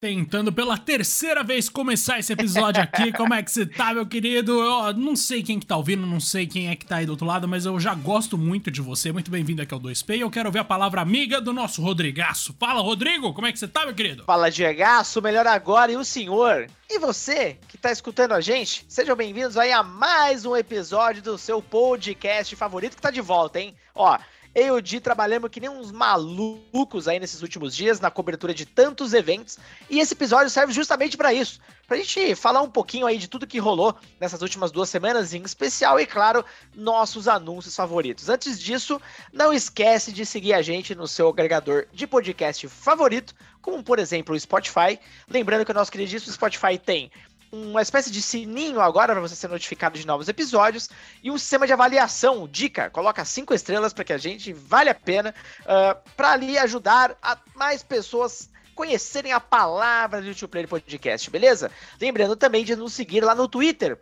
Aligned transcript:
Tentando 0.00 0.50
pela 0.50 0.78
terceira 0.78 1.44
vez 1.44 1.68
começar 1.68 2.18
esse 2.18 2.32
episódio 2.32 2.82
aqui. 2.82 3.12
Como 3.12 3.34
é 3.34 3.42
que 3.42 3.50
você 3.50 3.66
tá, 3.66 3.92
meu 3.92 4.06
querido? 4.06 4.52
Eu 4.58 4.94
não 4.94 5.14
sei 5.14 5.42
quem 5.42 5.60
que 5.60 5.66
tá 5.66 5.76
ouvindo, 5.76 6.06
não 6.06 6.18
sei 6.18 6.46
quem 6.46 6.70
é 6.70 6.74
que 6.74 6.86
tá 6.86 6.96
aí 6.96 7.04
do 7.04 7.10
outro 7.10 7.26
lado, 7.26 7.46
mas 7.46 7.66
eu 7.66 7.78
já 7.78 7.94
gosto 7.94 8.38
muito 8.38 8.70
de 8.70 8.80
você. 8.80 9.12
Muito 9.12 9.30
bem-vindo 9.30 9.60
aqui 9.60 9.74
ao 9.74 9.78
2P. 9.78 10.16
E 10.16 10.20
eu 10.22 10.30
quero 10.30 10.48
ouvir 10.48 10.60
a 10.60 10.64
palavra 10.64 11.02
amiga 11.02 11.38
do 11.38 11.52
nosso 11.52 11.82
Rodrigaço. 11.82 12.56
Fala, 12.58 12.80
Rodrigo, 12.80 13.34
como 13.34 13.46
é 13.46 13.52
que 13.52 13.58
você 13.58 13.68
tá, 13.68 13.84
meu 13.84 13.94
querido? 13.94 14.24
Fala, 14.24 14.50
Diegaço, 14.50 15.20
melhor 15.20 15.46
agora 15.46 15.92
e 15.92 15.98
o 15.98 16.04
senhor. 16.04 16.66
E 16.88 16.98
você 16.98 17.58
que 17.68 17.76
tá 17.76 17.92
escutando 17.92 18.32
a 18.32 18.40
gente, 18.40 18.86
sejam 18.88 19.14
bem-vindos 19.14 19.58
aí 19.58 19.70
a 19.70 19.82
mais 19.82 20.46
um 20.46 20.56
episódio 20.56 21.20
do 21.20 21.36
seu 21.36 21.60
podcast 21.60 22.56
favorito 22.56 22.96
que 22.96 23.02
tá 23.02 23.10
de 23.10 23.20
volta, 23.20 23.60
hein? 23.60 23.74
Ó, 23.94 24.18
eu 24.54 24.76
e 24.76 24.78
o 24.78 24.82
Di 24.82 25.00
trabalhamos 25.00 25.50
que 25.50 25.60
nem 25.60 25.70
uns 25.70 25.92
malucos 25.92 27.06
aí 27.06 27.20
nesses 27.20 27.42
últimos 27.42 27.74
dias 27.74 28.00
na 28.00 28.10
cobertura 28.10 28.52
de 28.52 28.66
tantos 28.66 29.14
eventos. 29.14 29.58
E 29.88 30.00
esse 30.00 30.14
episódio 30.14 30.50
serve 30.50 30.72
justamente 30.72 31.16
para 31.16 31.32
isso. 31.32 31.60
Pra 31.86 31.96
gente 31.96 32.34
falar 32.36 32.62
um 32.62 32.70
pouquinho 32.70 33.06
aí 33.06 33.18
de 33.18 33.26
tudo 33.26 33.46
que 33.46 33.58
rolou 33.58 33.96
nessas 34.20 34.42
últimas 34.42 34.70
duas 34.70 34.88
semanas, 34.88 35.34
em 35.34 35.42
especial, 35.42 35.98
e 35.98 36.06
claro, 36.06 36.44
nossos 36.74 37.26
anúncios 37.26 37.74
favoritos. 37.74 38.28
Antes 38.28 38.60
disso, 38.60 39.00
não 39.32 39.52
esquece 39.52 40.12
de 40.12 40.24
seguir 40.24 40.52
a 40.52 40.62
gente 40.62 40.94
no 40.94 41.08
seu 41.08 41.28
agregador 41.28 41.86
de 41.92 42.06
podcast 42.06 42.68
favorito, 42.68 43.34
como 43.60 43.82
por 43.82 43.98
exemplo 43.98 44.34
o 44.34 44.38
Spotify. 44.38 44.98
Lembrando 45.28 45.64
que 45.64 45.72
o 45.72 45.74
nosso 45.74 45.90
queridíssimo 45.90 46.32
Spotify 46.32 46.78
tem 46.78 47.10
uma 47.52 47.82
espécie 47.82 48.10
de 48.10 48.22
sininho 48.22 48.80
agora 48.80 49.12
para 49.12 49.20
você 49.20 49.34
ser 49.34 49.48
notificado 49.48 49.98
de 49.98 50.06
novos 50.06 50.28
episódios 50.28 50.88
e 51.22 51.30
um 51.30 51.38
sistema 51.38 51.66
de 51.66 51.72
avaliação. 51.72 52.46
Dica: 52.46 52.90
coloca 52.90 53.24
cinco 53.24 53.52
estrelas 53.54 53.92
para 53.92 54.04
que 54.04 54.12
a 54.12 54.18
gente 54.18 54.52
vale 54.52 54.90
a 54.90 54.94
pena 54.94 55.34
uh, 55.60 55.64
ah, 55.66 55.98
para 56.16 56.32
ali 56.32 56.56
ajudar 56.58 57.16
a 57.22 57.36
mais 57.54 57.82
pessoas 57.82 58.48
conhecerem 58.74 59.32
a 59.32 59.40
palavra 59.40 60.20
do 60.20 60.28
YouTube 60.28 60.50
Player 60.50 60.68
Podcast, 60.68 61.28
beleza? 61.30 61.70
Lembrando 62.00 62.36
também 62.36 62.64
de 62.64 62.74
nos 62.76 62.94
seguir 62.94 63.22
lá 63.22 63.34
no 63.34 63.48
Twitter, 63.48 63.98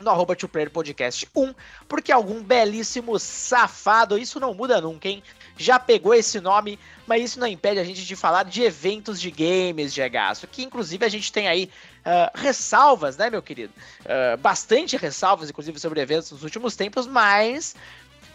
no 0.00 0.10
arroba 0.10 0.36
Podcast 0.72 1.28
1, 1.34 1.54
porque 1.88 2.12
algum 2.12 2.42
belíssimo 2.42 3.18
safado, 3.18 4.18
isso 4.18 4.40
não 4.40 4.54
muda 4.54 4.80
nunca, 4.80 5.08
hein? 5.08 5.22
Já 5.56 5.78
pegou 5.78 6.14
esse 6.14 6.40
nome, 6.40 6.78
mas 7.06 7.22
isso 7.22 7.40
não 7.40 7.46
impede 7.46 7.78
a 7.78 7.84
gente 7.84 8.04
de 8.04 8.16
falar 8.16 8.44
de 8.44 8.62
eventos 8.62 9.20
de 9.20 9.30
games 9.30 9.94
de 9.94 10.02
agaço, 10.02 10.46
que 10.46 10.62
inclusive 10.62 11.04
a 11.04 11.08
gente 11.08 11.32
tem 11.32 11.48
aí 11.48 11.70
uh, 12.00 12.38
ressalvas, 12.38 13.16
né, 13.16 13.30
meu 13.30 13.42
querido? 13.42 13.72
Uh, 14.00 14.36
bastante 14.38 14.96
ressalvas, 14.96 15.48
inclusive, 15.50 15.78
sobre 15.78 16.00
eventos 16.00 16.30
nos 16.32 16.42
últimos 16.42 16.76
tempos, 16.76 17.06
mas 17.06 17.74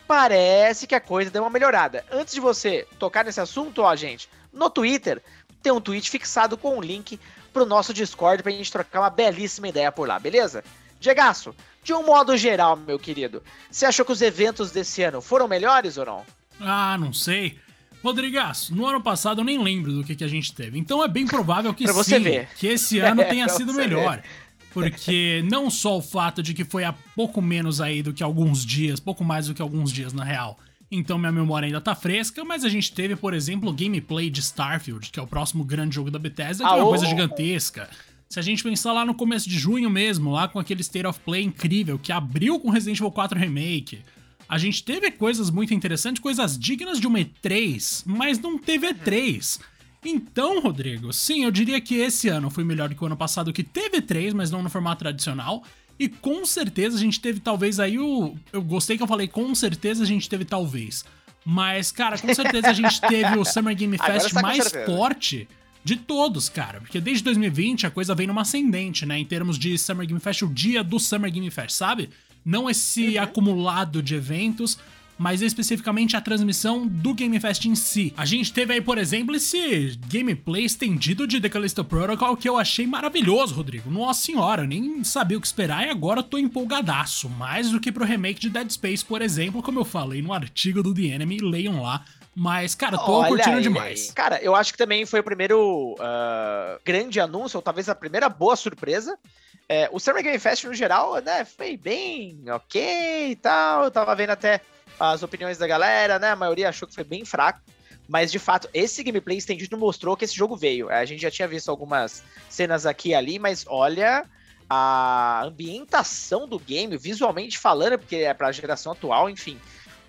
parece 0.08 0.88
que 0.88 0.96
a 0.96 1.02
coisa 1.02 1.30
deu 1.30 1.44
uma 1.44 1.50
melhorada. 1.50 2.06
Antes 2.12 2.34
de 2.34 2.40
você 2.40 2.88
tocar 2.98 3.24
nesse 3.24 3.40
assunto, 3.40 3.82
ó, 3.82 3.96
gente, 3.96 4.30
no 4.52 4.70
Twitter 4.70 5.22
tem 5.62 5.72
um 5.72 5.82
tweet 5.82 6.10
fixado 6.10 6.58
com 6.58 6.78
um 6.78 6.82
link 6.82 7.20
pro 7.52 7.66
nosso 7.66 7.94
Discord 7.94 8.42
pra 8.42 8.52
gente 8.52 8.72
trocar 8.72 9.02
uma 9.02 9.10
belíssima 9.10 9.68
ideia 9.68 9.92
por 9.92 10.08
lá, 10.08 10.18
beleza? 10.18 10.64
Diegaço, 11.00 11.56
de 11.84 11.94
um 11.94 12.06
modo 12.06 12.36
geral, 12.36 12.76
meu 12.76 13.00
querido, 13.00 13.42
você 13.72 13.86
achou 13.86 14.06
que 14.06 14.12
os 14.12 14.22
eventos 14.22 14.72
desse 14.72 15.02
ano 15.02 15.22
foram 15.22 15.48
melhores 15.48 15.98
ou 15.98 16.06
não? 16.06 16.26
Ah, 16.60 16.98
não 16.98 17.14
sei. 17.14 17.58
Rodrigaço, 18.04 18.74
no 18.74 18.86
ano 18.86 19.02
passado 19.02 19.42
eu 19.42 19.46
nem 19.46 19.62
lembro 19.62 19.92
do 19.92 20.04
que, 20.04 20.16
que 20.16 20.24
a 20.24 20.28
gente 20.28 20.54
teve. 20.54 20.80
Então 20.80 21.04
é 21.04 21.08
bem 21.08 21.26
provável 21.26 21.74
que 21.74 21.88
sim, 22.04 22.20
ver. 22.20 22.48
que 22.58 22.68
esse 22.68 23.00
ano 23.00 23.24
tenha 23.28 23.48
sido 23.50 23.74
melhor. 23.74 24.18
Ver. 24.18 24.24
Porque 24.72 25.44
não 25.50 25.70
só 25.70 25.98
o 25.98 26.02
fato 26.02 26.44
de 26.44 26.54
que 26.54 26.64
foi 26.64 26.84
há 26.84 26.94
pouco 27.16 27.42
menos 27.42 27.82
aí 27.82 28.04
do 28.04 28.14
que 28.14 28.24
alguns 28.24 28.66
dias, 28.66 29.00
pouco 29.00 29.24
mais 29.24 29.48
do 29.48 29.54
que 29.54 29.62
alguns 29.62 29.92
dias 29.92 30.14
na 30.14 30.24
real. 30.24 30.58
Então 30.92 31.18
minha 31.18 31.32
memória 31.32 31.66
ainda 31.66 31.82
tá 31.82 31.94
fresca, 31.94 32.44
mas 32.44 32.64
a 32.64 32.70
gente 32.70 32.92
teve, 32.94 33.16
por 33.16 33.34
exemplo, 33.34 33.70
o 33.70 33.74
gameplay 33.74 34.30
de 34.30 34.40
Starfield, 34.40 35.12
que 35.12 35.20
é 35.20 35.24
o 35.24 35.28
próximo 35.28 35.64
grande 35.64 35.96
jogo 35.96 36.10
da 36.10 36.18
Bethesda, 36.18 36.64
que 36.64 36.70
ah, 36.70 36.78
é 36.78 36.82
uma 36.82 36.90
coisa 36.90 37.06
gigantesca. 37.06 37.90
Se 38.32 38.40
a 38.40 38.44
gente 38.44 38.62
pensar 38.62 38.94
lá 38.94 39.04
no 39.04 39.16
começo 39.16 39.50
de 39.50 39.58
junho 39.58 39.90
mesmo, 39.90 40.32
lá 40.32 40.48
com 40.48 40.60
aquele 40.60 40.82
State 40.82 41.08
of 41.08 41.20
Play 41.22 41.42
incrível 41.42 41.98
que 41.98 42.12
abriu 42.12 42.60
com 42.60 42.70
Resident 42.70 43.00
Evil 43.00 43.12
4 43.12 43.40
Remake, 43.40 44.04
a 44.48 44.56
gente 44.60 44.84
teve 44.84 45.10
coisas 45.10 45.50
muito 45.50 45.74
interessantes, 45.74 46.22
coisas 46.22 46.56
dignas 46.56 47.00
de 47.00 47.08
uma 47.08 47.18
E3, 47.18 48.04
mas 48.06 48.38
não 48.38 48.56
teve 48.60 48.88
E3. 48.94 49.60
Então, 50.06 50.62
Rodrigo, 50.62 51.12
sim, 51.12 51.44
eu 51.44 51.50
diria 51.50 51.82
que 51.82 51.96
esse 51.96 52.28
ano 52.30 52.52
foi 52.52 52.64
melhor 52.64 52.90
do 52.90 52.94
que 52.94 53.04
o 53.04 53.08
ano 53.08 53.18
passado, 53.18 53.52
que 53.52 53.64
teve 53.64 54.00
E3, 54.00 54.32
mas 54.36 54.52
não 54.52 54.62
no 54.62 54.70
formato 54.70 55.00
tradicional. 55.00 55.64
E 55.98 56.08
com 56.08 56.46
certeza 56.46 56.98
a 56.98 57.00
gente 57.00 57.20
teve 57.20 57.40
talvez 57.40 57.80
aí 57.80 57.98
o. 57.98 58.38
Eu 58.54 58.62
gostei 58.62 58.96
que 58.96 59.02
eu 59.02 59.08
falei, 59.08 59.28
com 59.28 59.56
certeza 59.56 60.04
a 60.04 60.08
gente 60.08 60.30
teve 60.30 60.46
talvez. 60.46 61.04
Mas, 61.44 61.92
cara, 61.92 62.16
com 62.16 62.32
certeza 62.32 62.68
a 62.70 62.74
gente 62.74 63.02
teve 63.02 63.40
o 63.40 63.44
Summer 63.46 63.76
Game 63.76 63.98
Fest 63.98 64.32
tá 64.32 64.40
mais 64.40 64.72
forte 64.86 65.48
de 65.84 65.96
todos, 65.96 66.50
cara. 66.50 66.80
Porque 66.80 67.00
desde 67.00 67.24
2020 67.24 67.88
a 67.88 67.92
coisa 67.92 68.16
vem 68.16 68.28
numa 68.28 68.42
ascendente, 68.42 69.06
né? 69.06 69.18
Em 69.18 69.26
termos 69.26 69.58
de 69.58 69.78
Summer 69.78 70.06
Game 70.06 70.20
Fest, 70.20 70.42
o 70.42 70.48
dia 70.48 70.84
do 70.84 71.00
Summer 71.00 71.32
Game 71.32 71.50
Fest, 71.50 71.76
sabe? 71.76 72.10
Não 72.44 72.70
esse 72.70 73.18
uhum. 73.18 73.24
acumulado 73.24 74.02
de 74.02 74.16
eventos, 74.16 74.78
mas 75.20 75.42
especificamente 75.42 76.16
a 76.16 76.22
transmissão 76.22 76.88
do 76.88 77.14
Game 77.14 77.38
Fest 77.42 77.66
em 77.66 77.76
si. 77.76 78.14
A 78.16 78.26
gente 78.26 78.54
teve 78.54 78.74
aí, 78.74 78.82
por 78.82 78.98
exemplo, 78.98 79.36
esse 79.36 80.00
gameplay 80.08 80.64
estendido 80.64 81.28
de 81.28 81.42
The 81.42 81.50
Callisto 81.50 81.84
Protocol 81.84 82.38
que 82.38 82.48
eu 82.48 82.58
achei 82.58 82.88
maravilhoso, 82.88 83.54
Rodrigo. 83.54 83.92
Nossa 83.92 84.22
senhora, 84.22 84.66
nem 84.66 85.04
sabia 85.04 85.38
o 85.38 85.42
que 85.42 85.48
esperar 85.48 85.86
e 85.86 85.90
agora 85.90 86.24
tô 86.24 86.38
empolgadaço. 86.38 87.30
Mais 87.30 87.70
do 87.70 87.82
que 87.82 87.92
pro 87.92 88.06
remake 88.06 88.40
de 88.40 88.50
Dead 88.50 88.72
Space, 88.72 89.04
por 89.04 89.22
exemplo, 89.22 89.62
como 89.62 89.80
eu 89.80 89.86
falei 89.86 90.22
no 90.22 90.32
artigo 90.32 90.82
do 90.82 90.94
The 90.94 91.08
Enemy, 91.08 91.40
leiam 91.40 91.82
lá. 91.82 92.06
Mas, 92.40 92.74
cara, 92.74 92.98
tô 92.98 93.12
Olha 93.12 93.28
curtindo 93.28 93.58
aí, 93.58 93.62
demais. 93.62 94.12
Cara, 94.12 94.42
eu 94.42 94.56
acho 94.56 94.72
que 94.72 94.78
também 94.78 95.06
foi 95.06 95.20
o 95.20 95.24
primeiro 95.24 95.94
uh, 95.96 96.80
grande 96.86 97.20
anúncio, 97.20 97.58
ou 97.58 97.62
talvez 97.62 97.90
a 97.90 97.94
primeira 97.94 98.30
boa 98.30 98.56
surpresa. 98.56 99.20
É, 99.68 99.90
o 99.92 100.00
Summer 100.00 100.24
Game 100.24 100.40
Fest, 100.40 100.64
no 100.64 100.74
geral, 100.74 101.22
né, 101.22 101.44
foi 101.44 101.76
bem 101.76 102.42
ok 102.50 103.32
e 103.32 103.36
tal. 103.36 103.84
Eu 103.84 103.92
tava 103.92 104.16
vendo 104.16 104.30
até 104.30 104.62
as 104.98 105.22
opiniões 105.22 105.58
da 105.58 105.68
galera, 105.68 106.18
né? 106.18 106.32
A 106.32 106.36
maioria 106.38 106.70
achou 106.70 106.88
que 106.88 106.96
foi 106.96 107.04
bem 107.04 107.26
fraco. 107.26 107.60
Mas, 108.08 108.32
de 108.32 108.40
fato, 108.40 108.70
esse 108.74 109.04
gameplay 109.04 109.38
estendido 109.38 109.78
mostrou 109.78 110.16
que 110.16 110.24
esse 110.24 110.34
jogo 110.34 110.56
veio. 110.56 110.90
A 110.90 111.04
gente 111.04 111.22
já 111.22 111.30
tinha 111.30 111.48
visto 111.48 111.70
algumas 111.70 112.24
cenas 112.48 112.86
aqui 112.86 113.10
e 113.10 113.16
ali, 113.16 113.38
mas 113.38 113.66
olha 113.68 114.24
a 114.70 115.44
ambientação 115.44 116.48
do 116.48 116.58
game, 116.58 116.96
visualmente 116.96 117.60
falando, 117.60 118.00
porque 118.00 118.16
é 118.16 118.34
pra 118.34 118.50
geração 118.54 118.94
atual, 118.94 119.30
enfim. 119.30 119.60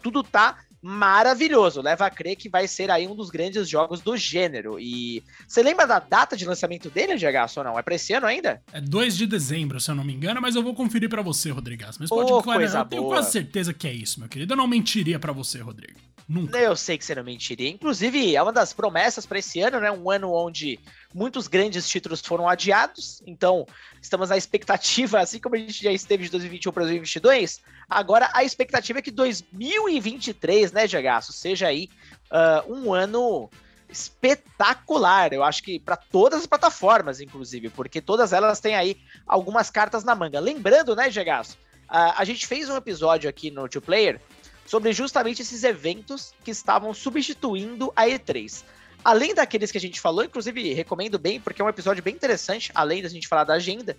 Tudo 0.01 0.23
tá 0.23 0.59
maravilhoso. 0.83 1.83
Leva 1.83 2.07
a 2.07 2.11
crer 2.11 2.37
que 2.37 2.49
vai 2.49 2.67
ser 2.67 2.91
aí 2.91 3.07
um 3.07 3.15
dos 3.15 3.31
grandes 3.31 3.69
jogos 3.69 4.01
do 4.01 4.17
gênero. 4.17 4.79
E 4.79 5.23
você 5.47 5.63
lembra 5.63 5.87
da 5.87 5.99
data 5.99 6.37
de 6.37 6.45
lançamento 6.45 6.89
dele, 6.91 7.17
GH, 7.17 7.59
ou 7.59 7.65
não? 7.65 7.79
É 7.79 7.83
pra 7.83 7.95
esse 7.95 8.13
ano 8.13 8.27
ainda? 8.27 8.63
É 8.73 8.81
2 8.81 9.17
de 9.17 9.27
dezembro, 9.27 9.81
se 9.81 9.91
eu 9.91 9.95
não 9.95 10.05
me 10.05 10.15
engano, 10.15 10.41
mas 10.41 10.57
eu 10.57 10.63
vou 10.63 10.75
conferir 10.75 11.09
para 11.09 11.23
você, 11.23 11.51
Rodrigas. 11.51 11.99
Mas 11.99 12.09
pode 12.09 12.33
oh, 12.33 12.43
claro, 12.43 12.63
eu 12.63 12.85
tenho 12.87 13.05
quase 13.05 13.31
certeza 13.31 13.75
que 13.75 13.87
é 13.87 13.93
isso, 13.93 14.21
meu 14.21 14.29
querido. 14.29 14.53
Eu 14.53 14.57
não 14.57 14.67
mentiria 14.67 15.19
para 15.19 15.33
você, 15.33 15.61
Rodrigo. 15.61 15.99
Nunca. 16.29 16.57
Eu 16.57 16.77
sei 16.77 16.97
que 16.97 17.05
você 17.05 17.15
não 17.15 17.25
mentiria. 17.25 17.69
Inclusive, 17.69 18.37
é 18.37 18.41
uma 18.41 18.53
das 18.53 18.73
promessas 18.73 19.27
para 19.27 19.41
esse 19.41 19.61
ano, 19.61 19.81
né? 19.81 19.91
Um 19.91 20.09
ano 20.09 20.33
onde 20.33 20.79
muitos 21.15 21.48
grandes 21.48 21.88
títulos 21.88 22.21
foram 22.21 22.48
adiados. 22.48 23.22
Então, 23.26 23.66
estamos 24.00 24.28
na 24.28 24.37
expectativa, 24.37 25.21
assim 25.21 25.38
como 25.38 25.54
a 25.54 25.59
gente 25.59 25.82
já 25.82 25.93
esteve 25.93 26.25
de 26.25 26.31
2021 26.31 26.72
para 26.72 26.82
2022. 26.84 27.60
Agora, 27.88 28.31
a 28.32 28.44
expectativa 28.44 28.98
é 29.00 29.03
que 29.03 29.10
2023, 29.10 30.72
né, 30.72 30.87
Jagaço, 30.87 31.32
seja 31.32 31.66
aí 31.66 31.91
uh, 32.31 32.72
um 32.72 32.94
ano 32.94 33.50
espetacular. 33.88 35.32
Eu 35.32 35.43
acho 35.43 35.62
que 35.62 35.78
para 35.78 35.97
todas 35.97 36.41
as 36.41 36.47
plataformas, 36.47 37.20
inclusive, 37.20 37.69
porque 37.70 38.00
todas 38.00 38.32
elas 38.32 38.60
têm 38.60 38.76
aí 38.76 38.97
algumas 39.26 39.70
cartas 39.70 40.04
na 40.04 40.15
manga. 40.15 40.38
Lembrando, 40.38 40.94
né, 40.94 41.10
Jagaço, 41.10 41.54
uh, 41.88 42.15
a 42.16 42.25
gente 42.25 42.47
fez 42.47 42.69
um 42.69 42.76
episódio 42.76 43.28
aqui 43.28 43.50
no 43.50 43.69
Two 43.69 43.82
Player 43.82 44.20
sobre 44.65 44.93
justamente 44.93 45.43
esses 45.43 45.65
eventos 45.65 46.32
que 46.44 46.53
estavam 46.53 46.94
substituindo 46.94 47.93
a 47.97 48.06
E3. 48.06 48.62
Além 49.05 49.34
daqueles 49.34 49.71
que 49.71 49.78
a 49.78 49.81
gente 49.81 50.00
falou, 50.00 50.25
inclusive 50.25 50.75
recomendo 50.75 51.19
bem, 51.19 51.41
porque 51.41 51.62
é 51.62 51.65
um 51.65 51.69
episódio 51.69 52.03
bem 52.03 52.15
interessante, 52.15 52.71
além 52.75 53.02
da 53.02 53.08
gente 53.08 53.29
falar 53.29 53.44
da 53.44 53.55
agenda, 53.55 53.97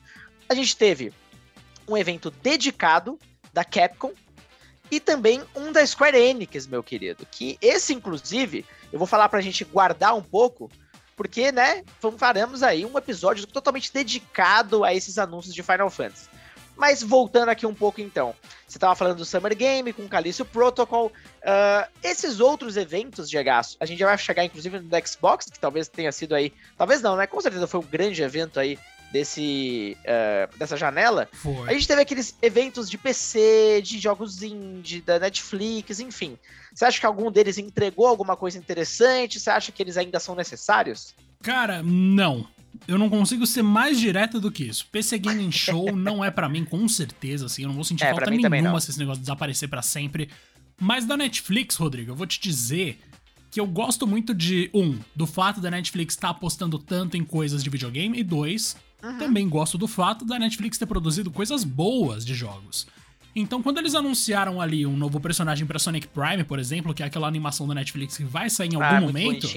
a 0.47 0.53
gente 0.53 0.75
teve 0.75 1.11
um 1.87 1.97
evento 1.97 2.29
dedicado 2.29 3.17
da 3.53 3.63
Capcom 3.63 4.13
e 4.91 4.99
também 4.99 5.41
um 5.55 5.71
da 5.71 5.85
Square 5.85 6.17
Enix, 6.17 6.67
meu 6.67 6.83
querido. 6.83 7.25
Que 7.31 7.57
esse, 7.61 7.93
inclusive, 7.93 8.65
eu 8.91 8.99
vou 8.99 9.07
falar 9.07 9.29
pra 9.29 9.41
gente 9.41 9.63
guardar 9.63 10.15
um 10.15 10.21
pouco, 10.21 10.69
porque, 11.15 11.51
né, 11.51 11.83
faremos 12.17 12.61
aí 12.61 12.85
um 12.85 12.97
episódio 12.97 13.47
totalmente 13.47 13.91
dedicado 13.91 14.83
a 14.83 14.93
esses 14.93 15.17
anúncios 15.17 15.55
de 15.55 15.63
Final 15.63 15.89
Fantasy. 15.89 16.29
Mas 16.81 17.03
voltando 17.03 17.49
aqui 17.49 17.67
um 17.67 17.75
pouco 17.75 18.01
então, 18.01 18.33
você 18.67 18.77
estava 18.77 18.95
falando 18.95 19.17
do 19.17 19.23
Summer 19.23 19.55
Game 19.55 19.93
com 19.93 20.07
Callisto 20.07 20.43
Protocol, 20.43 21.11
uh, 21.43 21.87
esses 22.01 22.39
outros 22.39 22.75
eventos 22.75 23.29
de 23.29 23.37
agaço, 23.37 23.77
a 23.79 23.85
gente 23.85 23.99
já 23.99 24.07
vai 24.07 24.17
chegar 24.17 24.43
inclusive 24.43 24.79
no 24.79 25.07
Xbox, 25.07 25.45
que 25.45 25.59
talvez 25.59 25.87
tenha 25.87 26.11
sido 26.11 26.33
aí, 26.33 26.51
talvez 26.75 27.03
não, 27.03 27.15
né? 27.15 27.27
Com 27.27 27.39
certeza 27.39 27.67
foi 27.67 27.81
um 27.81 27.83
grande 27.83 28.23
evento 28.23 28.59
aí 28.59 28.79
desse 29.11 29.95
uh, 29.99 30.57
dessa 30.57 30.75
janela. 30.75 31.29
Foi. 31.31 31.69
A 31.69 31.73
gente 31.73 31.87
teve 31.87 32.01
aqueles 32.01 32.35
eventos 32.41 32.89
de 32.89 32.97
PC, 32.97 33.83
de 33.83 33.99
jogos 33.99 34.41
indie, 34.41 35.01
da 35.01 35.19
Netflix, 35.19 35.99
enfim. 35.99 36.35
Você 36.73 36.83
acha 36.83 36.99
que 36.99 37.05
algum 37.05 37.29
deles 37.29 37.59
entregou 37.59 38.07
alguma 38.07 38.35
coisa 38.35 38.57
interessante? 38.57 39.39
Você 39.39 39.51
acha 39.51 39.71
que 39.71 39.83
eles 39.83 39.97
ainda 39.97 40.19
são 40.19 40.33
necessários? 40.33 41.13
Cara, 41.43 41.83
não. 41.83 42.47
Eu 42.87 42.97
não 42.97 43.09
consigo 43.09 43.45
ser 43.45 43.61
mais 43.61 43.99
direto 43.99 44.39
do 44.39 44.51
que 44.51 44.63
isso. 44.63 44.87
PC 44.91 45.19
Gaming 45.19 45.51
Show 45.51 45.91
não 45.95 46.23
é 46.23 46.31
para 46.31 46.49
mim, 46.49 46.65
com 46.65 46.87
certeza, 46.87 47.45
assim. 47.45 47.63
Eu 47.63 47.69
não 47.69 47.75
vou 47.75 47.83
sentir 47.83 48.05
é, 48.05 48.11
falta 48.11 48.29
nenhuma 48.29 48.79
se 48.79 48.91
esse 48.91 48.99
negócio 48.99 49.21
desaparecer 49.21 49.69
para 49.69 49.81
sempre. 49.81 50.29
Mas 50.79 51.05
da 51.05 51.15
Netflix, 51.15 51.75
Rodrigo, 51.75 52.11
eu 52.11 52.15
vou 52.15 52.25
te 52.25 52.39
dizer 52.39 52.99
que 53.51 53.59
eu 53.59 53.67
gosto 53.67 54.07
muito 54.07 54.33
de, 54.33 54.69
um, 54.73 54.97
do 55.15 55.27
fato 55.27 55.59
da 55.59 55.69
Netflix 55.69 56.13
estar 56.15 56.29
tá 56.29 56.31
apostando 56.31 56.79
tanto 56.79 57.17
em 57.17 57.23
coisas 57.23 57.63
de 57.63 57.69
videogame, 57.69 58.17
e 58.17 58.23
dois, 58.23 58.77
uhum. 59.03 59.17
também 59.17 59.47
gosto 59.47 59.77
do 59.77 59.87
fato 59.87 60.25
da 60.25 60.39
Netflix 60.39 60.77
ter 60.77 60.85
produzido 60.85 61.29
coisas 61.29 61.63
boas 61.63 62.25
de 62.25 62.33
jogos. 62.33 62.87
Então, 63.35 63.61
quando 63.61 63.77
eles 63.77 63.95
anunciaram 63.95 64.59
ali 64.59 64.85
um 64.85 64.97
novo 64.97 65.19
personagem 65.19 65.65
para 65.65 65.79
Sonic 65.79 66.07
Prime, 66.07 66.43
por 66.43 66.59
exemplo, 66.59 66.93
que 66.93 67.01
é 67.01 67.05
aquela 67.05 67.27
animação 67.27 67.67
da 67.67 67.73
Netflix 67.73 68.17
que 68.17 68.23
vai 68.23 68.49
sair 68.49 68.73
em 68.73 68.75
algum 68.75 68.97
ah, 68.97 69.01
momento, 69.01 69.47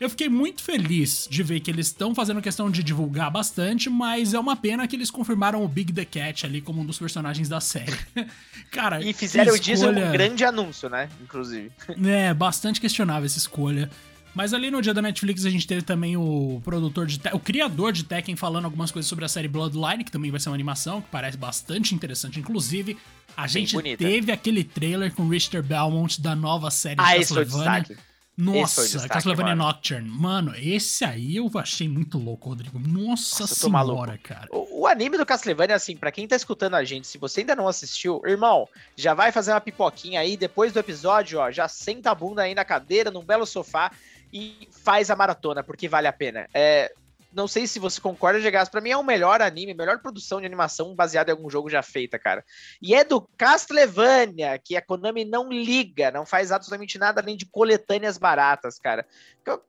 eu 0.00 0.10
fiquei 0.10 0.28
muito 0.28 0.62
feliz 0.62 1.26
de 1.30 1.42
ver 1.42 1.60
que 1.60 1.70
eles 1.70 1.86
estão 1.86 2.14
fazendo 2.14 2.42
questão 2.42 2.70
de 2.70 2.82
divulgar 2.82 3.30
bastante, 3.30 3.88
mas 3.88 4.34
é 4.34 4.38
uma 4.38 4.56
pena 4.56 4.86
que 4.86 4.96
eles 4.96 5.10
confirmaram 5.10 5.64
o 5.64 5.68
Big 5.68 5.92
the 5.92 6.04
Cat 6.04 6.44
ali 6.44 6.60
como 6.60 6.82
um 6.82 6.84
dos 6.84 6.98
personagens 6.98 7.48
da 7.48 7.60
série. 7.60 7.96
Cara, 8.70 9.00
e 9.02 9.12
fizeram 9.12 9.54
escolha... 9.54 9.62
disso 9.62 9.88
um 9.88 10.12
grande 10.12 10.44
anúncio, 10.44 10.88
né? 10.88 11.08
Inclusive. 11.22 11.70
É, 12.06 12.32
bastante 12.32 12.80
questionável 12.80 13.26
essa 13.26 13.38
escolha. 13.38 13.90
Mas 14.36 14.52
ali 14.52 14.70
no 14.70 14.82
dia 14.82 14.92
da 14.92 15.00
Netflix 15.00 15.46
a 15.46 15.50
gente 15.50 15.66
teve 15.66 15.80
também 15.80 16.14
o 16.14 16.60
produtor 16.62 17.06
de 17.06 17.18
o 17.32 17.40
criador 17.40 17.90
de 17.90 18.04
Tekken 18.04 18.36
falando 18.36 18.66
algumas 18.66 18.90
coisas 18.90 19.08
sobre 19.08 19.24
a 19.24 19.28
série 19.28 19.48
Bloodline, 19.48 20.04
que 20.04 20.12
também 20.12 20.30
vai 20.30 20.38
ser 20.38 20.50
uma 20.50 20.54
animação, 20.54 21.00
que 21.00 21.08
parece 21.10 21.38
bastante 21.38 21.94
interessante. 21.94 22.38
Inclusive, 22.38 22.98
a 23.34 23.46
gente 23.46 23.74
teve 23.96 24.30
aquele 24.30 24.62
trailer 24.62 25.10
com 25.14 25.26
Richter 25.26 25.62
Belmont 25.62 26.20
da 26.20 26.36
nova 26.36 26.70
série 26.70 27.00
ah, 27.00 27.12
de 27.14 27.20
Castlevania. 27.20 27.98
Nossa, 28.36 28.82
destaque, 28.82 29.08
Castlevania 29.08 29.56
mano. 29.56 29.70
Nocturne. 29.70 30.06
Mano, 30.06 30.54
esse 30.54 31.02
aí 31.06 31.36
eu 31.36 31.50
achei 31.54 31.88
muito 31.88 32.18
louco, 32.18 32.50
Rodrigo. 32.50 32.78
Nossa, 32.78 33.40
Nossa 33.40 33.54
senhora, 33.54 34.18
cara. 34.18 34.48
O, 34.50 34.82
o, 34.82 34.86
anime 34.86 35.16
do 35.16 35.24
Castlevania, 35.24 35.74
assim, 35.74 35.96
para 35.96 36.12
quem 36.12 36.28
tá 36.28 36.36
escutando 36.36 36.74
a 36.74 36.84
gente, 36.84 37.06
se 37.06 37.16
você 37.16 37.40
ainda 37.40 37.56
não 37.56 37.66
assistiu, 37.66 38.20
irmão, 38.26 38.68
já 38.94 39.14
vai 39.14 39.32
fazer 39.32 39.52
uma 39.52 39.60
pipoquinha 39.62 40.20
aí, 40.20 40.36
depois 40.36 40.74
do 40.74 40.78
episódio, 40.78 41.38
ó, 41.38 41.50
já 41.50 41.66
senta 41.66 42.10
a 42.10 42.14
bunda 42.14 42.42
aí 42.42 42.54
na 42.54 42.66
cadeira, 42.66 43.10
num 43.10 43.24
belo 43.24 43.46
sofá 43.46 43.90
e 44.36 44.68
faz 44.70 45.10
a 45.10 45.16
maratona, 45.16 45.62
porque 45.62 45.88
vale 45.88 46.06
a 46.06 46.12
pena. 46.12 46.46
É, 46.52 46.92
não 47.32 47.48
sei 47.48 47.66
se 47.66 47.78
você 47.78 47.98
concorda, 47.98 48.38
Gegas, 48.38 48.68
pra 48.68 48.82
mim 48.82 48.90
é 48.90 48.96
o 48.96 49.02
melhor 49.02 49.40
anime, 49.40 49.72
melhor 49.72 49.98
produção 49.98 50.40
de 50.40 50.46
animação 50.46 50.94
baseada 50.94 51.30
em 51.30 51.34
algum 51.34 51.48
jogo 51.48 51.70
já 51.70 51.82
feita, 51.82 52.18
cara. 52.18 52.44
E 52.80 52.94
é 52.94 53.02
do 53.02 53.22
Castlevania, 53.38 54.58
que 54.62 54.76
a 54.76 54.82
Konami 54.82 55.24
não 55.24 55.50
liga, 55.50 56.10
não 56.10 56.26
faz 56.26 56.52
absolutamente 56.52 56.98
nada 56.98 57.22
além 57.22 57.34
de 57.34 57.46
coletâneas 57.46 58.18
baratas, 58.18 58.78
cara. 58.78 59.06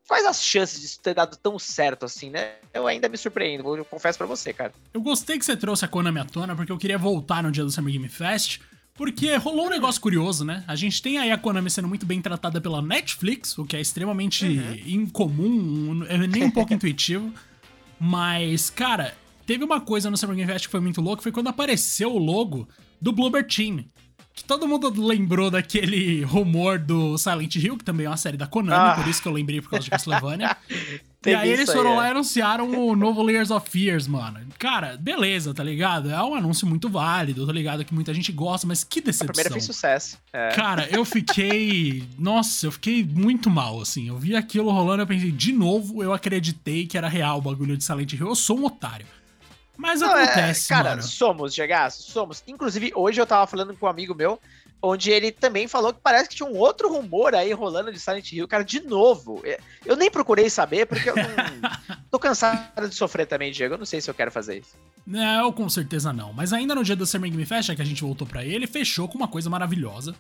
Quais 0.05 0.25
as 0.25 0.43
chances 0.43 0.81
disso 0.81 0.99
ter 1.01 1.13
dado 1.13 1.37
tão 1.37 1.57
certo 1.57 2.05
assim, 2.05 2.29
né? 2.29 2.55
Eu 2.73 2.87
ainda 2.87 3.07
me 3.07 3.17
surpreendo, 3.17 3.77
eu 3.77 3.85
confesso 3.85 4.17
para 4.17 4.27
você, 4.27 4.51
cara. 4.51 4.73
Eu 4.93 5.01
gostei 5.01 5.39
que 5.39 5.45
você 5.45 5.55
trouxe 5.55 5.85
a 5.85 5.87
Konami 5.87 6.19
à 6.19 6.25
tona, 6.25 6.55
porque 6.55 6.71
eu 6.71 6.77
queria 6.77 6.97
voltar 6.97 7.41
no 7.41 7.51
dia 7.51 7.63
do 7.63 7.71
Summer 7.71 7.93
Game 7.93 8.09
Fest, 8.09 8.59
porque 8.97 9.35
rolou 9.37 9.67
um 9.67 9.69
negócio 9.69 10.01
curioso, 10.01 10.43
né? 10.43 10.63
A 10.67 10.75
gente 10.75 11.01
tem 11.01 11.19
aí 11.19 11.31
a 11.31 11.37
Konami 11.37 11.69
sendo 11.69 11.87
muito 11.87 12.05
bem 12.05 12.21
tratada 12.21 12.59
pela 12.59 12.81
Netflix, 12.81 13.57
o 13.57 13.63
que 13.63 13.77
é 13.77 13.81
extremamente 13.81 14.45
uhum. 14.45 14.81
incomum, 14.85 16.03
é 16.09 16.17
nem 16.27 16.43
um 16.43 16.51
pouco 16.51 16.73
intuitivo. 16.75 17.31
Mas, 17.99 18.69
cara, 18.69 19.15
teve 19.45 19.63
uma 19.63 19.79
coisa 19.79 20.09
no 20.09 20.17
Summer 20.17 20.35
Game 20.35 20.51
Fest 20.51 20.65
que 20.65 20.71
foi 20.71 20.81
muito 20.81 20.99
louco, 20.99 21.21
foi 21.21 21.31
quando 21.31 21.47
apareceu 21.47 22.13
o 22.13 22.17
logo 22.17 22.67
do 22.99 23.11
Bloober 23.11 23.47
Team 23.47 23.85
que 24.37 24.43
todo 24.43 24.67
mundo 24.67 24.93
lembrou 25.03 25.49
daquele 25.49 26.21
rumor 26.21 26.77
do 26.77 27.17
Silent 27.17 27.55
Hill, 27.55 27.75
que 27.75 27.83
também 27.83 28.05
é 28.05 28.09
uma 28.09 28.17
série 28.17 28.37
da 28.37 28.45
Konami, 28.45 28.91
ah. 28.91 28.93
por 28.93 29.07
isso 29.07 29.19
que 29.19 29.27
eu 29.27 29.31
lembrei 29.31 29.59
por 29.59 29.71
causa 29.71 29.83
de 29.83 29.89
Castlevania. 29.89 30.55
e 31.31 31.35
aí 31.35 31.49
eles 31.49 31.71
foram 31.71 31.91
aí, 31.91 31.97
lá 31.97 32.05
é. 32.05 32.07
e 32.07 32.11
anunciaram 32.11 32.69
o 32.69 32.95
novo 32.95 33.21
Layers 33.21 33.51
of 33.51 33.69
Fears, 33.69 34.07
mano. 34.07 34.39
Cara, 34.57 34.97
beleza, 34.97 35.53
tá 35.53 35.63
ligado? 35.63 36.09
É 36.09 36.23
um 36.23 36.33
anúncio 36.33 36.65
muito 36.65 36.89
válido, 36.89 37.45
tá 37.45 37.53
ligado? 37.53 37.85
Que 37.85 37.93
muita 37.93 38.13
gente 38.13 38.31
gosta, 38.31 38.65
mas 38.65 38.83
que 38.83 39.01
decepção. 39.01 39.29
A 39.29 39.33
primeira 39.33 39.51
fez 39.51 39.65
sucesso. 39.65 40.17
É. 40.33 40.49
Cara, 40.49 40.87
eu 40.89 41.05
fiquei. 41.05 42.07
Nossa, 42.17 42.65
eu 42.65 42.71
fiquei 42.71 43.03
muito 43.03 43.49
mal, 43.49 43.81
assim. 43.81 44.07
Eu 44.07 44.17
vi 44.17 44.35
aquilo 44.35 44.71
rolando, 44.71 45.03
eu 45.03 45.07
pensei, 45.07 45.31
de 45.31 45.51
novo, 45.51 46.01
eu 46.01 46.13
acreditei 46.13 46.87
que 46.87 46.97
era 46.97 47.07
real 47.07 47.37
o 47.37 47.41
bagulho 47.41 47.77
de 47.77 47.83
Silent 47.83 48.13
Hill. 48.13 48.27
Eu 48.27 48.35
sou 48.35 48.59
um 48.59 48.65
otário. 48.65 49.05
Mas 49.77 50.01
não, 50.01 50.17
é, 50.17 50.23
acontece, 50.23 50.73
é, 50.73 50.75
cara, 50.75 50.89
mano. 50.91 51.03
somos, 51.03 51.53
Gegaço, 51.53 52.11
somos. 52.11 52.43
Inclusive, 52.47 52.91
hoje 52.95 53.21
eu 53.21 53.27
tava 53.27 53.45
falando 53.45 53.75
com 53.75 53.85
um 53.85 53.89
amigo 53.89 54.15
meu, 54.15 54.39
onde 54.81 55.11
ele 55.11 55.31
também 55.31 55.67
falou 55.67 55.93
que 55.93 55.99
parece 56.01 56.29
que 56.29 56.35
tinha 56.35 56.47
um 56.47 56.57
outro 56.57 56.89
rumor 56.89 57.33
aí 57.33 57.51
rolando 57.51 57.91
de 57.91 57.99
Silent 57.99 58.31
Hill, 58.31 58.47
cara, 58.47 58.63
de 58.63 58.81
novo. 58.81 59.41
É, 59.43 59.59
eu 59.85 59.95
nem 59.95 60.09
procurei 60.09 60.49
saber, 60.49 60.85
porque 60.85 61.09
eu 61.09 61.15
não... 61.15 61.25
tô 62.11 62.19
cansado 62.19 62.87
de 62.87 62.95
sofrer 62.95 63.25
também, 63.25 63.51
Diego. 63.51 63.73
Eu 63.73 63.77
não 63.77 63.85
sei 63.85 64.01
se 64.01 64.09
eu 64.09 64.13
quero 64.13 64.31
fazer 64.31 64.59
isso. 64.59 64.75
Não, 65.05 65.51
com 65.51 65.67
certeza 65.69 66.13
não. 66.13 66.33
Mas 66.33 66.53
ainda 66.53 66.75
no 66.75 66.83
dia 66.83 66.95
do 66.95 67.05
Summer 67.05 67.29
Game 67.29 67.45
Fest, 67.45 67.75
que 67.75 67.81
a 67.81 67.85
gente 67.85 68.01
voltou 68.01 68.27
para 68.27 68.45
ele, 68.45 68.67
fechou 68.67 69.07
com 69.07 69.17
uma 69.17 69.27
coisa 69.27 69.49
maravilhosa, 69.49 70.13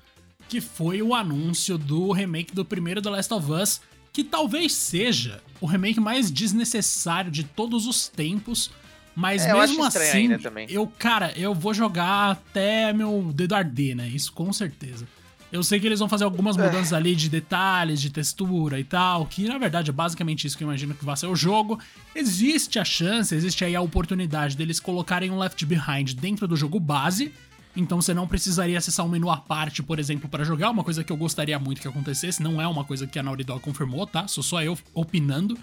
que 0.49 0.61
foi 0.61 1.01
o 1.01 1.13
anúncio 1.13 1.77
do 1.77 2.11
remake 2.11 2.53
do 2.53 2.65
primeiro 2.65 3.01
The 3.01 3.09
Last 3.09 3.33
of 3.33 3.51
Us, 3.51 3.81
que 4.11 4.23
talvez 4.23 4.73
seja 4.73 5.41
o 5.61 5.65
remake 5.65 5.99
mais 5.99 6.31
desnecessário 6.31 7.29
de 7.29 7.43
todos 7.43 7.85
os 7.85 8.07
tempos, 8.07 8.71
mas 9.17 9.43
é, 9.47 9.51
mesmo 9.51 9.83
assim, 9.83 10.29
eu, 10.69 10.85
cara, 10.85 11.33
eu 11.35 11.51
vou 11.51 11.73
jogar 11.73 12.29
até 12.29 12.93
meu 12.93 13.31
dedo 13.33 13.55
arder, 13.55 13.95
né? 13.95 14.07
Isso 14.07 14.31
com 14.31 14.53
certeza. 14.53 15.07
Eu 15.51 15.63
sei 15.63 15.79
que 15.79 15.87
eles 15.87 15.97
vão 15.97 16.07
fazer 16.07 16.23
algumas 16.23 16.55
é. 16.55 16.63
mudanças 16.63 16.93
ali 16.93 17.15
de 17.15 17.27
detalhes, 17.27 17.99
de 17.99 18.11
textura 18.11 18.79
e 18.79 18.83
tal, 18.83 19.25
que 19.25 19.47
na 19.47 19.57
verdade 19.57 19.89
é 19.89 19.93
basicamente 19.93 20.45
isso 20.45 20.55
que 20.55 20.63
eu 20.63 20.67
imagino 20.67 20.93
que 20.93 21.03
vai 21.03 21.17
ser 21.17 21.25
o 21.25 21.35
jogo. 21.35 21.79
Existe 22.13 22.77
a 22.77 22.85
chance, 22.85 23.33
existe 23.33 23.65
aí 23.65 23.75
a 23.75 23.81
oportunidade 23.81 24.55
deles 24.55 24.79
colocarem 24.79 25.31
um 25.31 25.39
Left 25.39 25.65
Behind 25.65 26.13
dentro 26.13 26.47
do 26.47 26.55
jogo 26.55 26.79
base. 26.79 27.33
Então 27.75 27.99
você 27.99 28.13
não 28.13 28.27
precisaria 28.27 28.77
acessar 28.77 29.03
um 29.03 29.09
menu 29.09 29.31
à 29.31 29.37
parte, 29.37 29.81
por 29.81 29.97
exemplo, 29.97 30.29
para 30.29 30.43
jogar, 30.43 30.69
uma 30.69 30.83
coisa 30.83 31.03
que 31.03 31.11
eu 31.11 31.17
gostaria 31.17 31.57
muito 31.57 31.81
que 31.81 31.87
acontecesse, 31.87 32.43
não 32.43 32.61
é 32.61 32.67
uma 32.67 32.83
coisa 32.83 33.07
que 33.07 33.17
a 33.17 33.23
Naughty 33.23 33.43
Dog 33.43 33.61
confirmou, 33.61 34.05
tá? 34.05 34.27
Sou 34.27 34.43
só 34.43 34.61
eu 34.61 34.77
opinando. 34.93 35.57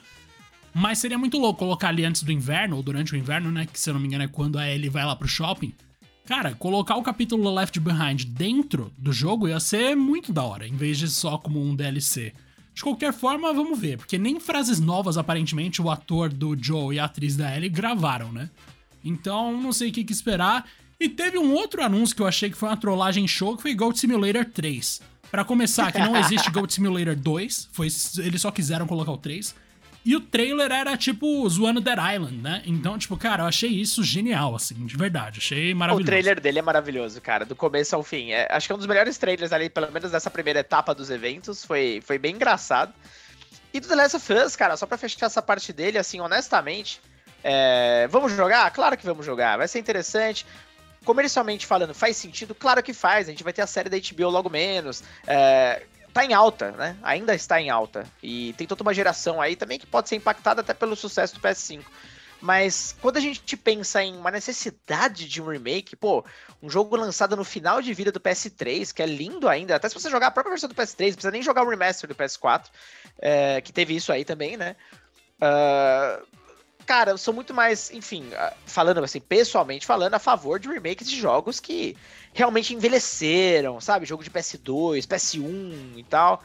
Mas 0.74 0.98
seria 0.98 1.16
muito 1.16 1.38
louco 1.38 1.60
colocar 1.60 1.88
ali 1.88 2.04
antes 2.04 2.24
do 2.24 2.32
inverno, 2.32 2.76
ou 2.76 2.82
durante 2.82 3.14
o 3.14 3.16
inverno, 3.16 3.52
né? 3.52 3.64
Que 3.64 3.78
se 3.78 3.88
eu 3.88 3.94
não 3.94 4.00
me 4.00 4.08
engano 4.08 4.24
é 4.24 4.28
quando 4.28 4.58
a 4.58 4.68
Ellie 4.68 4.90
vai 4.90 5.04
lá 5.04 5.14
pro 5.14 5.28
shopping. 5.28 5.72
Cara, 6.26 6.54
colocar 6.54 6.96
o 6.96 7.02
capítulo 7.02 7.54
Left 7.54 7.78
Behind 7.78 8.24
dentro 8.24 8.90
do 8.98 9.12
jogo 9.12 9.46
ia 9.46 9.60
ser 9.60 9.94
muito 9.94 10.32
da 10.32 10.42
hora, 10.42 10.66
em 10.66 10.74
vez 10.74 10.98
de 10.98 11.08
só 11.08 11.38
como 11.38 11.62
um 11.62 11.76
DLC. 11.76 12.32
De 12.74 12.82
qualquer 12.82 13.12
forma, 13.12 13.52
vamos 13.52 13.78
ver, 13.78 13.98
porque 13.98 14.18
nem 14.18 14.40
frases 14.40 14.80
novas, 14.80 15.16
aparentemente, 15.16 15.80
o 15.80 15.90
ator 15.90 16.28
do 16.28 16.56
Joe 16.60 16.96
e 16.96 16.98
a 16.98 17.04
atriz 17.04 17.36
da 17.36 17.54
Ellie 17.56 17.68
gravaram, 17.68 18.32
né? 18.32 18.50
Então, 19.04 19.60
não 19.60 19.72
sei 19.72 19.90
o 19.90 19.92
que, 19.92 20.04
esperar. 20.10 20.66
E 20.98 21.08
teve 21.08 21.38
um 21.38 21.52
outro 21.52 21.84
anúncio 21.84 22.16
que 22.16 22.22
eu 22.22 22.26
achei 22.26 22.50
que 22.50 22.56
foi 22.56 22.68
uma 22.68 22.76
trollagem 22.76 23.28
show, 23.28 23.54
que 23.54 23.62
foi 23.62 23.74
Goat 23.74 24.00
Simulator 24.00 24.44
3. 24.46 25.02
Para 25.30 25.44
começar, 25.44 25.92
que 25.92 25.98
não 25.98 26.16
existe 26.16 26.50
Goat 26.50 26.72
Simulator 26.72 27.14
2, 27.14 27.68
foi, 27.70 27.88
eles 28.18 28.40
só 28.40 28.50
quiseram 28.50 28.86
colocar 28.86 29.12
o 29.12 29.18
3. 29.18 29.54
E 30.04 30.14
o 30.14 30.20
trailer 30.20 30.70
era, 30.70 30.96
tipo, 30.98 31.48
zoando 31.48 31.80
Dead 31.80 31.98
Island, 31.98 32.36
né? 32.36 32.62
Então, 32.66 32.98
tipo, 32.98 33.16
cara, 33.16 33.44
eu 33.44 33.46
achei 33.46 33.70
isso 33.70 34.04
genial, 34.04 34.54
assim, 34.54 34.74
de 34.84 34.96
verdade. 34.96 35.38
Achei 35.38 35.72
maravilhoso. 35.72 36.02
O 36.02 36.06
trailer 36.06 36.40
dele 36.40 36.58
é 36.58 36.62
maravilhoso, 36.62 37.20
cara, 37.22 37.46
do 37.46 37.56
começo 37.56 37.96
ao 37.96 38.02
fim. 38.02 38.32
É, 38.32 38.46
acho 38.50 38.66
que 38.66 38.72
é 38.72 38.74
um 38.74 38.78
dos 38.78 38.86
melhores 38.86 39.16
trailers 39.16 39.50
ali, 39.50 39.70
pelo 39.70 39.90
menos 39.90 40.10
dessa 40.10 40.30
primeira 40.30 40.60
etapa 40.60 40.94
dos 40.94 41.08
eventos. 41.08 41.64
Foi, 41.64 42.02
foi 42.04 42.18
bem 42.18 42.34
engraçado. 42.34 42.92
E 43.72 43.80
do 43.80 43.88
The 43.88 43.94
Last 43.94 44.16
of 44.16 44.32
Us, 44.32 44.54
cara, 44.54 44.76
só 44.76 44.84
pra 44.84 44.98
fechar 44.98 45.24
essa 45.24 45.40
parte 45.40 45.72
dele, 45.72 45.96
assim, 45.96 46.20
honestamente, 46.20 47.00
é... 47.42 48.06
vamos 48.08 48.32
jogar? 48.32 48.70
Claro 48.72 48.98
que 48.98 49.06
vamos 49.06 49.24
jogar. 49.24 49.56
Vai 49.56 49.68
ser 49.68 49.78
interessante 49.78 50.44
comercialmente 51.04 51.66
falando, 51.66 51.94
faz 51.94 52.16
sentido? 52.16 52.54
Claro 52.54 52.82
que 52.82 52.92
faz. 52.92 53.28
A 53.28 53.30
gente 53.30 53.44
vai 53.44 53.52
ter 53.52 53.62
a 53.62 53.66
série 53.66 53.88
da 53.88 53.96
HBO 53.96 54.30
logo 54.30 54.50
menos. 54.50 55.02
É, 55.26 55.82
tá 56.14 56.24
em 56.24 56.32
alta, 56.32 56.70
né? 56.70 56.96
Ainda 57.02 57.34
está 57.34 57.60
em 57.60 57.68
alta. 57.68 58.06
E 58.22 58.54
tem 58.54 58.66
toda 58.66 58.82
uma 58.82 58.94
geração 58.94 59.42
aí 59.42 59.56
também 59.56 59.80
que 59.80 59.86
pode 59.86 60.08
ser 60.08 60.14
impactada 60.14 60.60
até 60.60 60.72
pelo 60.72 60.94
sucesso 60.94 61.34
do 61.34 61.40
PS5. 61.40 61.82
Mas 62.40 62.94
quando 63.00 63.16
a 63.16 63.20
gente 63.20 63.56
pensa 63.56 64.02
em 64.02 64.16
uma 64.16 64.30
necessidade 64.30 65.28
de 65.28 65.42
um 65.42 65.46
remake, 65.46 65.96
pô, 65.96 66.24
um 66.62 66.70
jogo 66.70 66.94
lançado 66.94 67.36
no 67.36 67.42
final 67.42 67.82
de 67.82 67.92
vida 67.92 68.12
do 68.12 68.20
PS3, 68.20 68.92
que 68.92 69.02
é 69.02 69.06
lindo 69.06 69.48
ainda, 69.48 69.74
até 69.74 69.88
se 69.88 69.94
você 69.94 70.08
jogar 70.10 70.28
a 70.28 70.30
própria 70.30 70.52
versão 70.52 70.68
do 70.68 70.74
PS3, 70.74 71.06
não 71.06 71.12
precisa 71.14 71.30
nem 71.30 71.42
jogar 71.42 71.62
o 71.62 71.68
remaster 71.68 72.06
do 72.06 72.14
PS4, 72.14 72.66
é, 73.18 73.60
que 73.60 73.72
teve 73.72 73.96
isso 73.96 74.12
aí 74.12 74.24
também, 74.24 74.56
né? 74.56 74.76
Uh, 75.40 76.26
cara, 76.84 77.10
eu 77.10 77.18
sou 77.18 77.34
muito 77.34 77.52
mais, 77.52 77.90
enfim, 77.90 78.30
ah, 78.34 78.52
falando 78.66 79.02
assim, 79.02 79.20
pessoalmente 79.20 79.86
falando, 79.86 80.14
a 80.14 80.18
favor 80.18 80.58
de 80.58 80.68
remakes 80.68 81.08
de 81.08 81.18
jogos 81.18 81.60
que 81.60 81.96
realmente 82.32 82.74
envelheceram, 82.74 83.80
sabe? 83.80 84.06
Jogo 84.06 84.22
de 84.22 84.30
PS2, 84.30 85.06
PS1 85.06 85.98
e 85.98 86.04
tal. 86.04 86.42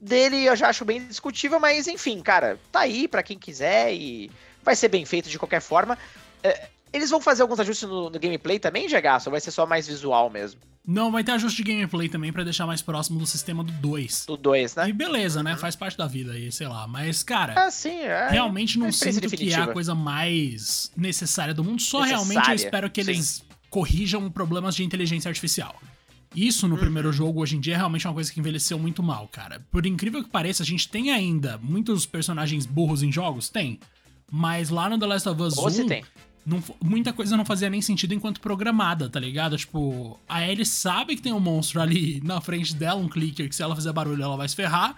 Dele 0.00 0.44
eu 0.44 0.56
já 0.56 0.68
acho 0.68 0.84
bem 0.84 1.06
discutível, 1.06 1.60
mas 1.60 1.86
enfim, 1.86 2.20
cara, 2.22 2.58
tá 2.72 2.80
aí 2.80 3.06
para 3.06 3.22
quem 3.22 3.38
quiser 3.38 3.92
e 3.92 4.30
vai 4.62 4.74
ser 4.74 4.88
bem 4.88 5.04
feito 5.04 5.28
de 5.28 5.38
qualquer 5.38 5.60
forma. 5.60 5.98
É, 6.42 6.68
eles 6.92 7.10
vão 7.10 7.20
fazer 7.20 7.42
alguns 7.42 7.60
ajustes 7.60 7.88
no, 7.88 8.10
no 8.10 8.18
gameplay 8.18 8.58
também, 8.58 8.88
Gegaço? 8.88 9.28
Ou 9.28 9.32
vai 9.32 9.40
ser 9.40 9.50
só 9.50 9.66
mais 9.66 9.86
visual 9.86 10.30
mesmo? 10.30 10.60
Não, 10.86 11.12
vai 11.12 11.22
ter 11.22 11.32
ajuste 11.32 11.62
de 11.62 11.72
gameplay 11.72 12.08
também 12.08 12.32
para 12.32 12.42
deixar 12.42 12.66
mais 12.66 12.80
próximo 12.82 13.18
do 13.18 13.26
sistema 13.26 13.62
do 13.62 13.72
2. 13.72 14.24
Do 14.26 14.36
2, 14.36 14.74
né? 14.76 14.88
E 14.88 14.92
beleza, 14.92 15.42
né? 15.42 15.52
Uhum. 15.52 15.58
Faz 15.58 15.76
parte 15.76 15.96
da 15.96 16.06
vida 16.06 16.32
aí, 16.32 16.50
sei 16.50 16.66
lá. 16.66 16.86
Mas, 16.88 17.22
cara, 17.22 17.66
ah, 17.66 17.70
sim, 17.70 18.00
é. 18.00 18.28
realmente 18.30 18.78
não 18.78 18.90
sinto 18.90 19.20
definitiva. 19.20 19.56
que 19.56 19.68
é 19.68 19.70
a 19.70 19.72
coisa 19.72 19.94
mais 19.94 20.90
necessária 20.96 21.54
do 21.54 21.62
mundo. 21.62 21.80
Só 21.80 22.00
necessária. 22.00 22.24
realmente 22.24 22.48
eu 22.48 22.54
espero 22.54 22.90
que 22.90 23.00
eles 23.00 23.26
sim. 23.26 23.42
corrijam 23.68 24.30
problemas 24.30 24.74
de 24.74 24.82
inteligência 24.82 25.28
artificial. 25.28 25.76
Isso 26.34 26.66
no 26.66 26.74
uhum. 26.74 26.80
primeiro 26.80 27.12
jogo, 27.12 27.40
hoje 27.40 27.56
em 27.56 27.60
dia, 27.60 27.74
é 27.74 27.76
realmente 27.76 28.06
uma 28.06 28.14
coisa 28.14 28.32
que 28.32 28.40
envelheceu 28.40 28.78
muito 28.78 29.02
mal, 29.02 29.28
cara. 29.28 29.64
Por 29.70 29.84
incrível 29.84 30.22
que 30.22 30.30
pareça, 30.30 30.62
a 30.62 30.66
gente 30.66 30.88
tem 30.88 31.10
ainda 31.10 31.58
muitos 31.58 32.06
personagens 32.06 32.66
burros 32.66 33.02
em 33.02 33.12
jogos? 33.12 33.48
Tem. 33.48 33.78
Mas 34.30 34.70
lá 34.70 34.88
no 34.88 34.98
The 34.98 35.06
Last 35.06 35.28
of 35.28 35.42
Us 35.42 35.58
Ou 35.58 35.68
1, 35.68 35.86
tem. 35.86 36.04
Não, 36.44 36.62
muita 36.82 37.12
coisa 37.12 37.36
não 37.36 37.44
fazia 37.44 37.68
nem 37.68 37.82
sentido 37.82 38.14
enquanto 38.14 38.40
programada, 38.40 39.08
tá 39.08 39.20
ligado? 39.20 39.56
Tipo, 39.56 40.18
a 40.28 40.46
Ellie 40.46 40.64
sabe 40.64 41.16
que 41.16 41.22
tem 41.22 41.32
um 41.32 41.40
monstro 41.40 41.80
ali 41.80 42.20
na 42.24 42.40
frente 42.40 42.74
dela, 42.74 43.00
um 43.00 43.08
clicker, 43.08 43.48
que 43.48 43.54
se 43.54 43.62
ela 43.62 43.76
fizer 43.76 43.92
barulho 43.92 44.22
ela 44.22 44.36
vai 44.36 44.48
se 44.48 44.56
ferrar. 44.56 44.96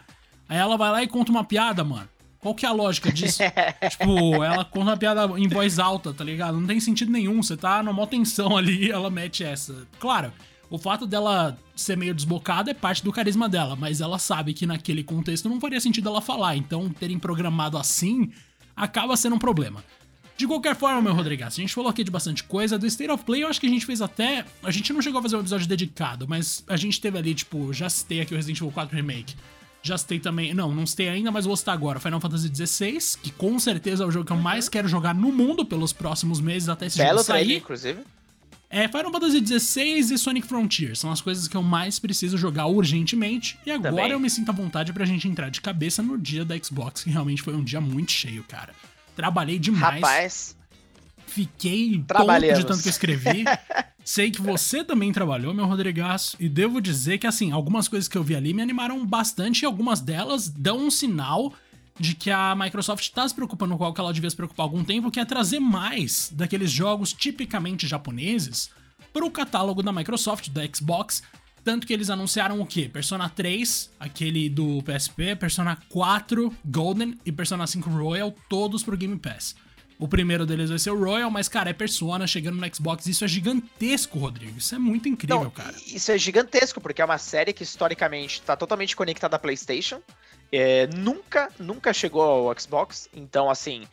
Aí 0.49 0.59
ela 0.59 0.77
vai 0.77 0.91
lá 0.91 1.03
e 1.03 1.09
conta 1.09 1.33
uma 1.33 1.45
piada, 1.45 1.83
mano. 1.83 2.09
Qual 2.39 2.55
que 2.55 2.67
é 2.67 2.69
a 2.69 2.73
lógica 2.73 3.13
disso? 3.13 3.41
tipo, 3.91 4.43
ela 4.43 4.65
conta 4.65 4.91
uma 4.91 4.97
piada 4.97 5.27
em 5.39 5.49
voz 5.49 5.79
alta, 5.79 6.13
tá 6.13 6.25
ligado? 6.25 6.59
Não 6.59 6.67
tem 6.67 6.81
sentido 6.81 7.11
nenhum. 7.11 7.43
Você 7.43 7.57
tá 7.57 7.83
numa 7.83 8.07
tensão 8.07 8.57
ali 8.57 8.91
ela 8.91 9.11
mete 9.11 9.45
essa. 9.45 9.87
Claro, 10.01 10.33
o 10.69 10.79
fato 10.79 11.07
dela 11.07 11.57
ser 11.77 11.97
meio 11.97 12.15
desbocada 12.15 12.71
é 12.71 12.75
parte 12.75 13.05
do 13.05 13.13
carisma 13.13 13.49
dela, 13.49 13.77
mas 13.77 14.01
ela 14.01 14.19
sabe 14.19 14.55
que 14.55 14.67
naquele 14.67 15.05
contexto 15.05 15.49
não 15.49 15.61
faria 15.61 15.81
sentido 15.81 16.09
ela 16.09 16.21
falar. 16.21 16.57
Então, 16.57 16.89
terem 16.89 17.19
programado 17.19 17.79
assim 17.79 18.33
acaba 18.75 19.17
sendo 19.17 19.37
um 19.37 19.39
problema. 19.39 19.85
De 20.43 20.49
qualquer 20.49 20.75
forma, 20.75 21.01
meu 21.01 21.15
Rodrigues, 21.15 21.47
a 21.47 21.51
gente 21.51 21.73
falou 21.73 21.89
aqui 21.89 22.03
de 22.03 22.11
bastante 22.11 22.43
coisa. 22.43 22.77
Do 22.77 22.85
State 22.85 23.13
of 23.13 23.23
Play, 23.23 23.45
eu 23.45 23.47
acho 23.47 23.61
que 23.61 23.67
a 23.69 23.71
gente 23.71 23.87
fez 23.87 24.03
até. 24.03 24.45
A 24.61 24.73
gente 24.73 24.93
não 24.93 25.01
chegou 25.01 25.21
a 25.21 25.23
fazer 25.23 25.37
um 25.37 25.39
episódio 25.39 25.69
dedicado, 25.69 26.27
mas 26.27 26.65
a 26.67 26.77
gente 26.77 27.01
teve 27.01 27.17
ali, 27.17 27.33
tipo, 27.33 27.73
já 27.73 27.89
citei 27.89 28.21
aqui 28.21 28.35
o 28.35 28.37
Resident 28.37 28.59
Evil 28.59 28.73
4 28.73 28.97
Remake. 28.97 29.37
Já 29.85 29.97
citei 29.97 30.19
também. 30.19 30.53
Não, 30.53 30.75
não 30.75 30.85
citei 30.85 31.09
ainda, 31.09 31.31
mas 31.31 31.45
vou 31.45 31.57
citar 31.57 31.75
agora. 31.75 32.01
Final 32.01 32.21
Fantasy 32.21 32.51
XVI, 32.53 32.99
que 33.23 33.31
com 33.31 33.57
certeza 33.61 34.03
é 34.03 34.07
o 34.07 34.11
jogo 34.11 34.27
que 34.27 34.33
eu 34.33 34.37
mais 34.37 34.69
quero 34.69 34.89
jogar 34.89 35.15
no 35.15 35.31
mundo 35.31 35.65
pelos 35.65 35.93
próximos 35.93 36.41
meses 36.41 36.69
até 36.69 36.87
esse 36.87 36.99
Belo 36.99 37.19
jogo 37.19 37.23
sair. 37.23 37.45
Trailer, 37.45 37.63
inclusive. 37.63 38.01
É, 38.69 38.89
Final 38.89 39.13
Fantasy 39.13 39.47
XVI 39.47 40.13
e 40.13 40.19
Sonic 40.19 40.49
Frontier 40.49 40.97
são 40.97 41.13
as 41.13 41.21
coisas 41.21 41.47
que 41.47 41.57
eu 41.57 41.63
mais 41.63 42.01
preciso 42.01 42.37
jogar 42.37 42.67
urgentemente. 42.67 43.57
E 43.65 43.71
agora 43.71 43.95
também. 43.95 44.11
eu 44.11 44.19
me 44.19 44.29
sinto 44.29 44.49
à 44.49 44.53
vontade 44.53 44.93
pra 44.93 45.05
gente 45.05 45.29
entrar 45.29 45.51
de 45.51 45.61
cabeça 45.61 46.03
no 46.03 46.19
dia 46.19 46.45
da 46.45 46.59
Xbox, 46.59 47.05
que 47.05 47.11
realmente 47.11 47.43
foi 47.43 47.55
um 47.55 47.63
dia 47.63 47.81
muito 47.81 48.11
cheio, 48.11 48.43
cara. 48.43 48.75
Trabalhei 49.15 49.59
demais. 49.59 49.95
Rapaz. 49.95 50.57
Fiquei 51.27 52.05
tonto 52.07 52.41
de 52.41 52.67
tanto 52.67 52.83
que 52.83 52.89
escrevi. 52.89 53.45
Sei 54.05 54.31
que 54.31 54.43
você 54.43 54.85
também 54.85 55.13
trabalhou, 55.13 55.55
meu 55.55 55.65
Rodrigaço, 55.65 56.37
e 56.41 56.49
devo 56.49 56.81
dizer 56.81 57.19
que, 57.19 57.27
assim, 57.27 57.53
algumas 57.53 57.87
coisas 57.87 58.09
que 58.09 58.19
eu 58.19 58.23
vi 58.23 58.35
ali 58.35 58.53
me 58.53 58.61
animaram 58.61 59.07
bastante 59.07 59.63
e 59.63 59.67
algumas 59.67 60.01
delas 60.01 60.49
dão 60.49 60.79
um 60.79 60.91
sinal 60.91 61.55
de 61.99 62.15
que 62.15 62.31
a 62.31 62.55
Microsoft 62.55 63.03
está 63.03 63.27
se 63.29 63.35
preocupando 63.35 63.77
com 63.77 63.85
algo 63.85 63.95
que 63.95 64.01
ela 64.01 64.13
devia 64.13 64.29
se 64.29 64.35
preocupar 64.37 64.65
há 64.65 64.67
algum 64.67 64.83
tempo, 64.83 65.11
que 65.11 65.21
é 65.21 65.25
trazer 65.25 65.61
mais 65.61 66.31
daqueles 66.35 66.71
jogos 66.71 67.13
tipicamente 67.13 67.87
japoneses 67.87 68.71
para 69.13 69.25
o 69.25 69.31
catálogo 69.31 69.83
da 69.83 69.93
Microsoft, 69.93 70.49
da 70.49 70.63
Xbox. 70.67 71.23
Tanto 71.65 71.87
que 71.87 71.93
eles 71.93 72.11
anunciaram 72.11 72.61
o 72.61 72.67
quê? 72.67 72.89
Persona 72.93 73.29
3, 73.29 73.91
aquele 74.01 74.49
do 74.49 74.83
PSP, 74.83 75.37
Persona 75.37 75.79
4 75.89 76.53
Golden 76.65 77.19
e 77.25 77.31
Persona 77.31 77.67
5 77.67 77.89
Royal, 77.89 78.35
todos 78.49 78.83
pro 78.83 78.97
Game 78.97 79.17
Pass. 79.17 79.55
O 80.03 80.09
primeiro 80.09 80.45
deles 80.45 80.69
vai 80.69 80.81
ser 80.81 80.91
o 80.91 80.99
Royal, 80.99 81.31
mas, 81.31 81.49
cara, 81.49 81.71
é 81.71 81.73
Persona 81.73 82.27
chegando 82.27 82.61
no 82.61 82.75
Xbox. 82.75 83.07
Isso 83.07 83.25
é 83.25 83.29
gigantesco, 83.29 84.19
Rodrigo. 84.19 84.59
Isso 84.59 84.75
é 84.75 84.79
muito 84.79 85.09
incrível, 85.09 85.45
Não, 85.45 85.51
cara. 85.51 85.77
Isso 85.87 86.11
é 86.11 86.19
gigantesco, 86.19 86.81
porque 86.81 87.01
é 87.01 87.05
uma 87.05 87.19
série 87.19 87.53
que 87.53 87.63
historicamente 87.63 88.41
está 88.41 88.57
totalmente 88.57 88.97
conectada 88.97 89.37
à 89.37 89.39
PlayStation. 89.39 90.03
É, 90.51 90.89
nunca, 90.89 91.49
nunca 91.57 91.93
chegou 91.93 92.23
ao 92.23 92.61
Xbox. 92.61 93.09
Então, 93.15 93.49
assim, 93.49 93.87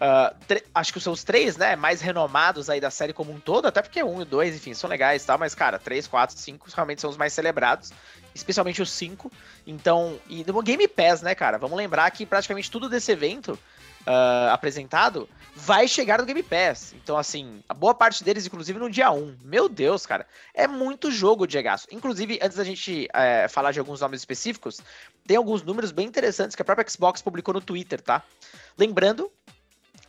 uh, 0.00 0.62
acho 0.74 0.92
que 0.92 1.00
são 1.00 1.12
os 1.12 1.24
três, 1.24 1.56
né, 1.56 1.76
mais 1.76 2.00
renomados 2.00 2.68
aí 2.70 2.80
da 2.80 2.90
série 2.90 3.12
como 3.12 3.32
um 3.32 3.40
todo, 3.40 3.66
até 3.66 3.82
porque 3.82 4.02
um 4.02 4.22
e 4.22 4.24
dois, 4.24 4.54
enfim, 4.54 4.74
são 4.74 4.88
legais 4.88 5.22
e 5.22 5.26
tal, 5.26 5.38
mas, 5.38 5.54
cara, 5.54 5.78
três, 5.78 6.06
quatro, 6.06 6.36
cinco 6.38 6.68
realmente 6.74 7.00
são 7.00 7.10
os 7.10 7.16
mais 7.16 7.32
celebrados, 7.32 7.92
especialmente 8.34 8.82
os 8.82 8.90
cinco. 8.90 9.30
Então, 9.66 10.18
e 10.28 10.44
no 10.44 10.62
Game 10.62 10.86
Pass, 10.88 11.22
né, 11.22 11.34
cara, 11.34 11.58
vamos 11.58 11.76
lembrar 11.76 12.10
que 12.10 12.26
praticamente 12.26 12.70
tudo 12.70 12.88
desse 12.88 13.12
evento 13.12 13.58
uh, 14.06 14.50
apresentado 14.52 15.28
vai 15.54 15.88
chegar 15.88 16.18
no 16.18 16.24
Game 16.24 16.42
Pass. 16.42 16.94
Então, 16.94 17.16
assim, 17.16 17.62
a 17.68 17.74
boa 17.74 17.94
parte 17.94 18.22
deles, 18.22 18.46
inclusive, 18.46 18.78
no 18.78 18.90
dia 18.90 19.10
1. 19.10 19.38
Meu 19.42 19.68
Deus, 19.68 20.06
cara. 20.06 20.26
É 20.54 20.66
muito 20.68 21.10
jogo, 21.10 21.46
Diego. 21.46 21.68
Inclusive, 21.90 22.38
antes 22.42 22.56
da 22.56 22.64
gente 22.64 23.08
é, 23.12 23.48
falar 23.48 23.72
de 23.72 23.78
alguns 23.78 24.00
nomes 24.00 24.20
específicos, 24.20 24.80
tem 25.26 25.36
alguns 25.36 25.62
números 25.62 25.90
bem 25.90 26.06
interessantes 26.06 26.54
que 26.54 26.62
a 26.62 26.64
própria 26.64 26.88
Xbox 26.88 27.20
publicou 27.22 27.54
no 27.54 27.60
Twitter, 27.60 28.00
tá? 28.00 28.22
Lembrando, 28.78 29.32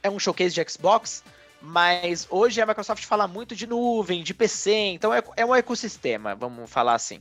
é 0.08 0.12
um 0.12 0.20
showcase 0.20 0.56
de 0.56 0.70
Xbox, 0.70 1.24
mas 1.62 2.28
hoje 2.30 2.62
a 2.62 2.66
Microsoft 2.66 3.06
fala 3.06 3.28
muito 3.28 3.56
de 3.56 3.68
nuvem, 3.68 4.24
de 4.24 4.34
PC, 4.34 4.72
então 4.72 5.14
é, 5.14 5.22
é 5.36 5.46
um 5.46 5.56
ecossistema, 5.56 6.36
vamos 6.36 6.70
falar 6.70 6.96
assim. 6.96 7.20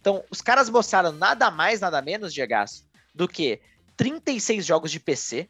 Então, 0.00 0.24
os 0.30 0.40
caras 0.40 0.70
mostraram 0.70 1.12
nada 1.12 1.50
mais, 1.50 1.80
nada 1.80 2.00
menos, 2.00 2.32
Diego, 2.32 2.54
do 3.14 3.28
que 3.28 3.60
36 3.96 4.64
jogos 4.64 4.90
de 4.90 5.00
PC, 5.00 5.48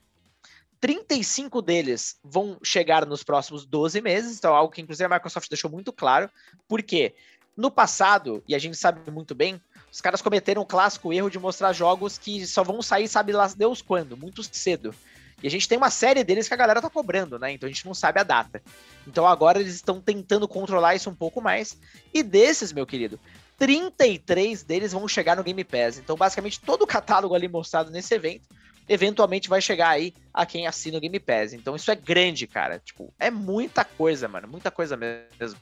35 0.81 1.61
deles 1.61 2.19
vão 2.23 2.59
chegar 2.63 3.05
nos 3.05 3.23
próximos 3.23 3.67
12 3.67 4.01
meses, 4.01 4.39
então 4.39 4.55
algo 4.55 4.73
que 4.73 4.81
inclusive 4.81 5.05
a 5.05 5.17
Microsoft 5.17 5.49
deixou 5.49 5.71
muito 5.71 5.93
claro, 5.93 6.31
porque 6.67 7.15
no 7.57 7.71
passado, 7.71 8.43
e 8.47 8.55
a 8.55 8.59
gente 8.59 8.77
sabe 8.77 9.11
muito 9.11 9.35
bem, 9.35 9.61
os 9.93 10.01
caras 10.01 10.23
cometeram 10.23 10.63
o 10.63 10.67
clássico 10.67 11.13
erro 11.13 11.29
de 11.29 11.39
mostrar 11.39 11.73
jogos 11.73 12.17
que 12.17 12.47
só 12.47 12.63
vão 12.63 12.81
sair, 12.81 13.09
sabe 13.09 13.33
lá 13.33 13.49
Deus 13.49 13.83
quando, 13.83 14.17
muito 14.17 14.43
cedo. 14.45 14.95
E 15.43 15.47
a 15.47 15.51
gente 15.51 15.69
tem 15.69 15.79
uma 15.79 15.91
série 15.91 16.25
deles 16.25 16.49
que 16.49 16.55
a 16.55 16.57
galera 16.57 16.83
tá 16.83 16.91
cobrando, 16.91 17.39
né? 17.39 17.53
Então 17.53 17.69
a 17.69 17.73
gente 17.73 17.87
não 17.87 17.95
sabe 17.95 18.21
a 18.21 18.25
data. 18.25 18.63
Então 19.07 19.27
agora 19.27 19.61
eles 19.61 19.75
estão 19.75 20.01
tentando 20.01 20.49
controlar 20.49 20.95
isso 20.95 21.09
um 21.09 21.15
pouco 21.15 21.41
mais. 21.41 21.79
E 22.13 22.23
desses, 22.23 22.73
meu 22.73 22.87
querido, 22.87 23.21
33 23.57 24.63
deles 24.63 24.93
vão 24.93 25.07
chegar 25.07 25.37
no 25.37 25.45
Game 25.45 25.65
Pass. 25.65 25.99
Então, 25.99 26.17
basicamente, 26.17 26.61
todo 26.61 26.83
o 26.83 26.87
catálogo 26.87 27.35
ali 27.35 27.49
mostrado 27.49 27.91
nesse 27.91 28.15
evento 28.15 28.49
eventualmente 28.89 29.49
vai 29.49 29.61
chegar 29.61 29.91
aí 29.91 30.15
a 30.33 30.47
quem 30.47 30.67
assina 30.67 30.97
o 30.97 31.01
Game 31.01 31.21
Pass. 31.21 31.53
Então 31.53 31.77
isso 31.77 31.91
é 31.91 31.95
grande, 31.95 32.47
cara. 32.47 32.79
Tipo, 32.79 33.13
é 33.19 33.31
muita 33.31 33.85
coisa, 33.85 34.27
mano. 34.27 34.49
Muita 34.49 34.71
coisa 34.71 34.97
mesmo. 34.97 35.61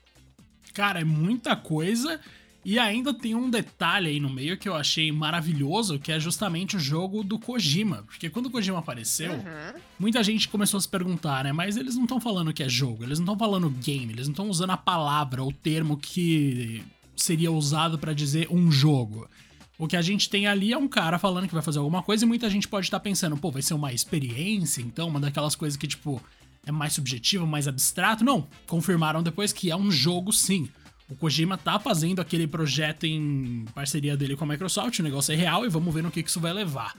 Cara, 0.72 1.00
é 1.00 1.04
muita 1.04 1.56
coisa. 1.56 2.20
E 2.68 2.80
ainda 2.80 3.14
tem 3.14 3.32
um 3.32 3.48
detalhe 3.48 4.08
aí 4.08 4.18
no 4.18 4.28
meio 4.28 4.58
que 4.58 4.68
eu 4.68 4.74
achei 4.74 5.12
maravilhoso, 5.12 6.00
que 6.00 6.10
é 6.10 6.18
justamente 6.18 6.74
o 6.74 6.80
jogo 6.80 7.22
do 7.22 7.38
Kojima. 7.38 8.02
Porque 8.02 8.28
quando 8.28 8.46
o 8.46 8.50
Kojima 8.50 8.80
apareceu, 8.80 9.34
uhum. 9.34 9.80
muita 10.00 10.20
gente 10.24 10.48
começou 10.48 10.78
a 10.78 10.80
se 10.80 10.88
perguntar, 10.88 11.44
né? 11.44 11.52
Mas 11.52 11.76
eles 11.76 11.94
não 11.94 12.02
estão 12.02 12.20
falando 12.20 12.52
que 12.52 12.64
é 12.64 12.68
jogo, 12.68 13.04
eles 13.04 13.20
não 13.20 13.24
estão 13.24 13.38
falando 13.38 13.70
game, 13.70 14.12
eles 14.12 14.26
não 14.26 14.32
estão 14.32 14.50
usando 14.50 14.70
a 14.70 14.76
palavra, 14.76 15.44
o 15.44 15.52
termo 15.52 15.96
que 15.96 16.82
seria 17.14 17.52
usado 17.52 18.00
para 18.00 18.12
dizer 18.12 18.48
um 18.50 18.68
jogo. 18.68 19.30
O 19.78 19.86
que 19.86 19.96
a 19.96 20.02
gente 20.02 20.28
tem 20.28 20.48
ali 20.48 20.72
é 20.72 20.76
um 20.76 20.88
cara 20.88 21.20
falando 21.20 21.46
que 21.46 21.54
vai 21.54 21.62
fazer 21.62 21.78
alguma 21.78 22.02
coisa 22.02 22.24
e 22.24 22.28
muita 22.28 22.50
gente 22.50 22.66
pode 22.66 22.88
estar 22.88 22.98
pensando, 22.98 23.36
pô, 23.36 23.52
vai 23.52 23.62
ser 23.62 23.74
uma 23.74 23.92
experiência, 23.92 24.82
então, 24.82 25.06
uma 25.06 25.20
daquelas 25.20 25.54
coisas 25.54 25.76
que, 25.76 25.86
tipo, 25.86 26.20
é 26.66 26.72
mais 26.72 26.94
subjetiva, 26.94 27.46
mais 27.46 27.68
abstrato. 27.68 28.24
Não, 28.24 28.48
confirmaram 28.66 29.22
depois 29.22 29.52
que 29.52 29.70
é 29.70 29.76
um 29.76 29.88
jogo 29.88 30.32
sim. 30.32 30.68
O 31.08 31.14
Kojima 31.14 31.56
tá 31.56 31.78
fazendo 31.78 32.20
aquele 32.20 32.46
projeto 32.46 33.04
em 33.04 33.64
parceria 33.74 34.16
dele 34.16 34.36
com 34.36 34.44
a 34.44 34.48
Microsoft, 34.48 34.98
o 34.98 35.02
negócio 35.02 35.32
é 35.32 35.36
real 35.36 35.64
e 35.64 35.68
vamos 35.68 35.94
ver 35.94 36.02
no 36.02 36.10
que, 36.10 36.22
que 36.22 36.28
isso 36.28 36.40
vai 36.40 36.52
levar. 36.52 36.94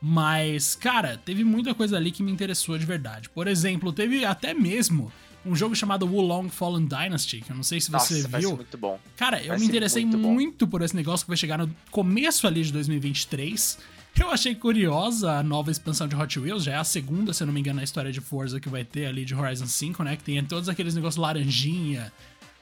Mas, 0.00 0.74
cara, 0.74 1.16
teve 1.16 1.42
muita 1.42 1.74
coisa 1.74 1.96
ali 1.96 2.10
que 2.10 2.22
me 2.22 2.30
interessou 2.30 2.76
de 2.76 2.84
verdade. 2.84 3.30
Por 3.30 3.48
exemplo, 3.48 3.92
teve 3.92 4.24
até 4.24 4.52
mesmo 4.52 5.10
um 5.44 5.54
jogo 5.54 5.74
chamado 5.74 6.06
Wulong 6.06 6.48
Fallen 6.50 6.86
Dynasty, 6.86 7.40
que 7.40 7.50
eu 7.50 7.56
não 7.56 7.62
sei 7.62 7.80
se 7.80 7.90
você 7.90 8.22
Nossa, 8.22 8.38
viu. 8.38 8.56
Muito 8.56 8.76
bom. 8.76 9.00
Cara, 9.16 9.40
eu 9.40 9.48
vai 9.48 9.58
me 9.58 9.64
interessei 9.64 10.04
muito, 10.04 10.18
muito 10.18 10.66
por 10.66 10.82
esse 10.82 10.94
negócio 10.94 11.24
que 11.24 11.30
vai 11.30 11.36
chegar 11.36 11.56
no 11.56 11.74
começo 11.90 12.46
ali 12.46 12.62
de 12.62 12.72
2023. 12.72 13.78
Eu 14.18 14.30
achei 14.30 14.54
curiosa 14.54 15.32
a 15.32 15.42
nova 15.42 15.70
expansão 15.70 16.08
de 16.08 16.16
Hot 16.16 16.40
Wheels, 16.40 16.64
já 16.64 16.72
é 16.72 16.76
a 16.76 16.84
segunda, 16.84 17.32
se 17.32 17.42
eu 17.42 17.46
não 17.46 17.54
me 17.54 17.60
engano, 17.60 17.76
na 17.76 17.84
história 17.84 18.10
de 18.10 18.20
Forza 18.20 18.58
que 18.58 18.68
vai 18.68 18.84
ter 18.84 19.06
ali 19.06 19.24
de 19.24 19.34
Horizon 19.34 19.66
5, 19.66 20.02
né? 20.02 20.16
Que 20.16 20.24
tem 20.24 20.42
todos 20.44 20.68
aqueles 20.68 20.94
negócios 20.94 21.20
laranjinha, 21.20 22.12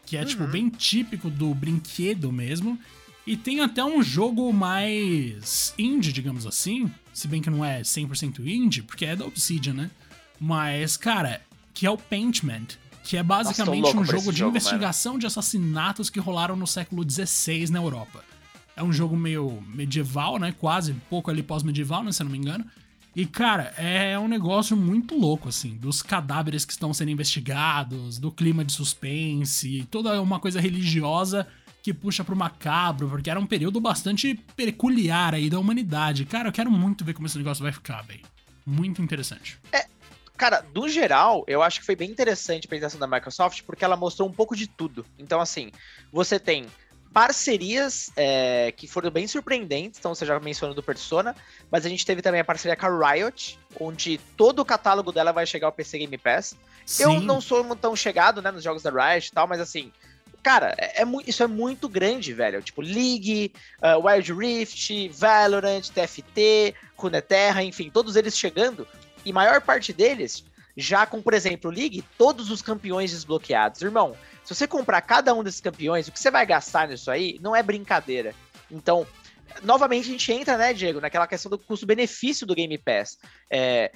que 0.06 0.16
é, 0.16 0.24
tipo, 0.24 0.42
uhum. 0.42 0.50
tipo, 0.50 0.52
bem 0.52 0.68
típico 0.68 1.30
do 1.30 1.54
brinquedo 1.54 2.30
mesmo. 2.32 2.78
E 3.26 3.36
tem 3.36 3.60
até 3.60 3.82
um 3.82 4.02
jogo 4.02 4.52
mais 4.52 5.72
indie, 5.78 6.12
digamos 6.12 6.46
assim, 6.46 6.90
se 7.12 7.26
bem 7.26 7.40
que 7.40 7.48
não 7.48 7.64
é 7.64 7.80
100% 7.80 8.46
indie, 8.46 8.82
porque 8.82 9.06
é 9.06 9.16
da 9.16 9.24
Obsidian, 9.24 9.72
né? 9.72 9.90
Mas, 10.38 10.96
cara, 10.96 11.40
que 11.72 11.86
é 11.86 11.90
o 11.90 11.96
Paintment, 11.96 12.66
que 13.02 13.16
é 13.16 13.22
basicamente 13.22 13.96
um 13.96 14.04
jogo 14.04 14.30
de 14.30 14.38
jogo, 14.38 14.50
investigação 14.50 15.12
mano. 15.12 15.20
de 15.20 15.26
assassinatos 15.26 16.10
que 16.10 16.20
rolaram 16.20 16.54
no 16.56 16.66
século 16.66 17.04
XVI 17.08 17.70
na 17.70 17.78
Europa. 17.78 18.22
É 18.76 18.82
um 18.82 18.92
jogo 18.92 19.16
meio 19.16 19.62
medieval, 19.74 20.38
né? 20.38 20.52
Quase, 20.58 20.92
um 20.92 20.98
pouco 21.08 21.30
ali 21.30 21.42
pós-medieval, 21.42 22.02
né? 22.02 22.12
Se 22.12 22.22
eu 22.22 22.24
não 22.24 22.32
me 22.32 22.38
engano. 22.38 22.64
E, 23.16 23.24
cara, 23.26 23.72
é 23.76 24.18
um 24.18 24.26
negócio 24.26 24.76
muito 24.76 25.16
louco, 25.16 25.48
assim, 25.48 25.76
dos 25.76 26.02
cadáveres 26.02 26.64
que 26.64 26.72
estão 26.72 26.92
sendo 26.92 27.10
investigados, 27.10 28.18
do 28.18 28.32
clima 28.32 28.64
de 28.64 28.72
suspense, 28.72 29.86
toda 29.88 30.20
uma 30.20 30.40
coisa 30.40 30.60
religiosa 30.60 31.46
que 31.80 31.94
puxa 31.94 32.24
pro 32.24 32.34
macabro, 32.34 33.08
porque 33.08 33.30
era 33.30 33.38
um 33.38 33.46
período 33.46 33.80
bastante 33.80 34.34
peculiar 34.56 35.34
aí 35.34 35.48
da 35.48 35.60
humanidade. 35.60 36.24
Cara, 36.24 36.48
eu 36.48 36.52
quero 36.52 36.70
muito 36.70 37.04
ver 37.04 37.12
como 37.12 37.26
esse 37.26 37.38
negócio 37.38 37.62
vai 37.62 37.72
ficar, 37.72 38.02
velho. 38.02 38.22
Muito 38.66 39.00
interessante. 39.00 39.58
É, 39.70 39.86
cara, 40.36 40.62
do 40.62 40.88
geral, 40.88 41.44
eu 41.46 41.62
acho 41.62 41.80
que 41.80 41.86
foi 41.86 41.94
bem 41.94 42.10
interessante 42.10 42.64
a 42.64 42.66
apresentação 42.66 42.98
da 42.98 43.06
Microsoft, 43.06 43.62
porque 43.62 43.84
ela 43.84 43.96
mostrou 43.96 44.28
um 44.28 44.32
pouco 44.32 44.56
de 44.56 44.66
tudo. 44.66 45.04
Então, 45.18 45.40
assim, 45.40 45.70
você 46.10 46.40
tem 46.40 46.66
parcerias 47.14 48.10
é, 48.16 48.72
que 48.76 48.88
foram 48.88 49.08
bem 49.08 49.28
surpreendentes, 49.28 50.00
então 50.00 50.12
você 50.12 50.26
já 50.26 50.38
mencionou 50.40 50.74
do 50.74 50.82
Persona, 50.82 51.34
mas 51.70 51.86
a 51.86 51.88
gente 51.88 52.04
teve 52.04 52.20
também 52.20 52.40
a 52.40 52.44
parceria 52.44 52.74
com 52.74 52.86
a 52.86 53.12
Riot, 53.12 53.56
onde 53.78 54.18
todo 54.36 54.58
o 54.58 54.64
catálogo 54.64 55.12
dela 55.12 55.30
vai 55.30 55.46
chegar 55.46 55.68
ao 55.68 55.72
PC 55.72 55.98
Game 55.98 56.18
Pass. 56.18 56.56
Sim. 56.84 57.04
Eu 57.04 57.20
não 57.20 57.40
sou 57.40 57.64
tão 57.76 57.94
chegado, 57.94 58.42
né, 58.42 58.50
nos 58.50 58.64
jogos 58.64 58.82
da 58.82 58.90
Riot 58.90 59.28
e 59.28 59.32
tal, 59.32 59.46
mas 59.46 59.60
assim, 59.60 59.92
cara, 60.42 60.74
é, 60.76 61.02
é, 61.02 61.06
isso 61.24 61.44
é 61.44 61.46
muito 61.46 61.88
grande, 61.88 62.32
velho. 62.32 62.60
Tipo, 62.60 62.82
League, 62.82 63.52
uh, 63.80 64.04
Wild 64.04 64.32
Rift, 64.32 65.08
Valorant, 65.10 65.88
TFT, 65.90 66.74
Runeterra, 66.96 67.62
enfim, 67.62 67.90
todos 67.90 68.16
eles 68.16 68.36
chegando, 68.36 68.88
e 69.24 69.32
maior 69.32 69.60
parte 69.60 69.92
deles 69.92 70.44
já 70.76 71.06
com, 71.06 71.22
por 71.22 71.32
exemplo, 71.32 71.70
League, 71.70 72.04
todos 72.18 72.50
os 72.50 72.60
campeões 72.60 73.12
desbloqueados. 73.12 73.80
Irmão, 73.82 74.16
se 74.44 74.54
você 74.54 74.68
comprar 74.68 75.00
cada 75.00 75.34
um 75.34 75.42
desses 75.42 75.60
campeões, 75.60 76.06
o 76.06 76.12
que 76.12 76.20
você 76.20 76.30
vai 76.30 76.44
gastar 76.44 76.88
nisso 76.88 77.10
aí 77.10 77.38
não 77.40 77.56
é 77.56 77.62
brincadeira. 77.62 78.34
Então, 78.70 79.06
novamente 79.62 80.08
a 80.08 80.12
gente 80.12 80.32
entra, 80.32 80.56
né, 80.56 80.72
Diego, 80.72 81.00
naquela 81.00 81.26
questão 81.26 81.50
do 81.50 81.58
custo-benefício 81.58 82.46
do 82.46 82.54
Game 82.54 82.76
Pass. 82.78 83.18
É, 83.50 83.90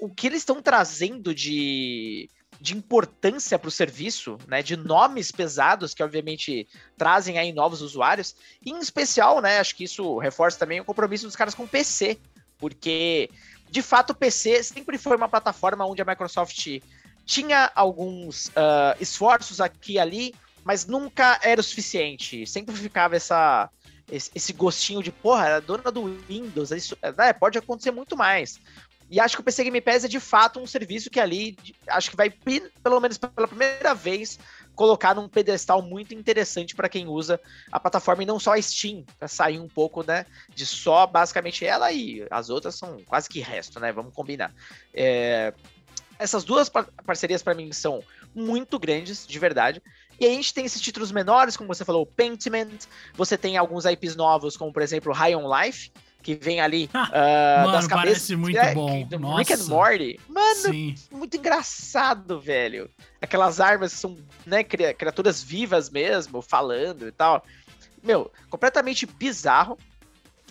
o 0.00 0.08
que 0.08 0.28
eles 0.28 0.42
estão 0.42 0.62
trazendo 0.62 1.34
de, 1.34 2.30
de 2.60 2.76
importância 2.76 3.58
para 3.58 3.68
o 3.68 3.72
serviço, 3.72 4.38
né, 4.46 4.62
de 4.62 4.76
nomes 4.76 5.32
pesados 5.32 5.94
que 5.94 6.02
obviamente 6.02 6.68
trazem 6.96 7.38
aí 7.38 7.52
novos 7.52 7.82
usuários, 7.82 8.36
e 8.64 8.70
em 8.70 8.78
especial, 8.78 9.40
né, 9.40 9.58
acho 9.58 9.74
que 9.74 9.84
isso 9.84 10.18
reforça 10.18 10.58
também 10.58 10.80
o 10.80 10.84
compromisso 10.84 11.26
dos 11.26 11.36
caras 11.36 11.54
com 11.54 11.64
o 11.64 11.68
PC, 11.68 12.18
porque 12.56 13.30
de 13.70 13.82
fato 13.82 14.10
o 14.10 14.14
PC 14.14 14.62
sempre 14.62 14.96
foi 14.96 15.16
uma 15.16 15.28
plataforma 15.28 15.84
onde 15.86 16.02
a 16.02 16.04
Microsoft 16.04 16.80
tinha 17.28 17.70
alguns 17.74 18.46
uh, 18.46 18.96
esforços 18.98 19.60
aqui 19.60 19.92
e 19.92 19.98
ali, 19.98 20.34
mas 20.64 20.86
nunca 20.86 21.38
era 21.42 21.60
o 21.60 21.64
suficiente. 21.64 22.46
Sempre 22.46 22.74
ficava 22.74 23.16
essa, 23.16 23.68
esse, 24.10 24.50
gostinho 24.54 25.02
de, 25.02 25.12
porra, 25.12 25.44
era 25.44 25.60
dona 25.60 25.92
do 25.92 26.04
Windows, 26.26 26.70
isso, 26.70 26.96
né, 27.18 27.34
pode 27.34 27.58
acontecer 27.58 27.90
muito 27.90 28.16
mais. 28.16 28.58
E 29.10 29.20
acho 29.20 29.36
que 29.36 29.42
o 29.42 29.44
PC 29.44 29.64
Game 29.64 29.80
Pass 29.80 30.04
é 30.04 30.08
de 30.08 30.18
fato 30.18 30.58
um 30.58 30.66
serviço 30.66 31.10
que 31.10 31.20
ali, 31.20 31.56
acho 31.88 32.10
que 32.10 32.16
vai, 32.16 32.30
pelo 32.30 32.98
menos 32.98 33.18
pela 33.18 33.46
primeira 33.46 33.94
vez, 33.94 34.38
colocar 34.74 35.14
num 35.14 35.28
pedestal 35.28 35.82
muito 35.82 36.14
interessante 36.14 36.74
para 36.74 36.88
quem 36.88 37.06
usa 37.08 37.38
a 37.70 37.78
plataforma 37.78 38.22
e 38.22 38.26
não 38.26 38.40
só 38.40 38.54
a 38.54 38.62
Steam, 38.62 39.04
para 39.18 39.28
sair 39.28 39.58
um 39.58 39.68
pouco, 39.68 40.02
né, 40.02 40.24
de 40.54 40.64
só 40.64 41.06
basicamente 41.06 41.66
ela 41.66 41.92
e 41.92 42.26
as 42.30 42.48
outras 42.48 42.74
são 42.74 42.96
quase 43.06 43.28
que 43.28 43.40
resto, 43.40 43.78
né, 43.78 43.92
vamos 43.92 44.14
combinar. 44.14 44.50
É, 44.94 45.52
essas 46.18 46.44
duas 46.44 46.68
par 46.68 46.86
parcerias 47.06 47.42
para 47.42 47.54
mim 47.54 47.72
são 47.72 48.02
muito 48.34 48.78
grandes, 48.78 49.26
de 49.26 49.38
verdade. 49.38 49.82
E 50.20 50.26
aí 50.26 50.32
a 50.32 50.34
gente 50.34 50.52
tem 50.52 50.64
esses 50.64 50.80
títulos 50.80 51.12
menores, 51.12 51.56
como 51.56 51.72
você 51.72 51.84
falou, 51.84 52.04
Pentiment. 52.04 52.86
Você 53.14 53.38
tem 53.38 53.56
alguns 53.56 53.84
IPs 53.84 54.16
novos, 54.16 54.56
como 54.56 54.72
por 54.72 54.82
exemplo 54.82 55.12
High 55.12 55.36
on 55.36 55.48
Life, 55.48 55.92
que 56.22 56.34
vem 56.34 56.60
ali 56.60 56.90
uh, 56.92 56.98
Mano, 57.64 57.72
das 57.72 57.86
cabeças. 57.86 58.12
Parece 58.12 58.36
muito 58.36 58.58
é, 58.58 58.74
bom. 58.74 59.04
Do 59.04 59.18
Nossa. 59.18 59.38
Rick 59.38 59.52
and 59.52 59.64
Morty. 59.66 60.20
Mano, 60.28 60.56
Sim. 60.56 60.94
muito 61.12 61.36
engraçado, 61.36 62.40
velho. 62.40 62.90
Aquelas 63.22 63.60
armas 63.60 63.92
que 63.92 64.00
são, 64.00 64.16
né, 64.44 64.64
criaturas 64.64 65.42
vivas 65.42 65.88
mesmo, 65.88 66.42
falando 66.42 67.06
e 67.06 67.12
tal. 67.12 67.44
Meu, 68.02 68.30
completamente 68.50 69.06
bizarro. 69.06 69.78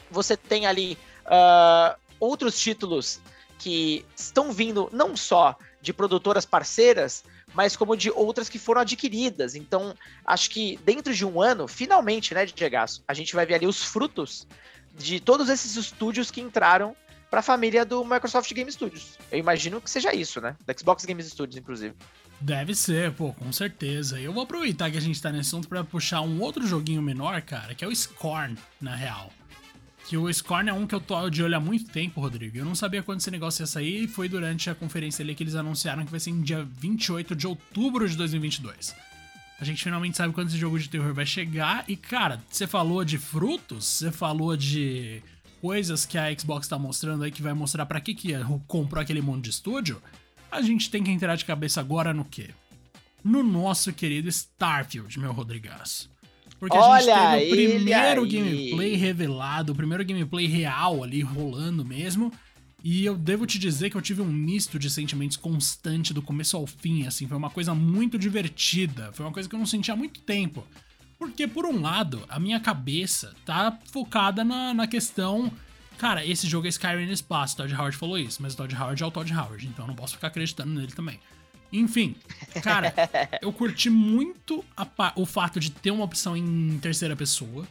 Você 0.09 0.37
tem 0.37 0.65
ali 0.65 0.97
uh, 1.25 1.97
outros 2.19 2.57
títulos 2.57 3.19
que 3.57 4.05
estão 4.15 4.51
vindo 4.51 4.89
não 4.91 5.15
só 5.15 5.57
de 5.81 5.93
produtoras 5.93 6.45
parceiras, 6.45 7.23
mas 7.53 7.75
como 7.75 7.95
de 7.95 8.11
outras 8.11 8.49
que 8.49 8.59
foram 8.59 8.81
adquiridas. 8.81 9.55
Então, 9.55 9.95
acho 10.25 10.49
que 10.49 10.77
dentro 10.83 11.13
de 11.13 11.25
um 11.25 11.41
ano, 11.41 11.67
finalmente, 11.67 12.33
né, 12.33 12.45
Diego, 12.45 12.75
a 13.07 13.13
gente 13.13 13.33
vai 13.35 13.45
ver 13.45 13.55
ali 13.55 13.67
os 13.67 13.83
frutos 13.83 14.47
de 14.93 15.19
todos 15.19 15.49
esses 15.49 15.75
estúdios 15.75 16.31
que 16.31 16.41
entraram 16.41 16.95
para 17.29 17.39
a 17.39 17.43
família 17.43 17.85
do 17.85 18.03
Microsoft 18.03 18.51
Game 18.53 18.71
Studios. 18.71 19.17
Eu 19.31 19.39
imagino 19.39 19.81
que 19.81 19.89
seja 19.89 20.13
isso, 20.13 20.39
né? 20.39 20.55
Da 20.65 20.73
Xbox 20.73 21.05
Game 21.05 21.21
Studios, 21.23 21.57
inclusive. 21.57 21.93
Deve 22.39 22.75
ser, 22.75 23.11
pô, 23.13 23.33
com 23.33 23.51
certeza. 23.51 24.19
Eu 24.19 24.31
vou 24.31 24.43
aproveitar 24.43 24.89
que 24.91 24.97
a 24.97 25.01
gente 25.01 25.21
tá 25.21 25.31
nesse 25.31 25.49
assunto 25.49 25.67
para 25.67 25.83
puxar 25.83 26.21
um 26.21 26.39
outro 26.41 26.65
joguinho 26.65 27.01
menor, 27.01 27.41
cara, 27.41 27.73
que 27.73 27.83
é 27.83 27.87
o 27.87 27.95
Scorn, 27.95 28.57
na 28.79 28.95
real. 28.95 29.31
Que 30.07 30.15
o 30.15 30.33
Scorn 30.33 30.69
é 30.69 30.73
um 30.73 30.87
que 30.87 30.95
eu 30.95 31.01
tô 31.01 31.29
de 31.29 31.43
olho 31.43 31.57
há 31.57 31.59
muito 31.59 31.91
tempo, 31.91 32.21
Rodrigo. 32.21 32.57
Eu 32.57 32.63
não 32.63 32.73
sabia 32.73 33.03
quando 33.03 33.19
esse 33.19 33.29
negócio 33.29 33.61
ia 33.61 33.67
sair 33.67 34.05
e 34.05 34.07
foi 34.07 34.29
durante 34.29 34.69
a 34.69 34.75
conferência 34.75 35.21
ali 35.21 35.35
que 35.35 35.43
eles 35.43 35.53
anunciaram 35.53 36.05
que 36.05 36.11
vai 36.11 36.19
ser 36.19 36.29
em 36.29 36.41
dia 36.41 36.63
28 36.63 37.35
de 37.35 37.45
outubro 37.45 38.07
de 38.07 38.15
2022. 38.15 38.95
A 39.59 39.65
gente 39.65 39.83
finalmente 39.83 40.15
sabe 40.15 40.33
quando 40.33 40.47
esse 40.47 40.57
jogo 40.57 40.79
de 40.79 40.87
terror 40.87 41.13
vai 41.13 41.25
chegar. 41.25 41.83
E, 41.89 41.97
cara, 41.97 42.41
você 42.49 42.65
falou 42.65 43.03
de 43.03 43.17
frutos, 43.17 43.85
você 43.85 44.09
falou 44.09 44.55
de 44.55 45.21
coisas 45.59 46.05
que 46.05 46.17
a 46.17 46.33
Xbox 46.33 46.69
tá 46.69 46.79
mostrando 46.79 47.25
aí 47.25 47.31
que 47.31 47.41
vai 47.41 47.53
mostrar 47.53 47.85
para 47.85 47.99
que 47.99 48.15
que 48.15 48.31
comprou 48.65 49.01
aquele 49.01 49.21
monte 49.21 49.45
de 49.45 49.49
estúdio. 49.49 50.01
A 50.49 50.61
gente 50.61 50.89
tem 50.89 51.03
que 51.03 51.11
entrar 51.11 51.35
de 51.35 51.43
cabeça 51.43 51.81
agora 51.81 52.13
no 52.13 52.23
quê? 52.23 52.51
No 53.21 53.43
nosso 53.43 53.91
querido 53.91 54.29
Starfield, 54.29 55.19
meu 55.19 55.33
Rodrigues. 55.33 56.09
Porque 56.59 56.75
Olha 56.77 57.15
a 57.15 57.37
gente 57.39 57.49
teve 57.49 57.67
o 57.67 57.75
primeiro 57.79 58.23
aí. 58.23 58.29
gameplay 58.29 58.95
revelado, 58.95 59.73
o 59.73 59.75
primeiro 59.75 60.03
gameplay 60.03 60.47
real 60.47 61.03
ali 61.03 61.21
rolando 61.21 61.85
mesmo. 61.85 62.31
E 62.83 63.05
eu 63.05 63.17
devo 63.17 63.45
te 63.45 63.59
dizer 63.59 63.89
que 63.89 63.97
eu 63.97 64.01
tive 64.01 64.21
um 64.21 64.31
misto 64.31 64.77
de 64.77 64.89
sentimentos 64.89 65.35
constante 65.35 66.13
do 66.13 66.21
começo 66.21 66.55
ao 66.55 66.65
fim, 66.65 67.05
assim, 67.05 67.27
foi 67.27 67.35
uma 67.35 67.49
coisa 67.49 67.73
muito 67.73 68.17
divertida, 68.19 69.11
foi 69.13 69.25
uma 69.25 69.31
coisa 69.31 69.49
que 69.49 69.55
eu 69.55 69.59
não 69.59 69.65
sentia 69.65 69.93
há 69.93 69.97
muito 69.97 70.21
tempo. 70.21 70.65
Porque, 71.17 71.47
por 71.47 71.65
um 71.65 71.81
lado, 71.81 72.23
a 72.29 72.39
minha 72.39 72.59
cabeça 72.59 73.33
tá 73.43 73.77
focada 73.91 74.43
na, 74.43 74.73
na 74.73 74.87
questão. 74.87 75.51
Cara, 75.97 76.23
esse 76.23 76.47
jogo 76.47 76.67
é 76.67 76.69
Skyrim 76.69 77.07
no 77.07 77.11
espaço, 77.11 77.57
Todd 77.57 77.73
Howard 77.73 77.97
falou 77.97 78.19
isso, 78.19 78.41
mas 78.41 78.53
o 78.53 78.57
Todd 78.57 78.75
Howard 78.75 79.01
é 79.01 79.05
o 79.05 79.11
Todd 79.11 79.33
Howard, 79.33 79.65
então 79.65 79.85
eu 79.85 79.87
não 79.87 79.95
posso 79.95 80.13
ficar 80.13 80.27
acreditando 80.27 80.73
nele 80.73 80.91
também. 80.91 81.19
Enfim, 81.71 82.15
cara, 82.63 82.93
eu 83.41 83.51
curti 83.51 83.89
muito 83.89 84.63
a, 84.75 85.13
o 85.15 85.25
fato 85.25 85.59
de 85.59 85.71
ter 85.71 85.91
uma 85.91 86.05
opção 86.05 86.35
em 86.35 86.77
terceira 86.79 87.15
pessoa. 87.15 87.67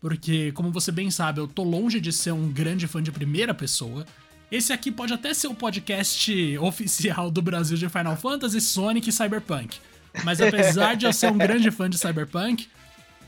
Porque, 0.00 0.50
como 0.52 0.72
você 0.72 0.90
bem 0.90 1.10
sabe, 1.10 1.40
eu 1.40 1.46
tô 1.46 1.62
longe 1.62 2.00
de 2.00 2.12
ser 2.12 2.32
um 2.32 2.50
grande 2.50 2.88
fã 2.88 3.00
de 3.00 3.12
primeira 3.12 3.54
pessoa. 3.54 4.04
Esse 4.50 4.72
aqui 4.72 4.90
pode 4.90 5.12
até 5.12 5.32
ser 5.32 5.46
o 5.46 5.54
podcast 5.54 6.58
oficial 6.58 7.30
do 7.30 7.40
Brasil 7.40 7.76
de 7.76 7.88
Final 7.88 8.16
Fantasy, 8.16 8.60
Sonic 8.60 9.08
e 9.08 9.12
Cyberpunk. 9.12 9.78
Mas 10.24 10.40
apesar 10.40 10.94
de 10.94 11.06
eu 11.06 11.12
ser 11.12 11.30
um 11.30 11.38
grande 11.38 11.70
fã 11.70 11.88
de 11.88 11.96
Cyberpunk, 11.96 12.68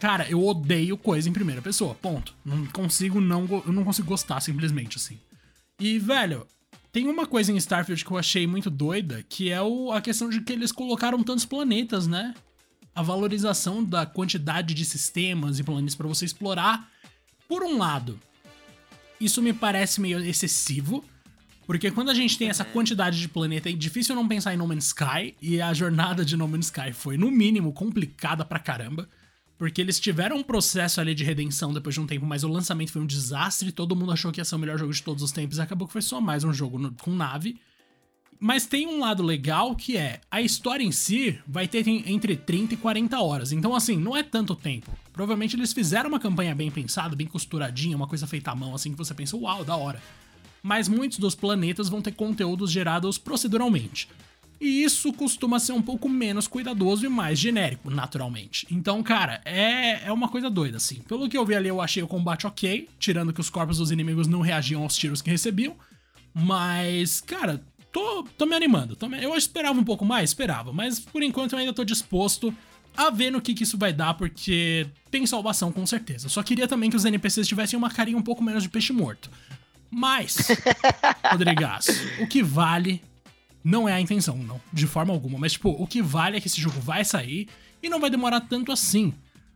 cara, 0.01 0.29
eu 0.29 0.45
odeio 0.45 0.99
coisa 0.99 1.29
em 1.29 1.33
primeira 1.33 1.63
pessoa. 1.63 1.95
Ponto. 1.95 2.35
Não 2.45 2.67
consigo 2.67 3.21
não, 3.21 3.47
eu 3.67 3.73
não 3.73 3.85
consigo 3.85 4.09
gostar 4.09 4.41
simplesmente 4.41 4.97
assim. 4.97 5.19
E, 5.81 5.99
velho, 5.99 6.47
tem 6.95 7.09
uma 7.09 7.27
coisa 7.27 7.51
em 7.51 7.57
Starfield 7.57 8.05
que 8.05 8.11
eu 8.13 8.17
achei 8.17 8.47
muito 8.47 8.71
doida, 8.71 9.25
que 9.29 9.51
é 9.51 9.61
o, 9.61 9.91
a 9.91 10.01
questão 10.01 10.31
de 10.31 10.41
que 10.41 10.53
eles 10.53 10.71
colocaram 10.71 11.25
tantos 11.25 11.45
planetas, 11.45 12.07
né? 12.07 12.33
A 12.95 13.03
valorização 13.03 13.83
da 13.83 14.07
quantidade 14.07 14.73
de 14.75 14.85
sistemas 14.85 15.59
e 15.59 15.65
planetas 15.65 15.97
para 15.97 16.07
você 16.07 16.25
explorar. 16.25 16.89
Por 17.49 17.65
um 17.65 17.79
lado, 17.79 18.21
isso 19.21 19.43
me 19.43 19.53
parece 19.53 20.01
meio 20.01 20.21
excessivo, 20.21 21.05
porque 21.67 21.91
quando 21.91 22.11
a 22.11 22.15
gente 22.15 22.39
tem 22.39 22.49
essa 22.49 22.65
quantidade 22.65 23.19
de 23.19 23.27
planeta, 23.27 23.69
é 23.69 23.73
difícil 23.73 24.15
não 24.15 24.29
pensar 24.29 24.55
em 24.55 24.57
No 24.57 24.69
Man's 24.69 24.87
Sky, 24.87 25.35
e 25.43 25.61
a 25.61 25.75
jornada 25.75 26.25
de 26.25 26.37
No 26.37 26.47
Man's 26.47 26.67
Sky 26.67 26.93
foi, 26.93 27.17
no 27.17 27.29
mínimo, 27.29 27.73
complicada 27.73 28.45
pra 28.45 28.61
caramba. 28.61 29.09
Porque 29.57 29.81
eles 29.81 30.01
tiveram 30.01 30.37
um 30.37 30.43
processo 30.43 31.01
ali 31.01 31.15
de 31.15 31.23
redenção 31.23 31.73
depois 31.73 31.95
de 31.95 32.01
um 32.01 32.07
tempo, 32.07 32.27
mas 32.27 32.43
o 32.43 32.49
lançamento 32.49 32.91
foi 32.91 33.03
um 33.03 33.07
desastre. 33.07 33.71
Todo 33.71 33.95
mundo 33.95 34.13
achou 34.13 34.33
que 34.33 34.41
ia 34.41 34.45
ser 34.45 34.57
o 34.57 34.59
melhor 34.59 34.79
jogo 34.79 34.93
de 34.93 35.03
todos 35.03 35.23
os 35.23 35.33
tempos 35.33 35.61
acabou 35.61 35.87
que 35.87 35.93
foi 35.93 36.03
só 36.03 36.21
mais 36.21 36.43
um 36.43 36.53
jogo 36.53 36.79
no, 36.79 36.93
com 36.93 37.13
nave. 37.13 37.57
Mas 38.41 38.67
tem 38.67 38.87
um 38.87 38.99
lado 38.99 39.23
legal 39.23 39.75
que 39.75 39.97
é 39.97 40.21
a 40.31 40.43
história 40.43 40.85
em 40.85 40.93
si 40.93 41.39
vai 41.47 41.69
ter 41.69 41.87
entre 41.89 42.37
30 42.37 42.75
e 42.75 42.77
40 42.77 43.19
horas. 43.21 43.53
Então, 43.53 43.75
assim, 43.75 43.97
não 43.97 44.17
é 44.17 44.23
tanto 44.23 44.57
tempo. 44.57 44.91
Provavelmente 45.13 45.57
eles 45.57 45.73
fizeram 45.73 46.09
uma 46.09 46.19
campanha 46.19 46.55
bem 46.55 46.71
pensada, 46.71 47.15
bem 47.15 47.27
costuradinha, 47.27 47.97
uma 47.97 48.09
coisa 48.09 48.27
feita 48.27 48.51
à 48.51 48.55
mão, 48.55 48.75
assim, 48.75 48.91
que 48.91 48.99
você 48.99 49.15
pensa, 49.15 49.37
uau, 49.37 49.65
da 49.65 49.77
hora. 49.77 50.03
Mas 50.63 50.89
muitos 50.89 51.19
dos 51.19 51.35
planetas 51.35 51.89
vão 51.89 52.03
ter 52.03 52.13
conteúdos 52.13 52.71
gerados 52.71 53.17
proceduralmente. 53.17 54.09
E 54.65 54.83
isso 54.83 55.13
costuma 55.13 55.61
ser 55.61 55.73
um 55.73 55.83
pouco 55.83 56.09
menos 56.09 56.49
cuidadoso 56.49 57.05
e 57.05 57.09
mais 57.11 57.39
genérico, 57.39 57.91
naturalmente. 57.91 58.67
Então, 58.71 59.03
cara, 59.03 59.43
é, 59.45 60.07
é 60.07 60.11
uma 60.11 60.27
coisa 60.27 60.49
doida, 60.49 60.79
assim. 60.79 61.03
Pelo 61.07 61.29
que 61.29 61.37
eu 61.37 61.45
vi 61.45 61.55
ali, 61.55 61.69
eu 61.69 61.83
achei 61.83 62.03
o 62.03 62.09
combate 62.09 62.47
ok, 62.47 62.89
tirando 62.99 63.31
que 63.31 63.43
os 63.43 63.51
corpos 63.51 63.77
dos 63.77 63.91
inimigos 63.91 64.27
não 64.27 64.41
reagiam 64.41 64.83
aos 64.83 64.97
tiros 64.97 65.21
que 65.21 65.29
recebiam. 65.29 65.77
Mas, 66.33 67.21
cara, 67.21 67.63
tô, 67.93 68.23
tô 68.39 68.47
me 68.47 68.57
animando. 68.57 68.97
Tô 68.97 69.07
me... 69.07 69.23
Eu 69.23 69.37
esperava 69.37 69.79
um 69.79 69.85
pouco 69.85 70.03
mais, 70.03 70.31
esperava, 70.31 70.73
mas 70.73 70.99
por 70.99 71.23
enquanto 71.23 71.53
eu 71.53 71.59
ainda 71.59 71.75
tô 71.75 71.85
disposto 71.85 72.51
a 72.97 73.11
ver 73.11 73.31
no 73.31 73.43
que, 73.43 73.53
que 73.53 73.65
isso 73.65 73.77
vai 73.77 73.93
dar, 73.93 74.15
porque 74.15 74.87
tem 75.11 75.27
salvação 75.27 75.71
com 75.73 75.85
certeza. 75.85 76.31
Só 76.31 76.43
queria 76.43 76.67
também 76.67 76.89
que 76.89 76.97
os 76.97 77.05
NPCs 77.05 77.47
tivessem 77.47 77.79
uma 77.79 77.91
carinha 77.91 78.17
um 78.17 78.23
pouco 78.23 78.43
menos 78.43 78.63
de 78.63 78.71
peixe 78.71 78.95
morto. 78.95 79.31
Mas, 79.91 80.39
Rodrigaço, 81.31 81.93
o 82.19 82.27
que 82.27 82.43
vale 82.43 83.03
não 83.65 83.89
é 83.89 83.95
a 83.95 84.01
intenção, 84.01 84.37
não, 84.37 84.61
de 84.71 84.87
forma 84.87 85.13
alguma. 85.13 85.39
Mas, 85.39 85.53
tipo, 85.53 85.71
o 85.71 85.87
que 85.87 86.03
vale 86.03 86.37
é 86.37 86.41
que 86.41 86.47
esse 86.47 86.61
jogo 86.61 86.79
vai 86.81 87.05
sair 87.05 87.49
e 87.83 87.89
não 87.89 87.99
vai 87.99 88.11
demorar 88.11 88.43
tanto 88.43 88.71
assim. 88.71 89.13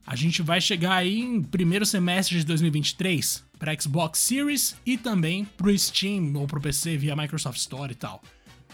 A 0.07 0.17
gente 0.17 0.41
vai 0.41 0.61
chegar 0.61 0.95
aí 0.95 1.21
em 1.21 1.43
primeiro 1.43 1.85
semestre 1.85 2.39
de 2.39 2.47
2023 2.47 3.45
para 3.59 3.79
Xbox 3.79 4.19
Series 4.21 4.75
e 4.87 4.97
também 4.97 5.45
pro 5.45 5.77
Steam 5.77 6.33
ou 6.37 6.47
pro 6.47 6.61
PC 6.61 6.97
via 6.97 7.15
Microsoft 7.15 7.59
Store 7.59 7.93
e 7.93 7.95
tal. 7.95 8.23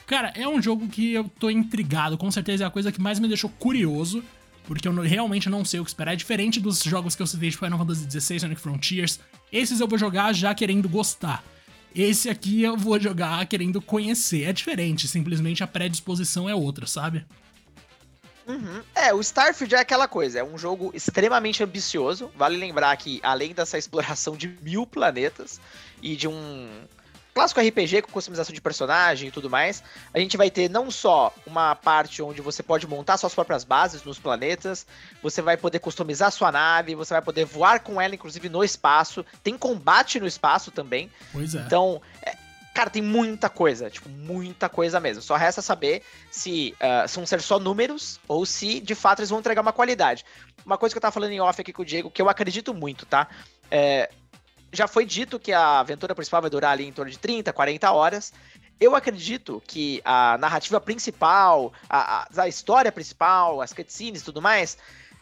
Cara, 0.07 0.33
é 0.37 0.47
um 0.47 0.63
jogo 0.63 0.87
que 0.87 1.13
eu 1.13 1.25
tô 1.41 1.51
intrigado, 1.51 2.17
com 2.17 2.31
certeza 2.31 2.63
é 2.63 2.67
a 2.67 2.71
coisa 2.71 2.93
que 2.93 3.01
mais 3.01 3.19
me 3.19 3.27
deixou 3.27 3.51
curioso 3.51 4.23
porque 4.67 4.89
eu 4.89 4.95
realmente 5.03 5.49
não 5.49 5.65
sei 5.65 5.81
o 5.81 5.85
que 5.85 5.91
esperar. 5.91 6.13
É 6.13 6.17
diferente 6.17 6.61
dos 6.61 6.83
jogos 6.83 7.15
que 7.15 7.23
eu 7.23 7.27
citei 7.27 7.51
de 7.51 7.57
Final 7.57 7.79
Fantasy 7.79 8.11
XVI, 8.11 8.41
Sonic 8.41 8.61
Frontiers. 8.61 9.21
Esses 9.53 9.81
eu 9.81 9.87
vou 9.87 9.99
jogar 9.99 10.33
já 10.33 10.55
querendo 10.55 10.89
gostar. 10.89 11.45
Esse 11.95 12.29
aqui 12.29 12.63
eu 12.63 12.77
vou 12.77 12.99
jogar 12.99 13.47
querendo 13.47 13.81
conhecer. 13.81 14.45
É 14.45 14.53
diferente, 14.53 15.07
simplesmente 15.07 15.63
a 15.63 15.67
predisposição 15.67 16.49
é 16.49 16.55
outra, 16.55 16.87
sabe? 16.87 17.25
Uhum. 18.47 18.83
É, 18.95 19.15
o 19.15 19.21
Starfield 19.21 19.75
é 19.75 19.79
aquela 19.79 20.07
coisa, 20.07 20.41
é 20.41 20.45
um 20.45 20.59
jogo 20.59 20.91
extremamente 20.93 21.63
ambicioso. 21.63 22.31
Vale 22.37 22.57
lembrar 22.57 22.95
que, 22.97 23.21
além 23.23 23.55
dessa 23.55 23.79
exploração 23.79 24.37
de 24.37 24.49
mil 24.61 24.87
planetas 24.87 25.61
e 26.03 26.15
de 26.15 26.29
um 26.29 26.69
clássico 27.35 27.61
RPG 27.61 28.03
com 28.03 28.13
customização 28.13 28.55
de 28.55 28.61
personagem 28.61 29.29
e 29.29 29.31
tudo 29.33 29.51
mais, 29.51 29.83
a 30.15 30.21
gente 30.21 30.37
vai 30.37 30.51
ter 30.51 30.71
não 30.71 30.91
só 30.91 31.35
uma 31.45 31.75
parte 31.75 32.23
onde 32.23 32.41
você 32.41 32.63
pode 32.63 32.87
montar 32.87 33.17
suas 33.17 33.35
próprias 33.35 33.65
bases 33.65 34.05
nos 34.05 34.19
planetas, 34.19 34.87
você 35.21 35.43
vai 35.43 35.57
poder 35.57 35.81
customizar 35.81 36.31
sua 36.31 36.53
nave, 36.53 36.95
você 36.95 37.13
vai 37.13 37.23
poder 37.23 37.45
voar 37.45 37.81
com 37.81 38.01
ela, 38.01 38.15
inclusive, 38.15 38.49
no 38.49 38.63
espaço. 38.63 39.27
Tem 39.43 39.59
combate 39.59 40.21
no 40.21 40.27
espaço 40.27 40.71
também. 40.71 41.11
Pois 41.33 41.55
é. 41.57 41.59
Então, 41.59 42.01
é, 42.23 42.37
cara, 42.73 42.89
tem 42.89 43.03
muita 43.03 43.49
coisa, 43.49 43.91
tipo, 43.91 44.09
muita 44.09 44.69
coisa 44.69 45.01
mesmo. 45.01 45.21
Só 45.21 45.35
resta 45.35 45.61
saber 45.61 46.03
se 46.31 46.73
uh, 46.75 47.09
vão 47.09 47.27
ser 47.27 47.41
só 47.41 47.59
números 47.59 48.21
ou 48.29 48.47
se, 48.47 48.81
de 48.81 48.95
fato, 48.95 49.19
eles 49.19 49.31
vão 49.31 49.41
entregar 49.41 49.61
uma 49.61 49.73
qualidade. 49.73 50.25
Uma 50.65 50.79
coisa 50.79 50.95
que 50.95 50.99
eu 50.99 51.03
tava 51.03 51.13
falando 51.13 51.33
em 51.33 51.41
off 51.41 51.61
aqui 51.61 51.73
com 51.73 51.83
o 51.83 51.85
Diego, 51.85 52.11
que 52.11 52.23
eu 52.23 52.29
acredito 52.29 52.73
muito, 52.73 53.05
tá? 53.05 53.27
É, 53.71 54.09
já 54.75 54.89
foi 54.89 55.05
dito 55.05 55.39
que 55.39 55.53
a 55.53 55.81
aventura 55.81 56.15
principal 56.15 56.41
vai 56.43 56.51
durar 56.51 56.73
ali 56.73 56.85
em 56.85 56.93
torno 56.93 57.11
de 57.11 57.19
30, 57.19 57.53
40 57.53 57.91
horas. 57.93 58.33
Eu 58.81 58.95
acredito 58.95 59.63
que 59.67 60.03
a 60.05 60.37
narrativa 60.39 60.81
principal, 60.81 61.73
a, 61.89 62.23
a, 62.23 62.43
a 62.43 62.49
história 62.49 62.91
principal, 62.91 63.61
as 63.61 63.73
cutscenes 63.73 64.23
e 64.23 64.25
tudo 64.25 64.43
mais, 64.43 64.77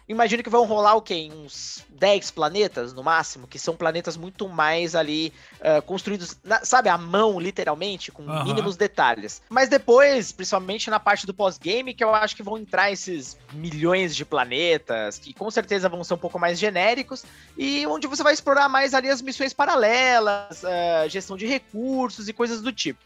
imagino 0.08 0.42
que 0.42 0.50
vão 0.50 0.64
rolar 0.64 0.94
o 0.94 1.02
quê? 1.02 1.14
Em 1.14 1.32
uns 1.32 1.84
10 1.90 2.30
planetas 2.32 2.92
no 2.92 3.02
máximo, 3.02 3.46
que 3.46 3.58
são 3.58 3.76
planetas 3.76 4.16
muito 4.16 4.48
mais 4.48 4.94
ali 4.94 5.32
uh, 5.60 5.82
construídos, 5.82 6.36
na, 6.42 6.64
sabe, 6.64 6.88
à 6.88 6.98
mão, 6.98 7.38
literalmente, 7.38 8.10
com 8.10 8.22
uhum. 8.22 8.44
mínimos 8.44 8.76
detalhes. 8.76 9.42
Mas 9.48 9.68
depois, 9.68 10.32
principalmente 10.32 10.90
na 10.90 10.98
parte 10.98 11.26
do 11.26 11.34
pós-game, 11.34 11.94
que 11.94 12.02
eu 12.02 12.14
acho 12.14 12.34
que 12.34 12.42
vão 12.42 12.58
entrar 12.58 12.90
esses 12.90 13.36
milhões 13.52 14.14
de 14.14 14.24
planetas, 14.24 15.18
que 15.18 15.32
com 15.32 15.50
certeza 15.50 15.88
vão 15.88 16.02
ser 16.02 16.14
um 16.14 16.18
pouco 16.18 16.38
mais 16.38 16.58
genéricos, 16.58 17.24
e 17.56 17.86
onde 17.86 18.06
você 18.06 18.22
vai 18.22 18.32
explorar 18.32 18.68
mais 18.68 18.94
ali 18.94 19.08
as 19.08 19.22
missões 19.22 19.52
paralelas, 19.52 20.62
uh, 20.62 21.08
gestão 21.08 21.36
de 21.36 21.46
recursos 21.46 22.28
e 22.28 22.32
coisas 22.32 22.60
do 22.60 22.72
tipo. 22.72 23.00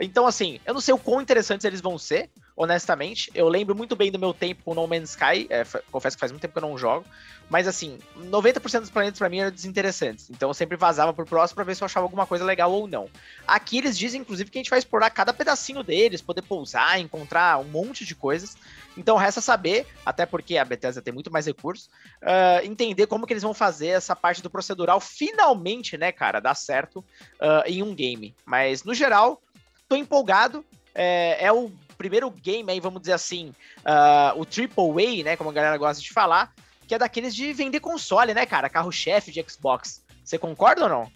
Então, 0.00 0.26
assim, 0.26 0.60
eu 0.66 0.74
não 0.74 0.80
sei 0.80 0.92
o 0.92 0.98
quão 0.98 1.20
interessantes 1.20 1.64
eles 1.64 1.80
vão 1.80 1.98
ser, 1.98 2.28
honestamente. 2.56 3.30
Eu 3.34 3.48
lembro 3.48 3.74
muito 3.74 3.96
bem 3.96 4.10
do 4.10 4.18
meu 4.18 4.32
tempo 4.32 4.62
com 4.64 4.74
No 4.74 4.86
Man's 4.86 5.10
Sky, 5.10 5.46
é, 5.50 5.64
confesso 5.90 6.16
que 6.16 6.20
faz 6.20 6.30
muito 6.30 6.42
tempo 6.42 6.52
que 6.52 6.58
eu 6.58 6.68
não 6.68 6.78
jogo, 6.78 7.04
mas 7.50 7.66
assim, 7.66 7.98
90% 8.16 8.80
dos 8.80 8.90
planetas 8.90 9.18
para 9.18 9.28
mim 9.28 9.40
eram 9.40 9.50
desinteressantes, 9.50 10.30
então 10.30 10.48
eu 10.48 10.54
sempre 10.54 10.76
vazava 10.76 11.12
pro 11.12 11.26
próximo 11.26 11.56
para 11.56 11.64
ver 11.64 11.74
se 11.74 11.82
eu 11.82 11.86
achava 11.86 12.06
alguma 12.06 12.26
coisa 12.26 12.44
legal 12.44 12.72
ou 12.72 12.86
não. 12.86 13.08
Aqui 13.46 13.78
eles 13.78 13.98
dizem, 13.98 14.20
inclusive, 14.20 14.50
que 14.50 14.58
a 14.58 14.60
gente 14.60 14.70
vai 14.70 14.78
explorar 14.78 15.10
cada 15.10 15.32
pedacinho 15.32 15.82
deles, 15.82 16.22
poder 16.22 16.42
pousar, 16.42 16.98
encontrar 17.00 17.58
um 17.58 17.64
monte 17.64 18.04
de 18.04 18.14
coisas, 18.14 18.56
então 18.96 19.16
resta 19.16 19.40
saber, 19.40 19.86
até 20.06 20.24
porque 20.24 20.56
a 20.56 20.64
Bethesda 20.64 21.02
tem 21.02 21.12
muito 21.12 21.32
mais 21.32 21.46
recursos, 21.46 21.86
uh, 22.22 22.64
entender 22.64 23.06
como 23.06 23.26
que 23.26 23.32
eles 23.32 23.42
vão 23.42 23.54
fazer 23.54 23.88
essa 23.88 24.14
parte 24.14 24.42
do 24.42 24.48
procedural 24.48 25.00
finalmente, 25.00 25.98
né, 25.98 26.12
cara, 26.12 26.40
dar 26.40 26.54
certo 26.54 26.98
uh, 26.98 27.66
em 27.66 27.82
um 27.82 27.94
game. 27.94 28.34
Mas, 28.44 28.84
no 28.84 28.94
geral, 28.94 29.42
tô 29.88 29.96
empolgado, 29.96 30.64
é, 30.94 31.44
é 31.46 31.52
o 31.52 31.72
primeiro 32.04 32.30
game 32.30 32.70
aí, 32.70 32.80
vamos 32.80 33.00
dizer 33.00 33.14
assim, 33.14 33.54
uh, 33.78 34.38
o 34.38 34.44
Triple 34.44 35.20
A, 35.20 35.24
né, 35.24 35.36
como 35.36 35.48
a 35.48 35.52
galera 35.54 35.78
gosta 35.78 36.02
de 36.02 36.12
falar, 36.12 36.52
que 36.86 36.94
é 36.94 36.98
daqueles 36.98 37.34
de 37.34 37.50
vender 37.54 37.80
console, 37.80 38.34
né, 38.34 38.44
cara? 38.44 38.68
Carro-chefe 38.68 39.32
de 39.32 39.42
Xbox. 39.48 40.04
Você 40.22 40.36
concorda 40.36 40.82
ou 40.82 40.88
não? 40.90 41.12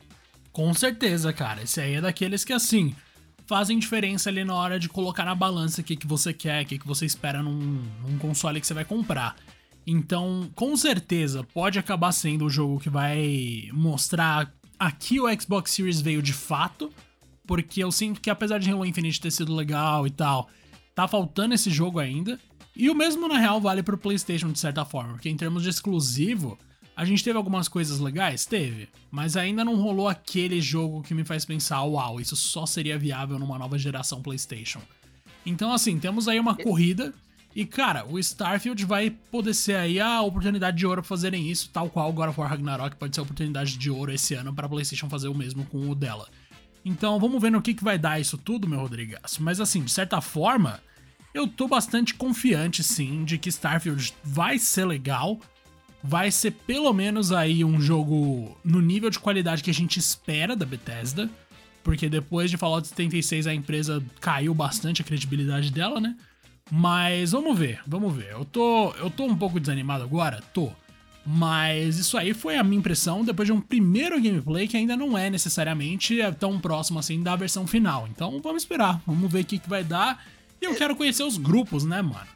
Com 0.51 0.72
certeza, 0.72 1.31
cara. 1.31 1.62
Esse 1.62 1.79
aí 1.79 1.96
é 1.96 2.01
daqueles 2.01 2.42
que, 2.42 2.55
assim, 2.55 2.96
fazem 3.46 3.79
diferença 3.79 4.31
ali 4.31 4.44
na 4.44 4.55
hora 4.55 4.79
de 4.79 4.88
colocar 4.88 5.27
na 5.27 5.35
balança 5.35 5.83
o 5.83 5.85
que, 5.85 5.94
que 5.94 6.07
você 6.07 6.33
quer, 6.33 6.64
o 6.64 6.66
que, 6.66 6.79
que 6.79 6.87
você 6.87 7.05
espera 7.05 7.42
num, 7.42 7.85
num 8.07 8.18
console 8.18 8.62
que 8.62 8.66
você 8.66 8.72
vai 8.72 8.87
comprar. 8.87 9.37
Então, 9.87 10.51
com 10.55 10.74
certeza, 10.74 11.44
pode 11.53 11.79
acabar 11.79 12.12
sendo 12.12 12.46
o 12.46 12.51
jogo 12.51 12.81
que 12.81 12.88
vai 12.88 13.68
mostrar 13.74 14.51
aqui 14.79 15.20
o 15.20 15.29
Xbox 15.38 15.70
Series 15.70 16.01
veio 16.01 16.22
de 16.22 16.33
fato, 16.33 16.90
porque 17.46 17.85
eu 17.85 17.92
sinto 17.92 18.20
que 18.20 18.31
apesar 18.31 18.59
de 18.59 18.70
Halo 18.70 18.85
Infinite 18.87 19.20
ter 19.20 19.31
sido 19.31 19.55
legal 19.55 20.07
e 20.07 20.11
tal, 20.11 20.48
tá 20.98 21.06
faltando 21.06 21.54
esse 21.54 21.70
jogo 21.70 22.00
ainda. 22.00 22.40
E 22.74 22.90
o 22.90 22.94
mesmo, 22.94 23.28
na 23.28 23.38
real, 23.38 23.61
vale 23.61 23.84
pro 23.84 23.96
PlayStation 23.96 24.50
de 24.50 24.58
certa 24.58 24.84
forma, 24.84 25.12
porque 25.12 25.28
em 25.28 25.37
termos 25.37 25.62
de 25.62 25.68
exclusivo, 25.68 26.58
a 26.96 27.04
gente 27.04 27.22
teve 27.22 27.37
algumas 27.37 27.68
coisas 27.68 28.00
legais? 28.00 28.44
Teve. 28.44 28.88
Mas 29.08 29.37
ainda 29.37 29.64
não 29.64 29.76
rolou 29.76 30.08
aquele 30.08 30.61
jogo 30.61 31.02
que 31.02 31.14
me 31.14 31.22
faz 31.22 31.44
pensar, 31.44 31.84
uau, 31.84 32.20
isso 32.20 32.34
só 32.34 32.66
seria 32.66 32.98
viável 32.98 33.38
numa 33.38 33.56
nova 33.56 33.78
geração 33.78 34.20
PlayStation. 34.20 34.80
Então, 35.46 35.72
assim, 35.72 36.00
temos 36.00 36.26
aí 36.26 36.40
uma 36.40 36.56
corrida. 36.56 37.14
E, 37.54 37.64
cara, 37.64 38.04
o 38.04 38.18
Starfield 38.18 38.84
vai 38.84 39.11
poder 39.11 39.54
ser 39.54 39.76
aí 39.76 40.00
a 40.00 40.20
oportunidade 40.20 40.76
de 40.76 40.84
ouro 40.84 41.00
pra 41.00 41.08
fazerem 41.08 41.48
isso, 41.48 41.70
tal 41.72 41.88
qual 41.88 42.12
God 42.12 42.30
of 42.30 42.40
War 42.40 42.50
Ragnarok 42.50 42.96
pode 42.96 43.14
ser 43.14 43.20
a 43.20 43.22
oportunidade 43.22 43.78
de 43.78 43.88
ouro 43.88 44.12
esse 44.12 44.34
ano 44.34 44.52
para 44.52 44.68
PlayStation 44.68 45.08
fazer 45.08 45.28
o 45.28 45.34
mesmo 45.34 45.64
com 45.66 45.88
o 45.88 45.94
dela. 45.94 46.26
Então, 46.84 47.20
vamos 47.20 47.40
ver 47.40 47.50
no 47.50 47.62
que, 47.62 47.74
que 47.74 47.84
vai 47.84 47.98
dar 47.98 48.20
isso 48.20 48.37
tudo, 48.37 48.68
meu 48.68 48.80
Rodrigues. 48.80 49.38
Mas, 49.38 49.61
assim, 49.61 49.82
de 49.82 49.92
certa 49.92 50.20
forma, 50.20 50.80
eu 51.34 51.46
tô 51.46 51.68
bastante 51.68 52.14
confiante 52.14 52.82
sim 52.82 53.24
de 53.24 53.38
que 53.38 53.48
Starfield 53.48 54.12
vai 54.24 54.58
ser 54.58 54.84
legal, 54.84 55.38
vai 56.02 56.30
ser 56.30 56.52
pelo 56.52 56.92
menos 56.92 57.32
aí 57.32 57.64
um 57.64 57.80
jogo 57.80 58.56
no 58.64 58.80
nível 58.80 59.10
de 59.10 59.18
qualidade 59.18 59.62
que 59.62 59.70
a 59.70 59.74
gente 59.74 59.98
espera 59.98 60.56
da 60.56 60.66
Bethesda, 60.66 61.28
porque 61.82 62.08
depois 62.08 62.50
de 62.50 62.56
Fallout 62.56 62.86
76 62.86 63.46
a 63.46 63.54
empresa 63.54 64.02
caiu 64.20 64.54
bastante 64.54 65.02
a 65.02 65.04
credibilidade 65.04 65.70
dela, 65.70 66.00
né? 66.00 66.16
Mas 66.70 67.32
vamos 67.32 67.58
ver, 67.58 67.80
vamos 67.86 68.14
ver. 68.14 68.32
Eu 68.32 68.44
tô, 68.44 68.92
eu 68.94 69.10
tô 69.10 69.24
um 69.24 69.36
pouco 69.36 69.58
desanimado 69.58 70.04
agora, 70.04 70.42
tô. 70.52 70.70
Mas 71.24 71.98
isso 71.98 72.16
aí 72.16 72.32
foi 72.32 72.56
a 72.56 72.64
minha 72.64 72.78
impressão 72.78 73.24
depois 73.24 73.46
de 73.46 73.52
um 73.52 73.60
primeiro 73.60 74.20
gameplay 74.20 74.66
que 74.66 74.76
ainda 74.76 74.96
não 74.96 75.16
é 75.16 75.28
necessariamente 75.28 76.18
tão 76.38 76.58
próximo 76.58 76.98
assim 76.98 77.22
da 77.22 77.36
versão 77.36 77.66
final. 77.66 78.08
Então 78.10 78.40
vamos 78.42 78.62
esperar, 78.62 79.00
vamos 79.06 79.30
ver 79.30 79.40
o 79.40 79.44
que, 79.44 79.58
que 79.58 79.68
vai 79.68 79.84
dar. 79.84 80.24
E 80.60 80.64
eu 80.64 80.74
quero 80.74 80.96
conhecer 80.96 81.22
os 81.22 81.36
grupos, 81.36 81.84
né, 81.84 82.02
mano? 82.02 82.26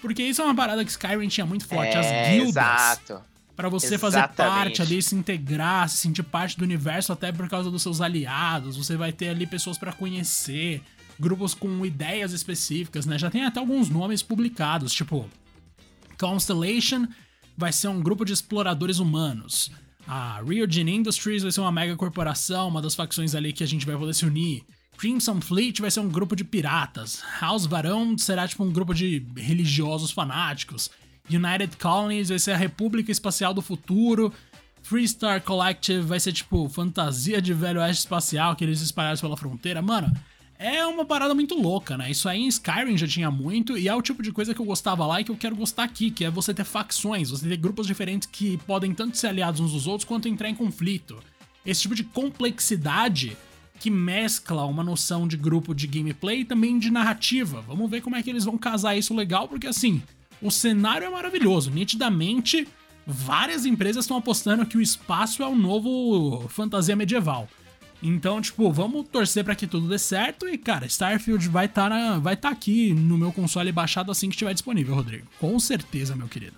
Porque 0.00 0.22
isso 0.22 0.42
é 0.42 0.44
uma 0.44 0.54
parada 0.54 0.84
que 0.84 0.90
Skyrim 0.90 1.28
tinha 1.28 1.46
muito 1.46 1.66
forte, 1.66 1.96
é, 1.96 1.98
as 1.98 2.30
guildas. 2.30 2.48
Exato. 2.48 3.20
Pra 3.54 3.68
você 3.68 3.94
Exatamente. 3.94 4.16
fazer 4.16 4.34
parte 4.34 4.82
ali, 4.82 5.02
se 5.02 5.14
integrar, 5.14 5.88
se 5.88 5.98
sentir 5.98 6.22
parte 6.22 6.58
do 6.58 6.64
universo, 6.64 7.12
até 7.12 7.30
por 7.30 7.48
causa 7.48 7.70
dos 7.70 7.82
seus 7.82 8.00
aliados. 8.00 8.76
Você 8.76 8.96
vai 8.96 9.12
ter 9.12 9.28
ali 9.28 9.46
pessoas 9.46 9.78
para 9.78 9.92
conhecer, 9.92 10.82
grupos 11.20 11.54
com 11.54 11.84
ideias 11.84 12.32
específicas, 12.32 13.06
né? 13.06 13.18
Já 13.18 13.30
tem 13.30 13.44
até 13.44 13.60
alguns 13.60 13.88
nomes 13.88 14.22
publicados, 14.22 14.92
tipo 14.92 15.28
Constellation 16.18 17.06
vai 17.56 17.72
ser 17.72 17.88
um 17.88 18.00
grupo 18.00 18.24
de 18.24 18.32
exploradores 18.32 18.98
humanos. 18.98 19.70
A 20.06 20.40
Ryojin 20.40 20.88
Industries 20.88 21.42
vai 21.42 21.52
ser 21.52 21.60
uma 21.60 21.72
mega 21.72 21.96
corporação, 21.96 22.68
uma 22.68 22.82
das 22.82 22.94
facções 22.94 23.34
ali 23.34 23.52
que 23.52 23.62
a 23.62 23.66
gente 23.66 23.86
vai 23.86 23.96
poder 23.96 24.14
se 24.14 24.24
unir. 24.24 24.64
Crimson 25.02 25.40
Fleet 25.40 25.80
vai 25.80 25.90
ser 25.90 25.98
um 25.98 26.08
grupo 26.08 26.36
de 26.36 26.44
piratas. 26.44 27.24
House 27.40 27.66
Varão 27.66 28.16
será 28.16 28.46
tipo 28.46 28.62
um 28.62 28.70
grupo 28.70 28.94
de 28.94 29.26
religiosos 29.36 30.12
fanáticos. 30.12 30.92
United 31.28 31.76
Colonies 31.76 32.28
vai 32.28 32.38
ser 32.38 32.52
a 32.52 32.56
República 32.56 33.10
Espacial 33.10 33.52
do 33.52 33.60
Futuro. 33.60 34.32
Freestar 34.80 35.42
Collective 35.42 36.02
vai 36.02 36.20
ser 36.20 36.32
tipo 36.32 36.68
fantasia 36.68 37.42
de 37.42 37.52
velho 37.52 37.80
oeste 37.80 38.02
espacial 38.02 38.54
que 38.54 38.62
eles 38.62 38.80
espalharam 38.80 39.18
pela 39.18 39.36
fronteira. 39.36 39.82
Mano, 39.82 40.08
é 40.56 40.86
uma 40.86 41.04
parada 41.04 41.34
muito 41.34 41.60
louca, 41.60 41.98
né? 41.98 42.08
Isso 42.08 42.28
aí 42.28 42.38
em 42.38 42.46
Skyrim 42.46 42.96
já 42.96 43.08
tinha 43.08 43.28
muito, 43.28 43.76
e 43.76 43.88
é 43.88 43.94
o 43.96 44.02
tipo 44.02 44.22
de 44.22 44.30
coisa 44.30 44.54
que 44.54 44.60
eu 44.60 44.66
gostava 44.66 45.04
lá 45.04 45.20
e 45.20 45.24
que 45.24 45.32
eu 45.32 45.36
quero 45.36 45.56
gostar 45.56 45.82
aqui, 45.82 46.12
que 46.12 46.24
é 46.24 46.30
você 46.30 46.54
ter 46.54 46.62
facções, 46.62 47.28
você 47.28 47.48
ter 47.48 47.56
grupos 47.56 47.88
diferentes 47.88 48.28
que 48.30 48.56
podem 48.58 48.94
tanto 48.94 49.18
ser 49.18 49.26
aliados 49.26 49.60
uns 49.60 49.72
dos 49.72 49.88
outros 49.88 50.04
quanto 50.04 50.28
entrar 50.28 50.48
em 50.48 50.54
conflito. 50.54 51.18
Esse 51.66 51.82
tipo 51.82 51.96
de 51.96 52.04
complexidade 52.04 53.36
que 53.82 53.90
mescla 53.90 54.64
uma 54.64 54.84
noção 54.84 55.26
de 55.26 55.36
grupo 55.36 55.74
de 55.74 55.88
gameplay 55.88 56.42
e 56.42 56.44
também 56.44 56.78
de 56.78 56.88
narrativa. 56.88 57.64
Vamos 57.66 57.90
ver 57.90 58.00
como 58.00 58.14
é 58.14 58.22
que 58.22 58.30
eles 58.30 58.44
vão 58.44 58.56
casar 58.56 58.96
isso 58.96 59.12
legal, 59.12 59.48
porque 59.48 59.66
assim, 59.66 60.00
o 60.40 60.52
cenário 60.52 61.04
é 61.04 61.10
maravilhoso. 61.10 61.68
Nitidamente, 61.68 62.68
várias 63.04 63.66
empresas 63.66 64.04
estão 64.04 64.16
apostando 64.16 64.64
que 64.64 64.76
o 64.76 64.80
espaço 64.80 65.42
é 65.42 65.48
o 65.48 65.56
novo 65.56 66.46
fantasia 66.48 66.94
medieval. 66.94 67.48
Então, 68.00 68.40
tipo, 68.40 68.70
vamos 68.70 69.08
torcer 69.08 69.42
para 69.42 69.56
que 69.56 69.66
tudo 69.66 69.88
dê 69.88 69.98
certo 69.98 70.48
e, 70.48 70.56
cara, 70.56 70.86
Starfield 70.86 71.48
vai 71.48 71.66
estar 71.66 71.90
tá 71.90 72.36
tá 72.36 72.50
aqui 72.50 72.94
no 72.94 73.18
meu 73.18 73.32
console 73.32 73.72
baixado 73.72 74.12
assim 74.12 74.28
que 74.28 74.36
estiver 74.36 74.54
disponível, 74.54 74.94
Rodrigo. 74.94 75.26
Com 75.40 75.58
certeza, 75.58 76.14
meu 76.14 76.28
querido. 76.28 76.54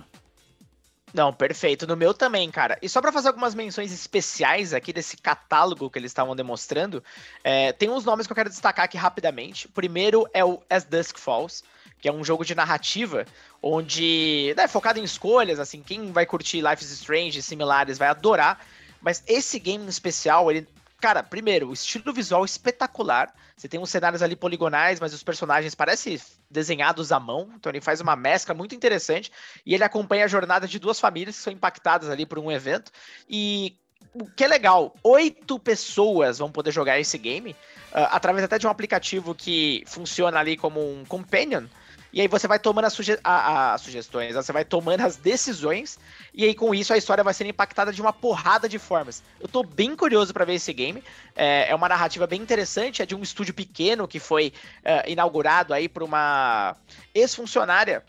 Não, 1.14 1.33
perfeito. 1.33 1.87
No 1.87 1.96
meu 1.96 2.12
também, 2.12 2.50
cara. 2.50 2.77
E 2.83 2.88
só 2.88 3.00
para 3.00 3.12
fazer 3.12 3.29
algumas 3.29 3.55
menções 3.55 3.92
especiais 3.92 4.74
aqui 4.74 4.92
desse 4.92 5.16
catálogo 5.16 5.88
que 5.88 5.96
eles 5.96 6.11
estavam 6.11 6.35
demonstrando, 6.35 7.05
é, 7.44 7.72
tem 7.72 7.88
uns 7.88 8.05
nomes 8.05 8.27
que 8.27 8.33
eu 8.33 8.35
quero 8.35 8.50
destacar 8.50 8.85
aqui 8.85 8.96
rapidamente. 8.96 9.68
Primeiro 9.68 10.29
é 10.35 10.44
o 10.44 10.61
As 10.68 10.83
Dusk 10.83 11.16
Falls, 11.16 11.62
que 12.00 12.09
é 12.09 12.12
um 12.12 12.24
jogo 12.24 12.44
de 12.44 12.53
narrativa 12.57 13.24
onde 13.62 14.50
é 14.50 14.55
né, 14.57 14.66
focado 14.66 14.98
em 14.98 15.05
escolhas, 15.05 15.61
assim, 15.61 15.83
quem 15.83 16.11
vai 16.11 16.27
curtir 16.27 16.61
Life 16.61 16.83
is 16.83 16.90
Strange 16.90 17.38
e 17.38 17.42
similares 17.42 17.96
vai 17.96 18.09
adorar. 18.09 18.66
Mas 19.00 19.22
esse 19.29 19.61
game 19.61 19.85
em 19.85 19.88
especial, 19.88 20.50
ele 20.50 20.66
Cara, 21.05 21.23
primeiro, 21.23 21.69
o 21.69 21.75
estilo 21.75 22.14
visual 22.14 22.47
espetacular. 22.47 23.31
Você 23.55 23.69
tem 23.69 23.79
uns 23.79 23.90
cenários 23.90 24.23
ali 24.23 24.35
poligonais, 24.35 24.99
mas 24.99 25.12
os 25.12 25.23
personagens 25.23 25.75
parecem 25.75 26.19
desenhados 26.51 27.12
à 27.12 27.21
mão. 27.21 27.51
Então 27.55 27.71
ele 27.71 27.83
faz 27.83 28.01
uma 28.01 28.17
mescla 28.17 28.55
muito 28.55 28.75
interessante. 28.75 29.31
E 29.67 29.75
ele 29.75 29.85
acompanha 29.85 30.25
a 30.25 30.29
jornada 30.29 30.67
de 30.67 30.79
duas 30.79 30.99
famílias 30.99 31.37
que 31.37 31.43
são 31.43 31.53
impactadas 31.53 32.09
ali 32.09 32.25
por 32.25 32.38
um 32.38 32.51
evento. 32.51 32.90
E 33.29 33.77
o 34.14 34.25
que 34.25 34.45
é 34.45 34.49
legal, 34.49 34.95
oito 35.03 35.59
pessoas 35.59 36.38
vão 36.38 36.51
poder 36.51 36.73
jogar 36.73 36.99
esse 36.99 37.19
game, 37.19 37.51
uh, 37.51 38.09
através 38.11 38.43
até 38.43 38.59
de 38.59 38.67
um 38.67 38.71
aplicativo 38.71 39.35
que 39.35 39.85
funciona 39.87 40.40
ali 40.40 40.57
como 40.57 40.81
um 40.81 41.05
companion. 41.05 41.67
E 42.14 42.20
aí 42.20 42.29
você 42.29 42.46
vai 42.46 42.61
tomando 42.61 42.85
as, 42.85 42.92
suge 42.92 43.18
a, 43.24 43.74
a, 43.74 43.79
sugestões, 43.79 44.37
você 44.37 44.53
vai 44.53 44.64
tomando 44.64 45.00
as 45.00 45.16
decisões, 45.16 45.98
e 46.33 46.44
aí 46.44 46.55
com 46.55 46.72
isso 46.72 46.92
a 46.94 46.96
história 46.96 47.24
vai 47.24 47.35
sendo 47.35 47.50
impactada 47.50 47.92
de 47.92 48.00
uma 48.00 48.12
porrada 48.12 48.68
de 48.68 48.79
formas. 48.79 49.20
Eu 49.40 49.48
tô 49.48 49.64
bem 49.64 49.96
curioso 49.96 50.33
para 50.33 50.44
ver 50.44 50.55
esse 50.55 50.72
game. 50.72 51.03
É, 51.35 51.70
é, 51.70 51.74
uma 51.74 51.88
narrativa 51.88 52.24
bem 52.24 52.40
interessante, 52.40 53.03
é 53.03 53.07
de 53.07 53.16
um 53.16 53.22
estúdio 53.22 53.53
pequeno 53.53 54.07
que 54.07 54.20
foi 54.20 54.53
uh, 54.85 55.11
inaugurado 55.11 55.74
aí 55.74 55.88
por 55.88 56.05
uma 56.05 56.77
ex-funcionária 57.12 58.05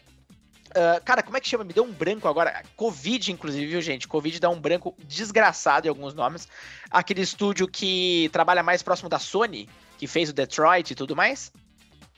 Uh, 0.76 1.02
cara, 1.06 1.24
como 1.24 1.38
é 1.38 1.40
que 1.40 1.48
chama? 1.48 1.64
Me 1.64 1.72
deu 1.72 1.86
um 1.86 1.92
branco 1.94 2.28
agora. 2.28 2.62
Covid, 2.76 3.32
inclusive, 3.32 3.66
viu, 3.66 3.82
gente? 3.82 4.10
Covid 4.10 4.42
dá 4.42 4.50
um 4.50 4.60
branco 4.60 4.94
desgraçado 5.06 5.88
em 5.88 5.90
alguns 5.90 6.14
nomes. 6.14 6.50
Aquele 6.92 7.22
estúdio 7.22 7.66
que 7.66 8.30
trabalha 8.34 8.62
mais 8.62 8.84
próximo 8.84 9.08
da 9.08 9.18
Sony, 9.18 9.70
que 9.98 10.06
fez 10.06 10.30
o 10.30 10.34
Detroit 10.34 10.92
e 10.92 10.96
tudo 10.96 11.16
mais. 11.16 11.50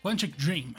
Quantic 0.01 0.35
Dream. 0.37 0.73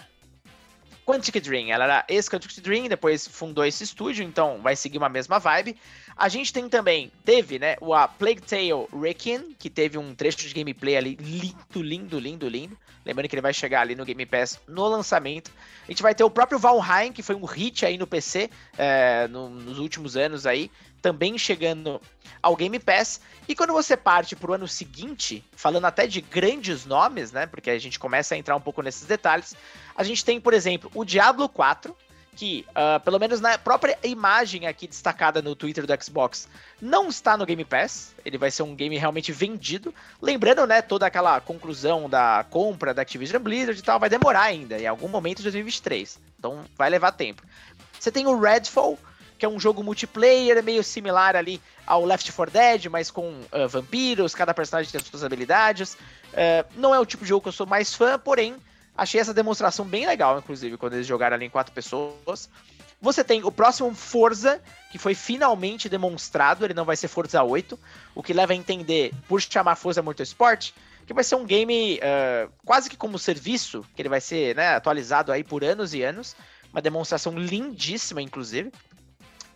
Quantic 1.09 1.41
Dream. 1.41 1.71
Ela 1.71 1.85
era 1.85 2.05
ex-Quantic 2.07 2.61
Dream, 2.61 2.87
depois 2.87 3.27
fundou 3.27 3.65
esse 3.65 3.83
estúdio, 3.83 4.23
então 4.23 4.61
vai 4.61 4.77
seguir 4.77 4.99
uma 4.99 5.09
mesma 5.09 5.39
vibe. 5.39 5.75
A 6.15 6.29
gente 6.29 6.53
tem 6.53 6.69
também, 6.69 7.11
teve, 7.25 7.59
né, 7.59 7.77
o 7.81 7.95
a 7.95 8.07
Plague 8.07 8.43
Tale 8.43 8.87
Requiem, 8.93 9.57
que 9.59 9.71
teve 9.71 9.97
um 9.97 10.15
trecho 10.15 10.47
de 10.47 10.53
gameplay 10.53 10.99
ali 10.99 11.17
lindo, 11.19 11.83
lindo, 11.83 12.19
lindo, 12.19 12.47
lindo. 12.47 12.79
Lembrando 13.07 13.27
que 13.27 13.35
ele 13.35 13.41
vai 13.41 13.55
chegar 13.55 13.81
ali 13.81 13.95
no 13.95 14.05
Game 14.05 14.27
Pass 14.27 14.61
no 14.69 14.87
lançamento. 14.87 15.51
A 15.87 15.91
gente 15.91 16.03
vai 16.03 16.15
ter 16.15 16.25
o 16.25 16.31
próprio 16.31 16.59
Valheim, 16.59 17.11
que 17.11 17.23
foi 17.23 17.35
um 17.35 17.47
hit 17.47 17.87
aí 17.87 17.97
no 17.97 18.07
PC 18.07 18.51
é, 18.77 19.27
no, 19.29 19.49
nos 19.49 19.79
últimos 19.79 20.15
anos 20.15 20.45
aí, 20.45 20.71
também 21.01 21.39
chegando 21.39 22.01
ao 22.43 22.57
Game 22.57 22.79
Pass. 22.79 23.21
E 23.49 23.55
quando 23.55 23.73
você 23.73 23.97
parte 23.97 24.37
para 24.37 24.51
o 24.51 24.55
ano 24.55 24.69
seguinte, 24.69 25.45
falando 25.53 25.87
até 25.87 26.07
de 26.07 26.21
grandes 26.21 26.85
nomes, 26.85 27.33
né? 27.33 27.47
Porque 27.47 27.71
a 27.71 27.79
gente 27.79 27.99
começa 27.99 28.35
a 28.35 28.39
entrar 28.39 28.57
um 28.57 28.61
pouco 28.61 28.83
nesses 28.83 29.05
detalhes. 29.05 29.55
A 29.97 30.03
gente 30.03 30.25
tem, 30.25 30.41
por 30.41 30.55
exemplo, 30.55 30.91
o 30.95 31.05
Diablo 31.05 31.49
4, 31.49 31.97
que, 32.37 32.65
uh, 32.71 33.01
pelo 33.01 33.19
menos 33.19 33.41
na 33.41 33.59
própria 33.59 33.99
imagem 34.05 34.67
aqui 34.67 34.87
destacada 34.87 35.43
no 35.43 35.57
Twitter 35.57 35.85
do 35.85 36.05
Xbox, 36.05 36.49
não 36.81 37.09
está 37.09 37.37
no 37.37 37.45
Game 37.45 37.65
Pass. 37.65 38.15
Ele 38.25 38.39
vai 38.39 38.51
ser 38.51 38.63
um 38.63 38.77
game 38.77 38.97
realmente 38.97 39.33
vendido. 39.33 39.93
Lembrando, 40.23 40.65
né, 40.65 40.81
toda 40.81 41.05
aquela 41.07 41.41
conclusão 41.41 42.09
da 42.09 42.47
compra 42.49 42.95
da 42.95 43.03
Activision 43.03 43.43
Blizzard 43.43 43.81
e 43.81 43.83
tal, 43.83 43.99
vai 43.99 44.09
demorar 44.09 44.43
ainda, 44.43 44.79
em 44.79 44.87
algum 44.87 45.09
momento 45.09 45.39
de 45.39 45.45
2023. 45.45 46.21
Então 46.39 46.65
vai 46.77 46.89
levar 46.89 47.11
tempo. 47.11 47.43
Você 47.99 48.13
tem 48.13 48.27
o 48.29 48.39
Redfall, 48.39 48.97
que 49.39 49.47
é 49.47 49.49
um 49.49 49.59
jogo 49.59 49.83
multiplayer, 49.83 50.63
meio 50.63 50.83
similar 50.83 51.37
ali 51.37 51.61
ao 51.87 52.05
Left 52.05 52.31
4 52.33 52.53
Dead, 52.53 52.87
mas 52.87 53.11
com 53.11 53.29
uh, 53.29 53.69
vampiros, 53.69 54.35
cada 54.35 54.53
personagem 54.53 54.91
tem 54.91 55.01
as 55.01 55.07
suas 55.07 55.23
habilidades. 55.23 55.95
Uh, 55.95 56.67
não 56.77 56.95
é 56.95 56.99
o 56.99 57.07
tipo 57.07 57.23
de 57.23 57.29
jogo 57.29 57.43
que 57.43 57.49
eu 57.49 57.53
sou 57.53 57.67
mais 57.67 57.95
fã, 57.95 58.19
porém, 58.19 58.57
achei 58.97 59.21
essa 59.21 59.33
demonstração 59.33 59.85
bem 59.85 60.07
legal, 60.07 60.39
inclusive, 60.39 60.77
quando 60.77 60.95
eles 60.95 61.07
jogaram 61.07 61.37
ali 61.37 61.47
em 61.47 61.51
quatro 61.51 61.73
pessoas. 61.73 62.51
Você 63.01 63.23
tem 63.23 63.45
o 63.45 63.53
próximo 63.53 63.95
Forza, 63.95 64.61
que 64.91 64.99
foi 64.99 65.15
finalmente 65.15 65.89
demonstrado, 65.89 66.65
ele 66.65 66.75
não 66.75 66.85
vai 66.85 66.97
ser 66.97 67.07
Forza 67.07 67.41
8, 67.43 67.79
o 68.15 68.23
que 68.23 68.33
leva 68.33 68.53
a 68.53 68.57
entender, 68.57 69.13
por 69.29 69.41
chamar 69.41 69.77
Forza 69.77 70.03
Motorsport, 70.03 70.73
que 71.07 71.15
vai 71.15 71.23
ser 71.23 71.37
um 71.37 71.47
game 71.47 71.99
uh, 71.99 72.53
quase 72.67 72.91
que 72.91 72.97
como 72.97 73.19
serviço, 73.19 73.85
que 73.95 74.03
ele 74.03 74.09
vai 74.09 74.21
ser 74.21 74.57
né, 74.57 74.75
atualizado 74.75 75.31
aí 75.31 75.45
por 75.45 75.63
anos 75.63 75.95
e 75.95 76.03
anos. 76.03 76.37
Uma 76.71 76.83
demonstração 76.83 77.33
lindíssima, 77.39 78.21
inclusive. 78.21 78.71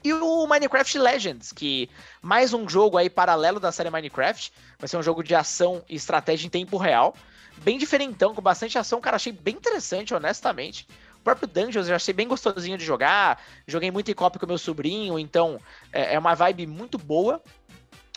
E 0.05 0.12
o 0.12 0.47
Minecraft 0.47 0.99
Legends, 0.99 1.53
que 1.53 1.88
mais 2.21 2.53
um 2.53 2.69
jogo 2.69 2.99
aí 2.99 3.09
paralelo 3.09 3.61
da 3.61 3.71
série 3.71 3.88
Minecraft. 3.88 4.53
Vai 4.79 4.88
ser 4.88 4.97
um 4.97 5.03
jogo 5.03 5.23
de 5.23 5.35
ação 5.35 5.85
e 5.88 5.95
estratégia 5.95 6.47
em 6.47 6.51
tempo 6.51 6.77
real. 6.77 7.15
Bem 7.59 7.79
diferentão, 7.79 8.35
com 8.35 8.43
bastante 8.43 8.77
ação. 8.77 9.01
Cara, 9.01 9.17
achei 9.17 9.33
bem 9.33 9.55
interessante, 9.55 10.12
honestamente. 10.12 10.88
O 11.21 11.23
próprio 11.23 11.47
Dungeons 11.47 11.88
eu 11.88 11.95
achei 11.95 12.12
bem 12.12 12.27
gostosinho 12.27 12.77
de 12.77 12.85
jogar. 12.85 13.41
Joguei 13.65 13.93
muito 13.93 14.11
em 14.11 14.15
copy 14.15 14.41
com 14.41 14.47
meu 14.47 14.59
sobrinho, 14.59 15.19
então 15.21 15.61
é, 15.93 16.15
é 16.15 16.19
uma 16.19 16.35
vibe 16.35 16.67
muito 16.67 16.99
boa. 16.99 17.41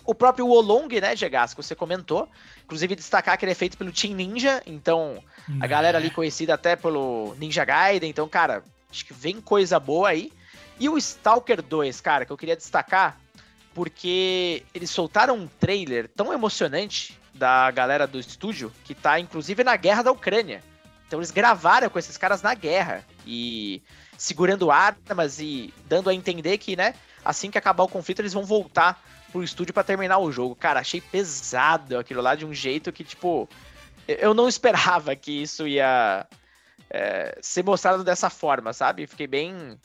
O 0.04 0.16
próprio 0.16 0.48
Wolong, 0.48 1.00
né, 1.00 1.16
Gegas, 1.16 1.54
que 1.54 1.62
você 1.62 1.76
comentou. 1.76 2.28
Inclusive, 2.64 2.96
destacar 2.96 3.38
que 3.38 3.46
ele 3.46 3.52
é 3.52 3.56
feito 3.56 3.78
pelo 3.78 3.92
Team 3.92 4.16
Ninja, 4.16 4.62
então 4.66 5.24
a 5.60 5.68
galera 5.68 6.00
ali 6.00 6.10
conhecida 6.10 6.56
até 6.56 6.76
pelo 6.76 7.36
Ninja 7.40 7.64
Gaiden. 7.64 8.10
Então, 8.10 8.28
cara, 8.28 8.64
acho 8.90 9.06
que 9.06 9.14
vem 9.14 9.40
coisa 9.40 9.80
boa 9.80 10.10
aí. 10.10 10.32
E 10.80 10.90
o 10.90 10.98
Stalker 10.98 11.62
2, 11.62 12.02
cara, 12.02 12.26
que 12.26 12.32
eu 12.32 12.38
queria 12.38 12.56
destacar, 12.56 13.18
porque 13.74 14.64
eles 14.74 14.90
soltaram 14.90 15.36
um 15.36 15.48
trailer 15.48 16.08
tão 16.08 16.34
emocionante 16.34 17.20
da 17.34 17.70
galera 17.72 18.08
do 18.08 18.20
estúdio, 18.20 18.72
que 18.84 18.96
tá 18.96 19.20
inclusive 19.20 19.64
na 19.64 19.76
guerra 19.76 20.04
da 20.04 20.12
Ucrânia. 20.12 20.64
Então 21.08 21.20
eles 21.20 21.32
gravaram 21.32 21.90
com 21.90 22.00
esses 22.00 22.18
caras 22.18 22.42
na 22.42 22.54
guerra 22.54 23.06
e 23.26 23.82
segurando 24.18 24.72
armas 24.72 25.40
e 25.40 25.74
dando 25.88 26.10
a 26.10 26.14
entender 26.14 26.58
que, 26.58 26.76
né, 26.76 26.96
assim 27.24 27.52
que 27.52 27.58
acabar 27.58 27.84
o 27.84 27.90
conflito, 27.90 28.22
eles 28.22 28.34
vão 28.34 28.44
voltar 28.44 29.02
pro 29.32 29.44
estúdio 29.44 29.74
para 29.74 29.84
terminar 29.84 30.18
o 30.18 30.32
jogo. 30.32 30.56
Cara, 30.56 30.80
achei 30.80 31.02
pesado 31.02 31.98
aquilo 31.98 32.22
lá 32.22 32.36
de 32.36 32.46
um 32.46 32.54
jeito 32.54 32.92
que, 32.92 33.04
tipo, 33.04 33.50
eu 34.08 34.34
não 34.34 34.48
esperava 34.48 35.16
que 35.16 35.44
isso 35.44 35.68
ia 35.68 36.26
é, 36.90 37.38
ser 37.42 37.64
mostrado 37.64 38.04
dessa 38.04 38.30
forma, 38.30 38.72
sabe? 38.72 39.06
Fiquei 39.06 39.28
bem 39.28 39.78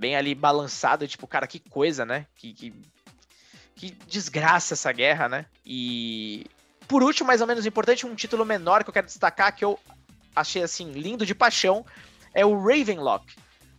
bem 0.00 0.16
ali 0.16 0.34
balançado, 0.34 1.06
tipo, 1.06 1.26
cara, 1.26 1.46
que 1.46 1.60
coisa, 1.60 2.06
né? 2.06 2.26
Que, 2.34 2.54
que, 2.54 2.74
que 3.76 3.90
desgraça 4.08 4.74
essa 4.74 4.90
guerra, 4.90 5.28
né? 5.28 5.46
E 5.64 6.46
por 6.88 7.02
último, 7.02 7.26
mais 7.26 7.40
ou 7.40 7.46
menos 7.46 7.66
importante, 7.66 8.06
um 8.06 8.14
título 8.14 8.44
menor 8.44 8.82
que 8.82 8.90
eu 8.90 8.94
quero 8.94 9.06
destacar, 9.06 9.54
que 9.54 9.64
eu 9.64 9.78
achei 10.34 10.62
assim, 10.62 10.90
lindo 10.90 11.26
de 11.26 11.34
paixão, 11.34 11.84
é 12.34 12.44
o 12.44 12.58
Ravenlock, 12.58 13.36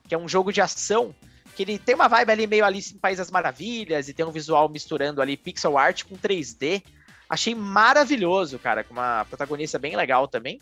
que 0.08 0.16
é 0.16 0.18
um 0.18 0.30
jogo 0.30 0.54
de 0.54 0.62
ação 0.62 1.14
que 1.56 1.64
ele 1.64 1.78
tem 1.78 1.96
uma 1.96 2.08
vibe 2.08 2.32
ali 2.32 2.48
meio 2.48 2.64
Alice 2.64 2.94
em 2.94 2.98
País 2.98 3.18
das 3.18 3.30
Maravilhas 3.30 4.08
e 4.08 4.14
tem 4.14 4.26
um 4.26 4.32
visual 4.32 4.70
misturando 4.70 5.22
ali 5.22 5.36
pixel 5.36 5.78
art 5.78 6.04
com 6.06 6.16
3D. 6.16 6.82
Achei 7.28 7.54
maravilhoso, 7.54 8.58
cara, 8.60 8.84
com 8.84 8.94
uma 8.94 9.26
protagonista 9.26 9.78
bem 9.78 9.96
legal 9.96 10.28
também. 10.28 10.60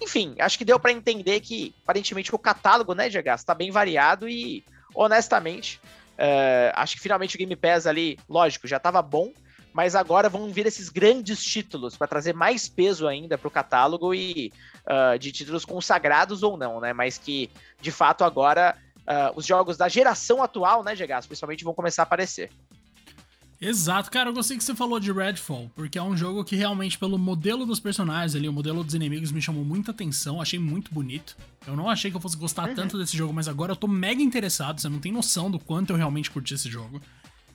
Enfim, 0.00 0.34
acho 0.40 0.58
que 0.58 0.64
deu 0.64 0.80
para 0.80 0.90
entender 0.90 1.40
que 1.40 1.72
aparentemente 1.84 2.34
o 2.34 2.38
catálogo, 2.38 2.94
né, 2.94 3.08
Diego, 3.08 3.28
está 3.28 3.54
bem 3.54 3.70
variado 3.70 4.28
e 4.28 4.64
honestamente, 4.94 5.80
uh, 6.18 6.72
acho 6.74 6.96
que 6.96 7.02
finalmente 7.02 7.34
o 7.34 7.38
Game 7.38 7.56
Pass 7.56 7.86
ali, 7.86 8.18
lógico, 8.28 8.66
já 8.66 8.76
estava 8.76 9.00
bom, 9.02 9.32
mas 9.72 9.94
agora 9.94 10.28
vão 10.28 10.52
vir 10.52 10.66
esses 10.66 10.88
grandes 10.88 11.42
títulos 11.42 11.96
para 11.96 12.06
trazer 12.06 12.34
mais 12.34 12.68
peso 12.68 13.08
ainda 13.08 13.38
para 13.38 13.48
o 13.48 13.50
catálogo 13.50 14.14
e 14.14 14.52
uh, 14.86 15.18
de 15.18 15.32
títulos 15.32 15.64
consagrados 15.64 16.42
ou 16.42 16.56
não, 16.56 16.80
né? 16.80 16.92
Mas 16.92 17.16
que 17.16 17.50
de 17.80 17.90
fato 17.90 18.22
agora 18.22 18.76
uh, 19.02 19.32
os 19.34 19.46
jogos 19.46 19.76
da 19.76 19.88
geração 19.88 20.42
atual, 20.42 20.84
né, 20.84 20.94
Gegas, 20.94 21.26
principalmente 21.26 21.64
vão 21.64 21.74
começar 21.74 22.02
a 22.02 22.04
aparecer. 22.04 22.50
Exato, 23.64 24.10
cara, 24.10 24.28
eu 24.28 24.34
gostei 24.34 24.58
que 24.58 24.64
você 24.64 24.74
falou 24.74 24.98
de 24.98 25.12
Redfall, 25.12 25.70
porque 25.76 25.96
é 25.96 26.02
um 26.02 26.16
jogo 26.16 26.42
que 26.42 26.56
realmente, 26.56 26.98
pelo 26.98 27.16
modelo 27.16 27.64
dos 27.64 27.78
personagens 27.78 28.34
ali, 28.34 28.48
o 28.48 28.52
modelo 28.52 28.82
dos 28.82 28.92
inimigos 28.92 29.30
me 29.30 29.40
chamou 29.40 29.64
muita 29.64 29.92
atenção, 29.92 30.40
achei 30.42 30.58
muito 30.58 30.92
bonito. 30.92 31.36
Eu 31.64 31.76
não 31.76 31.88
achei 31.88 32.10
que 32.10 32.16
eu 32.16 32.20
fosse 32.20 32.36
gostar 32.36 32.68
uhum. 32.68 32.74
tanto 32.74 32.98
desse 32.98 33.16
jogo, 33.16 33.32
mas 33.32 33.46
agora 33.46 33.70
eu 33.70 33.76
tô 33.76 33.86
mega 33.86 34.20
interessado, 34.20 34.80
você 34.80 34.88
não 34.88 34.98
tem 34.98 35.12
noção 35.12 35.48
do 35.48 35.60
quanto 35.60 35.90
eu 35.90 35.96
realmente 35.96 36.28
curti 36.28 36.54
esse 36.54 36.68
jogo. 36.68 37.00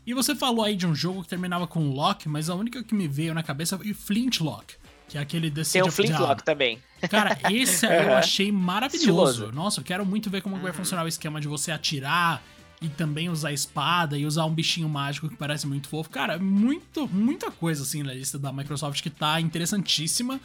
E 0.06 0.14
você 0.14 0.34
falou 0.34 0.64
aí 0.64 0.78
de 0.78 0.88
um 0.88 0.96
jogo 0.96 1.24
que 1.24 1.28
terminava 1.28 1.68
com 1.68 1.90
Lock, 1.90 2.30
mas 2.30 2.50
a 2.50 2.56
única 2.56 2.82
que 2.82 2.96
me 2.96 3.06
veio 3.06 3.34
na 3.34 3.44
cabeça 3.44 3.78
foi 3.78 3.94
Flintlock, 3.94 4.76
Que 5.10 5.18
é 5.18 5.22
aquele 5.22 5.52
The 5.52 5.64
Tem 5.64 5.82
o 5.82 5.92
Flintlock 5.92 6.42
também. 6.42 6.80
Cara, 7.10 7.38
esse 7.52 7.86
aí 7.86 8.08
eu 8.08 8.14
achei 8.14 8.50
maravilhoso. 8.50 9.32
Estiloso. 9.32 9.52
Nossa, 9.52 9.82
eu 9.82 9.84
quero 9.84 10.06
muito 10.06 10.30
ver 10.30 10.42
como 10.42 10.56
Uhum. 10.56 10.62
vai 10.62 10.72
funcionar 10.72 11.04
o 11.04 11.08
esquema 11.10 11.42
de 11.42 11.50
você 11.50 11.70
atirar 11.70 12.42
e 12.82 12.88
também 12.90 13.28
usar 13.30 13.52
espada 13.52 14.18
e 14.18 14.26
usar 14.26 14.46
um 14.46 14.54
bichinho 14.54 14.88
mágico 14.88 15.28
que 15.28 15.36
parece 15.36 15.66
muito 15.66 15.88
fofo. 15.90 16.10
Cara, 16.10 16.38
muito, 16.38 17.08
muita 17.08 17.50
coisa 17.50 17.84
assim 17.84 18.04
na 18.04 18.14
lista 18.14 18.38
da 18.38 18.52
Microsoft 18.54 19.02
que 19.02 19.10
tá 19.10 19.40
interessantíssima. 19.42 20.40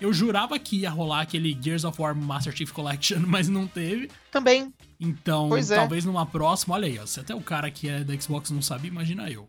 Eu 0.00 0.12
jurava 0.12 0.58
que 0.58 0.80
ia 0.80 0.90
rolar 0.90 1.20
aquele 1.22 1.56
Gears 1.58 1.84
of 1.84 2.00
War 2.00 2.14
Master 2.14 2.54
Chief 2.54 2.70
Collection, 2.70 3.18
mas 3.26 3.48
não 3.48 3.66
teve. 3.66 4.10
Também. 4.30 4.72
Então, 5.00 5.48
Pois 5.48 5.70
é. 5.70 5.76
talvez 5.76 6.04
numa 6.04 6.26
próxima, 6.26 6.74
olha 6.74 6.86
aí, 6.86 6.98
ó, 6.98 7.06
se 7.06 7.20
até 7.20 7.34
o 7.34 7.40
cara 7.40 7.70
que 7.70 7.88
é 7.88 8.04
da 8.04 8.18
Xbox 8.18 8.50
não 8.50 8.60
sabe, 8.60 8.88
imagina 8.88 9.30
eu. 9.30 9.46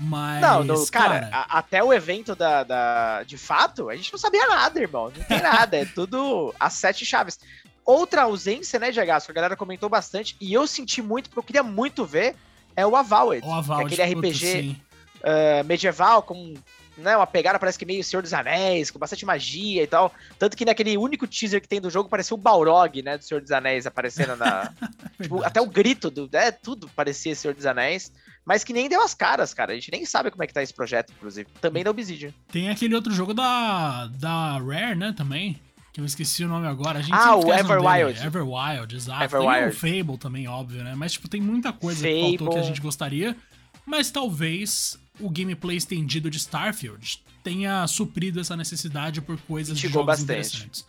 Mas, 0.00 0.40
Não, 0.40 0.64
no- 0.64 0.86
cara, 0.86 1.20
cara, 1.20 1.30
a- 1.36 1.58
até 1.58 1.82
o 1.84 1.92
evento 1.92 2.34
da, 2.34 2.64
da- 2.64 3.22
de 3.24 3.36
fato, 3.36 3.88
a 3.90 3.94
gente 3.96 4.10
não 4.12 4.18
sabia 4.18 4.48
nada, 4.48 4.80
irmão. 4.80 5.12
Não 5.14 5.24
tem 5.24 5.42
nada, 5.42 5.76
é 5.76 5.84
tudo 5.84 6.54
as 6.58 6.72
sete 6.72 7.04
chaves. 7.04 7.38
Outra 7.84 8.22
ausência, 8.22 8.78
né, 8.78 8.90
Diego? 8.90 9.20
Que 9.20 9.30
a 9.30 9.34
galera 9.34 9.56
comentou 9.56 9.88
bastante, 9.88 10.36
e 10.40 10.52
eu 10.52 10.66
senti 10.66 11.02
muito, 11.02 11.28
porque 11.28 11.38
eu 11.38 11.44
queria 11.44 11.62
muito 11.62 12.04
ver, 12.04 12.36
é 12.76 12.86
o 12.86 12.96
Avowed. 12.96 13.46
o 13.46 13.52
Aval, 13.52 13.86
que 13.86 14.00
é 14.00 14.04
aquele 14.04 14.14
puta, 14.14 14.28
RPG 14.28 14.38
sim. 14.38 14.76
eh, 15.22 15.62
medieval, 15.64 16.22
com 16.22 16.54
né, 16.96 17.16
uma 17.16 17.26
pegada, 17.26 17.58
parece 17.58 17.78
que 17.78 17.86
meio 17.86 18.04
Senhor 18.04 18.22
dos 18.22 18.32
Anéis, 18.32 18.90
com 18.90 18.98
bastante 18.98 19.24
magia 19.24 19.82
e 19.82 19.86
tal. 19.86 20.12
Tanto 20.38 20.56
que 20.56 20.64
naquele 20.64 20.96
único 20.96 21.26
teaser 21.26 21.60
que 21.60 21.68
tem 21.68 21.80
do 21.80 21.90
jogo, 21.90 22.08
parecia 22.08 22.34
o 22.34 22.38
Balrog, 22.38 23.02
né, 23.02 23.18
do 23.18 23.24
Senhor 23.24 23.40
dos 23.40 23.50
Anéis 23.50 23.86
aparecendo 23.86 24.36
na... 24.36 24.72
Tipo, 25.20 25.42
até 25.44 25.60
o 25.60 25.66
grito 25.66 26.10
do. 26.10 26.28
É, 26.32 26.50
tudo 26.50 26.88
parecia 26.96 27.34
Senhor 27.34 27.54
dos 27.54 27.66
Anéis. 27.66 28.12
Mas 28.44 28.64
que 28.64 28.72
nem 28.72 28.88
deu 28.88 29.00
as 29.00 29.14
caras, 29.14 29.54
cara. 29.54 29.70
A 29.70 29.74
gente 29.76 29.92
nem 29.92 30.04
sabe 30.04 30.30
como 30.30 30.42
é 30.42 30.48
que 30.48 30.52
tá 30.52 30.60
esse 30.60 30.74
projeto, 30.74 31.12
inclusive. 31.16 31.48
Também 31.60 31.84
da 31.84 31.90
Obsidian. 31.90 32.32
Tem 32.50 32.70
aquele 32.70 32.94
outro 32.94 33.12
jogo 33.12 33.32
da, 33.32 34.08
da 34.08 34.58
Rare, 34.58 34.96
né, 34.96 35.14
também. 35.16 35.60
Que 35.92 36.00
eu 36.00 36.04
esqueci 36.06 36.42
o 36.44 36.48
nome 36.48 36.66
agora. 36.66 37.00
A 37.00 37.02
gente 37.02 37.12
Ah, 37.12 37.34
o 37.36 37.40
nome 37.42 37.50
dele. 37.52 37.60
Everwild. 37.60 38.26
Everwild, 38.26 38.96
exato. 38.96 39.24
Everwild. 39.24 39.76
Tem 39.78 40.00
o 40.00 40.02
Fable 40.04 40.18
também, 40.18 40.48
óbvio, 40.48 40.82
né? 40.82 40.94
Mas, 40.96 41.12
tipo, 41.12 41.28
tem 41.28 41.40
muita 41.40 41.72
coisa 41.72 42.02
que 42.06 42.20
faltou 42.20 42.38
que 42.38 42.44
a 42.44 42.46
Fable. 42.56 42.66
gente 42.68 42.80
gostaria. 42.80 43.36
Mas 43.84 44.10
talvez 44.10 44.98
o 45.20 45.28
gameplay 45.28 45.76
estendido 45.76 46.30
de 46.30 46.38
Starfield 46.38 47.22
tenha 47.44 47.86
suprido 47.86 48.40
essa 48.40 48.56
necessidade 48.56 49.20
por 49.20 49.36
coisas 49.42 49.76
de 49.78 49.88
jogos 49.88 50.06
bastante. 50.06 50.24
interessantes. 50.24 50.86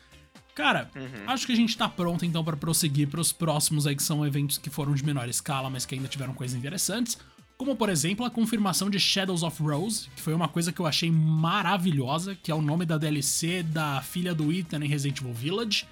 Cara, 0.56 0.90
Uhum. 0.96 1.24
acho 1.28 1.48
que 1.48 1.52
a 1.52 1.56
gente 1.56 1.76
tá 1.76 1.90
pronto 1.90 2.24
então 2.24 2.44
pra 2.44 2.56
prosseguir 2.56 3.08
pros 3.10 3.32
próximos 3.32 3.88
aí 3.88 3.96
que 3.96 4.04
são 4.04 4.24
eventos 4.26 4.60
que 4.60 4.70
foram 4.70 4.94
de 4.94 5.04
menor 5.04 5.28
escala, 5.28 5.68
mas 5.70 5.84
que 5.86 5.96
ainda 5.96 6.08
tiveram 6.08 6.34
coisas 6.36 6.56
interessantes. 6.56 7.18
Como, 7.58 7.76
por 7.76 7.90
exemplo, 7.90 8.26
a 8.26 8.30
confirmação 8.30 8.90
de 8.90 9.00
Shadows 9.00 9.44
of 9.44 9.62
Rose, 9.62 10.10
que 10.16 10.22
foi 10.22 10.34
uma 10.34 10.48
coisa 10.48 10.72
que 10.72 10.80
eu 10.80 10.86
achei 10.86 11.12
maravilhosa, 11.12 12.36
que 12.36 12.52
é 12.52 12.56
o 12.56 12.62
nome 12.62 12.86
da 12.86 12.98
DLC 12.98 13.64
da 13.64 14.02
filha 14.02 14.34
do 14.34 14.52
Ethan 14.52 14.84
em 14.84 14.88
Resident 14.88 15.22
Evil 15.22 15.34
Village. 15.34 15.86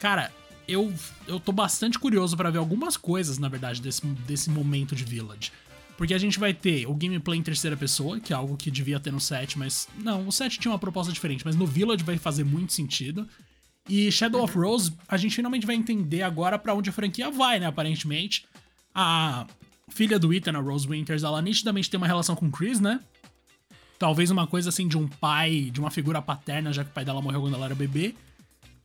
Cara, 0.00 0.32
eu, 0.66 0.92
eu 1.26 1.38
tô 1.38 1.52
bastante 1.52 1.98
curioso 1.98 2.36
pra 2.36 2.50
ver 2.50 2.58
algumas 2.58 2.96
coisas, 2.96 3.38
na 3.38 3.48
verdade, 3.48 3.80
desse, 3.80 4.04
desse 4.06 4.50
momento 4.50 4.94
de 4.96 5.04
Village. 5.04 5.52
Porque 5.96 6.14
a 6.14 6.18
gente 6.18 6.38
vai 6.40 6.52
ter 6.52 6.86
o 6.86 6.94
gameplay 6.94 7.38
em 7.38 7.42
terceira 7.42 7.76
pessoa, 7.76 8.18
que 8.18 8.32
é 8.32 8.36
algo 8.36 8.56
que 8.56 8.70
devia 8.70 8.98
ter 8.98 9.12
no 9.12 9.20
7, 9.20 9.58
mas. 9.58 9.86
Não, 9.96 10.26
o 10.26 10.32
7 10.32 10.58
tinha 10.58 10.72
uma 10.72 10.78
proposta 10.78 11.12
diferente, 11.12 11.44
mas 11.44 11.54
no 11.54 11.66
Village 11.66 12.02
vai 12.02 12.18
fazer 12.18 12.44
muito 12.44 12.72
sentido. 12.72 13.28
E 13.88 14.10
Shadow 14.10 14.42
of 14.42 14.56
Rose, 14.56 14.92
a 15.06 15.16
gente 15.16 15.36
finalmente 15.36 15.66
vai 15.66 15.76
entender 15.76 16.22
agora 16.22 16.58
pra 16.58 16.74
onde 16.74 16.90
a 16.90 16.92
franquia 16.92 17.30
vai, 17.30 17.60
né? 17.60 17.66
Aparentemente. 17.66 18.46
A 18.94 19.46
filha 19.88 20.18
do 20.18 20.32
Ethan, 20.32 20.56
a 20.56 20.60
Rose 20.60 20.88
Winters, 20.88 21.22
ela 21.22 21.40
nitidamente 21.42 21.90
tem 21.90 21.98
uma 21.98 22.06
relação 22.06 22.34
com 22.34 22.46
o 22.46 22.50
Chris, 22.50 22.80
né? 22.80 23.00
Talvez 23.98 24.30
uma 24.30 24.46
coisa 24.46 24.68
assim 24.68 24.88
de 24.88 24.98
um 24.98 25.06
pai, 25.06 25.70
de 25.72 25.80
uma 25.80 25.90
figura 25.90 26.20
paterna, 26.20 26.72
já 26.72 26.84
que 26.84 26.90
o 26.90 26.92
pai 26.92 27.04
dela 27.04 27.22
morreu 27.22 27.40
quando 27.40 27.54
ela 27.54 27.66
era 27.66 27.74
bebê. 27.74 28.14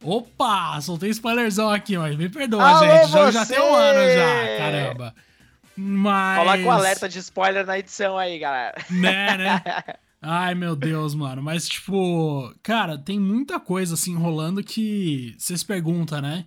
Opa! 0.02 0.80
Soltei 0.82 1.10
spoilerzão 1.10 1.70
aqui, 1.70 1.98
mas 1.98 2.16
me 2.16 2.30
perdoa, 2.30 2.64
Alô, 2.64 2.80
gente. 2.80 3.06
O 3.06 3.08
jogo 3.10 3.32
já 3.32 3.46
tem 3.46 3.60
um 3.60 3.76
ano 3.76 4.00
já, 4.14 4.58
caramba. 4.58 5.16
Mas. 5.76 6.40
Coloca 6.40 6.64
o 6.64 6.72
alerta 6.72 7.10
de 7.10 7.20
spoiler 7.20 7.66
na 7.66 7.80
edição 7.80 8.18
aí, 8.18 8.40
galera. 8.40 8.76
Né, 8.90 9.38
né? 9.38 9.62
Ai, 10.22 10.54
meu 10.54 10.76
Deus, 10.76 11.16
mano. 11.16 11.42
Mas, 11.42 11.68
tipo, 11.68 12.54
cara, 12.62 12.98
tem 12.98 13.20
muita 13.20 13.60
coisa 13.60 13.94
assim 13.94 14.16
rolando 14.16 14.64
que 14.64 15.34
vocês 15.38 15.64
perguntam, 15.64 16.22
né? 16.22 16.46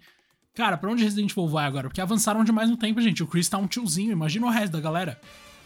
Cara, 0.55 0.77
pra 0.77 0.91
onde 0.91 1.03
Resident 1.03 1.31
Evil 1.31 1.49
vai 1.49 1.65
agora? 1.65 1.89
Porque 1.89 2.01
avançaram 2.01 2.45
demais 2.45 2.69
no 2.69 2.77
tempo, 2.77 3.01
gente. 3.01 3.23
O 3.23 3.27
Chris 3.27 3.49
tá 3.49 3.57
um 3.57 3.67
tiozinho, 3.67 4.13
imagina 4.13 4.47
o 4.47 4.51
resto 4.51 4.73
da 4.73 4.81
galera. 4.81 5.19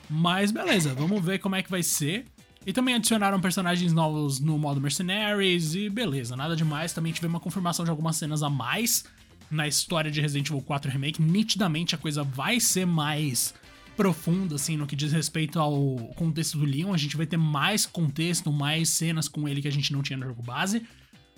Mas 0.09 0.53
beleza, 0.53 0.94
vamos 0.94 1.25
ver 1.25 1.40
como 1.40 1.57
é 1.57 1.62
que 1.62 1.70
vai 1.70 1.83
ser. 1.83 2.27
E 2.64 2.72
também 2.72 2.94
adicionaram 2.94 3.40
personagens 3.40 3.92
novos 3.92 4.38
no 4.38 4.57
modo 4.57 4.81
Mercenaries 4.81 5.75
e 5.75 5.90
beleza, 5.90 6.37
nada 6.37 6.55
demais. 6.55 6.92
Também 6.92 7.12
tivemos 7.12 7.35
uma 7.35 7.40
confirmação 7.40 7.85
de 7.85 7.90
algumas 7.90 8.16
cenas 8.16 8.44
a 8.44 8.51
mais 8.51 9.05
na 9.51 9.66
história 9.66 10.11
de 10.11 10.20
Resident 10.20 10.49
Evil 10.51 10.62
4 10.62 10.90
Remake. 10.90 11.20
Nitidamente 11.20 11.96
a 11.96 11.99
coisa 11.99 12.22
vai 12.22 12.61
ser 12.61 12.87
mais 12.87 13.55
profunda, 13.96 14.55
assim, 14.55 14.77
no 14.77 14.87
que 14.87 14.94
diz 14.94 15.11
respeito 15.12 15.59
ao 15.59 15.96
contexto 16.14 16.59
do 16.59 16.64
Leon. 16.64 16.92
A 16.94 16.99
gente 16.99 17.16
vai 17.16 17.27
ter 17.27 17.37
mais 17.37 17.87
contexto, 17.87 18.53
mais 18.53 18.90
cenas 18.90 19.27
com 19.27 19.49
ele 19.49 19.62
que 19.62 19.68
a 19.68 19.72
gente 19.72 19.92
não 19.92 20.03
tinha 20.03 20.16
no 20.16 20.27
jogo 20.27 20.42
base. 20.42 20.83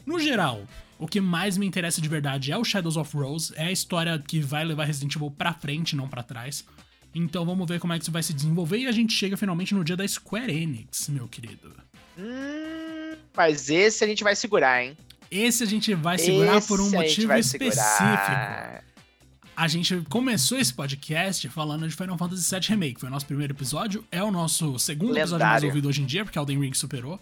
No 0.08 0.18
geral, 0.18 0.66
o 0.98 1.06
que 1.06 1.20
mais 1.20 1.58
me 1.58 1.66
interessa 1.66 2.00
de 2.00 2.08
verdade 2.08 2.50
é 2.50 2.56
o 2.56 2.64
Shadows 2.64 2.96
of 2.96 3.14
Rose, 3.14 3.52
é 3.56 3.66
a 3.66 3.70
história 3.70 4.18
que 4.18 4.40
vai 4.40 4.64
levar 4.64 4.84
Resident 4.84 5.14
Evil 5.14 5.30
pra 5.30 5.52
frente, 5.52 5.94
não 5.94 6.08
pra 6.08 6.22
trás. 6.22 6.64
Então 7.14 7.44
vamos 7.44 7.68
ver 7.68 7.78
como 7.78 7.92
é 7.92 7.98
que 7.98 8.04
isso 8.04 8.10
vai 8.10 8.22
se 8.22 8.32
desenvolver 8.32 8.78
e 8.78 8.86
a 8.86 8.92
gente 8.92 9.12
chega 9.12 9.36
finalmente 9.36 9.74
no 9.74 9.84
dia 9.84 9.98
da 9.98 10.08
Square 10.08 10.50
Enix, 10.50 11.10
meu 11.10 11.28
querido. 11.28 11.74
Hum, 12.18 13.16
mas 13.36 13.68
esse 13.68 14.02
a 14.02 14.06
gente 14.06 14.24
vai 14.24 14.34
segurar, 14.34 14.82
hein? 14.82 14.96
Esse 15.30 15.62
a 15.62 15.66
gente 15.66 15.92
vai 15.94 16.16
segurar 16.16 16.62
por 16.62 16.80
um 16.80 16.86
Esse 16.86 16.96
a 16.96 17.00
gente 17.02 17.26
motivo 17.26 17.32
específico. 17.34 17.74
segurar. 17.74 18.84
A 19.54 19.68
gente 19.68 19.96
começou 20.08 20.56
esse 20.58 20.72
podcast 20.72 21.48
falando 21.50 21.86
de 21.86 21.94
Final 21.94 22.16
Fantasy 22.16 22.48
VII 22.54 22.68
Remake. 22.68 22.98
Foi 23.00 23.10
o 23.10 23.12
nosso 23.12 23.26
primeiro 23.26 23.52
episódio. 23.52 24.02
É 24.10 24.22
o 24.22 24.30
nosso 24.30 24.78
segundo 24.78 25.10
episódio 25.18 25.30
mais 25.32 25.32
Lendário. 25.32 25.68
ouvido 25.68 25.88
hoje 25.88 26.00
em 26.00 26.06
dia, 26.06 26.24
porque 26.24 26.38
Elden 26.38 26.60
Ring 26.60 26.72
superou. 26.72 27.20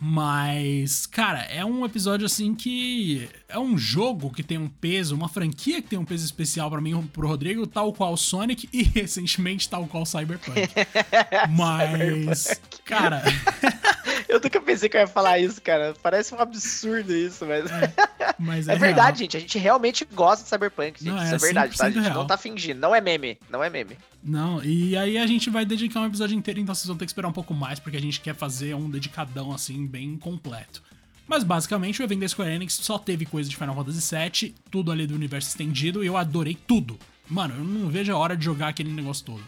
Mas, 0.00 1.06
cara, 1.06 1.40
é 1.40 1.64
um 1.64 1.84
episódio 1.84 2.24
assim 2.24 2.54
que. 2.54 3.28
É 3.48 3.58
um 3.58 3.76
jogo 3.76 4.30
que 4.30 4.42
tem 4.42 4.56
um 4.56 4.68
peso, 4.68 5.14
uma 5.14 5.28
franquia 5.28 5.82
que 5.82 5.88
tem 5.88 5.98
um 5.98 6.04
peso 6.04 6.24
especial 6.24 6.70
pra 6.70 6.80
mim 6.80 6.98
e 6.98 7.02
pro 7.08 7.26
Rodrigo, 7.26 7.66
tal 7.66 7.92
qual 7.92 8.16
Sonic 8.16 8.68
e 8.72 8.82
recentemente 8.94 9.68
tal 9.68 9.86
qual 9.86 10.06
Cyberpunk. 10.06 10.68
Mas, 11.50 12.60
cara, 12.84 13.22
Eu 14.28 14.40
nunca 14.40 14.60
pensei 14.60 14.88
que 14.88 14.96
eu 14.96 15.00
ia 15.00 15.06
falar 15.06 15.38
isso, 15.38 15.60
cara. 15.62 15.94
Parece 16.02 16.34
um 16.34 16.38
absurdo 16.38 17.14
isso, 17.14 17.46
mas. 17.46 17.64
mas 18.38 18.68
É, 18.68 18.74
é, 18.74 18.76
verdade, 18.76 19.06
real. 19.06 19.16
gente. 19.16 19.36
A 19.36 19.40
gente 19.40 19.58
realmente 19.58 20.04
gosta 20.12 20.44
de 20.44 20.50
Cyberpunk, 20.50 21.02
gente. 21.02 21.12
Não, 21.14 21.22
isso 21.24 21.32
é 21.32 21.36
é 21.36 21.38
verdade, 21.38 21.76
tá? 21.76 21.86
A 21.86 21.90
100% 21.90 21.94
gente 21.94 22.02
real. 22.04 22.14
não 22.14 22.26
tá 22.26 22.36
fingindo. 22.36 22.78
Não 22.80 22.94
é 22.94 23.00
meme. 23.00 23.38
Não 23.48 23.64
é 23.64 23.70
meme. 23.70 23.96
Não, 24.22 24.62
e 24.62 24.96
aí 24.96 25.16
a 25.16 25.26
gente 25.26 25.48
vai 25.48 25.64
dedicar 25.64 26.00
um 26.00 26.06
episódio 26.06 26.36
inteiro, 26.36 26.60
então 26.60 26.74
vocês 26.74 26.86
vão 26.86 26.96
ter 26.96 27.06
que 27.06 27.10
esperar 27.10 27.28
um 27.28 27.32
pouco 27.32 27.54
mais, 27.54 27.78
porque 27.80 27.96
a 27.96 28.00
gente 28.00 28.20
quer 28.20 28.34
fazer 28.34 28.74
um 28.74 28.90
dedicadão, 28.90 29.52
assim, 29.52 29.86
bem 29.86 30.16
completo. 30.18 30.82
Mas 31.26 31.42
basicamente 31.44 32.00
o 32.02 32.04
evento 32.04 32.20
da 32.20 32.28
Square 32.28 32.50
Enix 32.52 32.74
só 32.74 32.98
teve 32.98 33.24
coisa 33.26 33.48
de 33.48 33.56
Final 33.56 33.74
Fantasy 33.74 34.14
VII, 34.14 34.54
tudo 34.70 34.90
ali 34.90 35.06
do 35.06 35.14
universo 35.14 35.48
estendido, 35.48 36.02
e 36.02 36.06
eu 36.06 36.16
adorei 36.16 36.56
tudo. 36.66 36.98
Mano, 37.28 37.54
eu 37.56 37.64
não 37.64 37.88
vejo 37.88 38.12
a 38.12 38.16
hora 38.16 38.36
de 38.36 38.44
jogar 38.44 38.68
aquele 38.68 38.90
negócio 38.90 39.24
todo. 39.24 39.42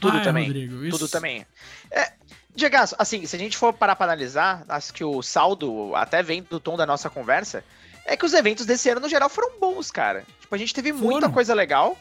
Tudo 0.00 0.16
Ai, 0.18 0.24
também. 0.24 0.44
Rodrigo, 0.46 0.84
isso- 0.84 0.98
Tudo 0.98 1.08
também. 1.10 1.46
É, 1.90 2.12
Diego, 2.56 2.76
assim, 2.98 3.26
se 3.26 3.36
a 3.36 3.38
gente 3.38 3.56
for 3.56 3.72
parar 3.72 3.94
pra 3.94 4.06
analisar, 4.06 4.64
acho 4.68 4.92
que 4.92 5.04
o 5.04 5.22
saldo 5.22 5.94
até 5.94 6.22
vem 6.22 6.42
do 6.42 6.58
tom 6.58 6.76
da 6.76 6.86
nossa 6.86 7.10
conversa, 7.10 7.62
é 8.06 8.16
que 8.16 8.24
os 8.24 8.32
eventos 8.32 8.64
desse 8.64 8.88
ano, 8.88 9.00
no 9.00 9.08
geral, 9.08 9.28
foram 9.28 9.60
bons, 9.60 9.90
cara. 9.90 10.24
Tipo, 10.40 10.54
a 10.54 10.58
gente 10.58 10.72
teve 10.72 10.90
muita 10.92 11.20
Foram. 11.20 11.32
coisa 11.32 11.54
legal, 11.54 11.98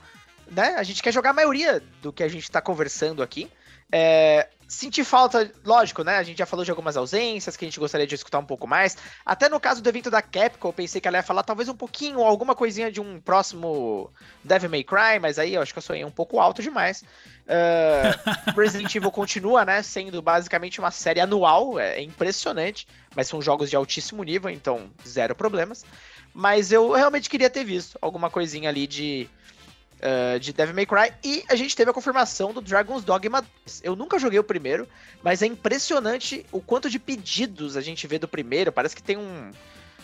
né? 0.49 0.75
A 0.77 0.83
gente 0.83 1.03
quer 1.03 1.11
jogar 1.11 1.31
a 1.31 1.33
maioria 1.33 1.83
do 2.01 2.13
que 2.13 2.23
a 2.23 2.27
gente 2.29 2.49
tá 2.49 2.61
conversando 2.61 3.21
aqui. 3.21 3.51
É, 3.97 4.49
senti 4.67 5.05
falta, 5.05 5.49
lógico, 5.63 6.03
né? 6.03 6.17
A 6.17 6.23
gente 6.23 6.39
já 6.39 6.45
falou 6.45 6.65
de 6.65 6.69
algumas 6.69 6.97
ausências 6.97 7.55
que 7.55 7.63
a 7.63 7.67
gente 7.67 7.79
gostaria 7.79 8.05
de 8.05 8.13
escutar 8.13 8.39
um 8.39 8.45
pouco 8.45 8.67
mais. 8.67 8.97
Até 9.25 9.47
no 9.47 9.58
caso 9.58 9.81
do 9.81 9.88
evento 9.88 10.12
da 10.12 10.21
Capcom, 10.21 10.67
eu 10.67 10.73
pensei 10.73 10.99
que 10.99 11.08
ela 11.08 11.15
ia 11.15 11.23
falar 11.23 11.43
talvez 11.43 11.69
um 11.69 11.75
pouquinho, 11.77 12.19
alguma 12.19 12.53
coisinha 12.53 12.91
de 12.91 12.99
um 12.99 13.21
próximo 13.21 14.12
Devil 14.43 14.69
May 14.69 14.84
Cry, 14.84 15.17
mas 15.21 15.39
aí 15.39 15.53
eu 15.53 15.62
acho 15.62 15.71
que 15.71 15.77
eu 15.77 15.81
sonhei 15.81 16.03
um 16.03 16.12
pouco 16.12 16.41
alto 16.41 16.62
demais. 16.62 17.05
Uh, 17.45 18.51
Resident 18.60 18.93
Evil 18.93 19.12
continua, 19.12 19.63
né, 19.63 19.81
sendo 19.81 20.21
basicamente 20.21 20.77
uma 20.77 20.91
série 20.91 21.21
anual, 21.21 21.79
é, 21.79 21.99
é 21.99 22.01
impressionante, 22.01 22.86
mas 23.15 23.30
são 23.30 23.41
jogos 23.41 23.69
de 23.69 23.78
altíssimo 23.78 24.22
nível, 24.24 24.49
então 24.49 24.91
zero 25.07 25.34
problemas. 25.34 25.86
Mas 26.34 26.74
eu 26.74 26.91
realmente 26.91 27.30
queria 27.30 27.49
ter 27.49 27.63
visto 27.63 27.97
alguma 28.01 28.30
coisinha 28.30 28.67
ali 28.67 28.88
de, 28.88 29.30
uh, 29.99 30.39
de 30.39 30.53
Devil 30.53 30.75
May 30.75 30.85
Cry. 30.85 31.13
E 31.23 31.43
a 31.49 31.55
gente 31.55 31.75
teve 31.75 31.91
a 31.91 31.93
confirmação 31.93 32.53
do 32.53 32.61
Dragon's 32.61 33.03
Dogma 33.03 33.41
2. 33.41 33.81
Eu 33.83 33.95
nunca 33.95 34.19
joguei 34.19 34.39
o 34.39 34.43
primeiro, 34.43 34.87
mas 35.23 35.41
é 35.41 35.45
impressionante 35.45 36.45
o 36.51 36.61
quanto 36.61 36.89
de 36.89 36.99
pedidos 36.99 37.77
a 37.77 37.81
gente 37.81 38.07
vê 38.07 38.19
do 38.19 38.27
primeiro. 38.27 38.71
Parece 38.71 38.95
que 38.95 39.03
tem 39.03 39.17
um. 39.17 39.51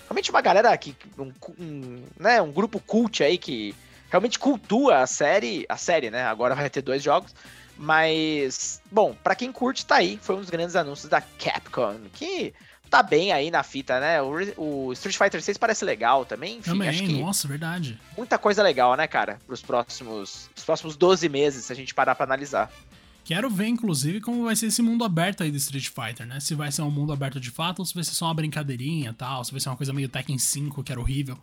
Realmente 0.04 0.30
uma 0.30 0.42
galera 0.42 0.72
aqui, 0.72 0.96
um, 1.18 1.32
um, 1.58 2.04
né, 2.20 2.42
um 2.42 2.52
grupo 2.52 2.82
cult 2.82 3.24
aí 3.24 3.38
que 3.38 3.74
realmente 4.10 4.38
cultua 4.38 5.00
a 5.00 5.08
série. 5.08 5.66
A 5.70 5.78
série, 5.78 6.10
né? 6.10 6.24
Agora 6.24 6.56
vai 6.56 6.70
ter 6.70 6.82
dois 6.82 7.02
jogos. 7.02 7.34
Mas, 7.78 8.82
bom, 8.92 9.16
pra 9.24 9.34
quem 9.34 9.52
curte, 9.52 9.86
tá 9.86 9.96
aí. 9.96 10.20
Foi 10.22 10.36
um 10.36 10.42
dos 10.42 10.50
grandes 10.50 10.76
anúncios 10.76 11.10
da 11.10 11.22
Capcom. 11.22 12.02
Que 12.14 12.54
tá 12.92 13.02
bem 13.02 13.32
aí 13.32 13.50
na 13.50 13.64
fita, 13.64 14.02
né? 14.02 14.22
O, 14.22 14.88
o 14.90 14.94
Street 14.94 15.18
Fighter 15.18 15.42
6 15.42 15.58
parece 15.58 15.86
legal 15.86 16.26
também. 16.26 16.58
Enfim, 16.58 16.72
também, 16.72 16.90
acho 16.90 17.04
que 17.04 17.22
nossa, 17.22 17.48
verdade. 17.48 17.98
Muita 18.18 18.38
coisa 18.38 18.62
legal, 18.62 18.96
né, 18.98 19.08
cara? 19.08 19.40
Pros 19.48 19.62
próximos, 19.62 20.50
os 20.56 20.64
próximos 20.66 20.98
12 20.98 21.30
meses, 21.30 21.66
se 21.66 21.72
a 21.72 21.76
gente 21.76 21.96
parar 21.96 22.14
pra 22.16 22.26
analisar. 22.26 22.70
Quero 23.24 23.50
ver, 23.50 23.68
inclusive, 23.68 24.20
como 24.20 24.44
vai 24.44 24.56
ser 24.58 24.66
esse 24.66 24.82
mundo 24.82 25.06
aberto 25.06 25.42
aí 25.42 25.52
do 25.52 25.58
Street 25.58 25.88
Fighter, 25.88 26.28
né? 26.28 26.42
Se 26.42 26.54
vai 26.54 26.70
ser 26.70 26.82
um 26.82 26.92
mundo 26.92 27.14
aberto 27.14 27.40
de 27.40 27.50
fato 27.50 27.80
ou 27.80 27.86
se 27.86 27.94
vai 27.94 28.04
ser 28.04 28.12
só 28.12 28.26
uma 28.26 28.34
brincadeirinha 28.34 29.12
e 29.12 29.14
tal, 29.14 29.46
se 29.46 29.52
vai 29.52 29.62
ser 29.62 29.70
uma 29.70 29.78
coisa 29.78 29.94
meio 29.94 30.10
Tekken 30.10 30.38
5, 30.38 30.84
que 30.84 30.92
era 30.92 31.00
horrível. 31.00 31.38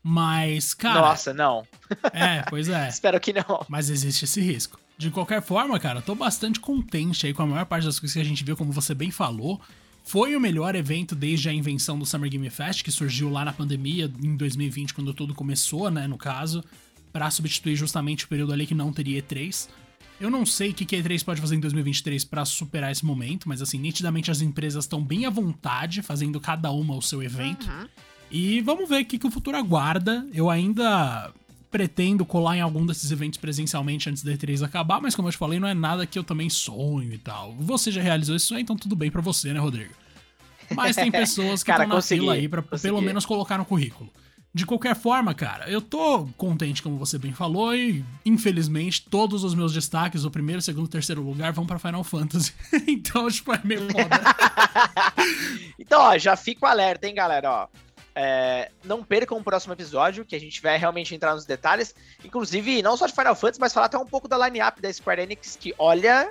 Mas, 0.00 0.74
cara. 0.74 1.00
Nossa, 1.00 1.34
não. 1.34 1.66
É, 2.12 2.42
pois 2.48 2.68
é. 2.68 2.88
Espero 2.88 3.18
que 3.18 3.32
não. 3.32 3.64
Mas 3.68 3.90
existe 3.90 4.26
esse 4.26 4.40
risco. 4.40 4.78
De 4.96 5.10
qualquer 5.10 5.42
forma, 5.42 5.78
cara, 5.80 6.00
tô 6.00 6.14
bastante 6.14 6.60
contente 6.60 7.26
aí 7.26 7.34
com 7.34 7.42
a 7.42 7.46
maior 7.46 7.66
parte 7.66 7.84
das 7.84 7.98
coisas 7.98 8.14
que 8.14 8.20
a 8.20 8.24
gente 8.24 8.44
viu, 8.44 8.56
como 8.56 8.70
você 8.70 8.94
bem 8.94 9.10
falou. 9.10 9.60
Foi 10.04 10.36
o 10.36 10.40
melhor 10.40 10.74
evento 10.74 11.14
desde 11.14 11.48
a 11.48 11.52
invenção 11.52 11.98
do 11.98 12.04
Summer 12.04 12.30
Game 12.30 12.48
Fest, 12.50 12.84
que 12.84 12.90
surgiu 12.92 13.30
lá 13.30 13.42
na 13.42 13.54
pandemia, 13.54 14.12
em 14.22 14.36
2020, 14.36 14.92
quando 14.92 15.14
tudo 15.14 15.34
começou, 15.34 15.90
né, 15.90 16.06
no 16.06 16.18
caso, 16.18 16.62
para 17.10 17.30
substituir 17.30 17.74
justamente 17.74 18.26
o 18.26 18.28
período 18.28 18.52
ali 18.52 18.66
que 18.66 18.74
não 18.74 18.92
teria 18.92 19.22
E3. 19.22 19.66
Eu 20.20 20.30
não 20.30 20.44
sei 20.44 20.70
o 20.70 20.74
que 20.74 20.94
a 20.94 20.98
E3 20.98 21.24
pode 21.24 21.40
fazer 21.40 21.56
em 21.56 21.60
2023 21.60 22.22
para 22.24 22.44
superar 22.44 22.92
esse 22.92 23.04
momento, 23.04 23.48
mas 23.48 23.62
assim, 23.62 23.78
nitidamente 23.78 24.30
as 24.30 24.42
empresas 24.42 24.84
estão 24.84 25.02
bem 25.02 25.24
à 25.24 25.30
vontade, 25.30 26.02
fazendo 26.02 26.38
cada 26.38 26.70
uma 26.70 26.94
o 26.94 27.02
seu 27.02 27.22
evento. 27.22 27.66
Uhum. 27.66 27.88
E 28.30 28.60
vamos 28.60 28.88
ver 28.88 29.02
o 29.02 29.04
que, 29.06 29.18
que 29.18 29.26
o 29.26 29.30
futuro 29.30 29.56
aguarda. 29.56 30.26
Eu 30.32 30.50
ainda 30.50 31.32
pretendo 31.74 32.24
colar 32.24 32.56
em 32.56 32.60
algum 32.60 32.86
desses 32.86 33.10
eventos 33.10 33.36
presencialmente 33.36 34.08
antes 34.08 34.22
da 34.22 34.30
E3 34.30 34.64
acabar, 34.64 35.00
mas 35.02 35.16
como 35.16 35.26
eu 35.26 35.32
te 35.32 35.38
falei, 35.38 35.58
não 35.58 35.66
é 35.66 35.74
nada 35.74 36.06
que 36.06 36.16
eu 36.16 36.22
também 36.22 36.48
sonho 36.48 37.12
e 37.12 37.18
tal. 37.18 37.52
Você 37.58 37.90
já 37.90 38.00
realizou 38.00 38.36
isso, 38.36 38.56
então 38.56 38.76
tudo 38.76 38.94
bem 38.94 39.10
para 39.10 39.20
você, 39.20 39.52
né, 39.52 39.58
Rodrigo? 39.58 39.92
Mas 40.72 40.94
tem 40.94 41.10
pessoas 41.10 41.64
que 41.64 41.72
estão 41.72 41.88
na 41.88 42.00
fila 42.00 42.34
aí 42.34 42.48
pra 42.48 42.62
consegui. 42.62 42.82
pelo 42.82 43.02
menos 43.02 43.26
colocar 43.26 43.58
no 43.58 43.64
currículo. 43.64 44.08
De 44.54 44.64
qualquer 44.64 44.94
forma, 44.94 45.34
cara, 45.34 45.68
eu 45.68 45.80
tô 45.80 46.28
contente, 46.36 46.80
como 46.80 46.96
você 46.96 47.18
bem 47.18 47.32
falou, 47.32 47.74
e 47.74 48.04
infelizmente 48.24 49.02
todos 49.10 49.42
os 49.42 49.52
meus 49.52 49.72
destaques, 49.72 50.24
o 50.24 50.30
primeiro, 50.30 50.62
segundo, 50.62 50.86
terceiro 50.86 51.22
lugar, 51.22 51.52
vão 51.52 51.66
para 51.66 51.80
Final 51.80 52.04
Fantasy. 52.04 52.54
então, 52.86 53.28
tipo, 53.28 53.52
é 53.52 53.60
meio 53.64 53.80
foda. 53.90 54.20
então, 55.76 56.02
ó, 56.02 56.16
já 56.16 56.36
fico 56.36 56.66
alerta, 56.66 57.08
hein, 57.08 57.16
galera, 57.16 57.50
ó. 57.50 57.68
É, 58.14 58.70
não 58.84 59.02
percam 59.02 59.38
o 59.38 59.42
próximo 59.42 59.72
episódio, 59.72 60.24
que 60.24 60.36
a 60.36 60.40
gente 60.40 60.62
vai 60.62 60.78
realmente 60.78 61.14
entrar 61.14 61.34
nos 61.34 61.44
detalhes. 61.44 61.94
Inclusive, 62.24 62.82
não 62.82 62.96
só 62.96 63.06
de 63.06 63.12
Final 63.12 63.34
Fantasy, 63.34 63.60
mas 63.60 63.72
falar 63.72 63.86
até 63.86 63.98
um 63.98 64.06
pouco 64.06 64.28
da 64.28 64.38
line-up 64.46 64.80
da 64.80 64.92
Square 64.92 65.22
Enix, 65.22 65.56
que 65.56 65.74
olha 65.78 66.30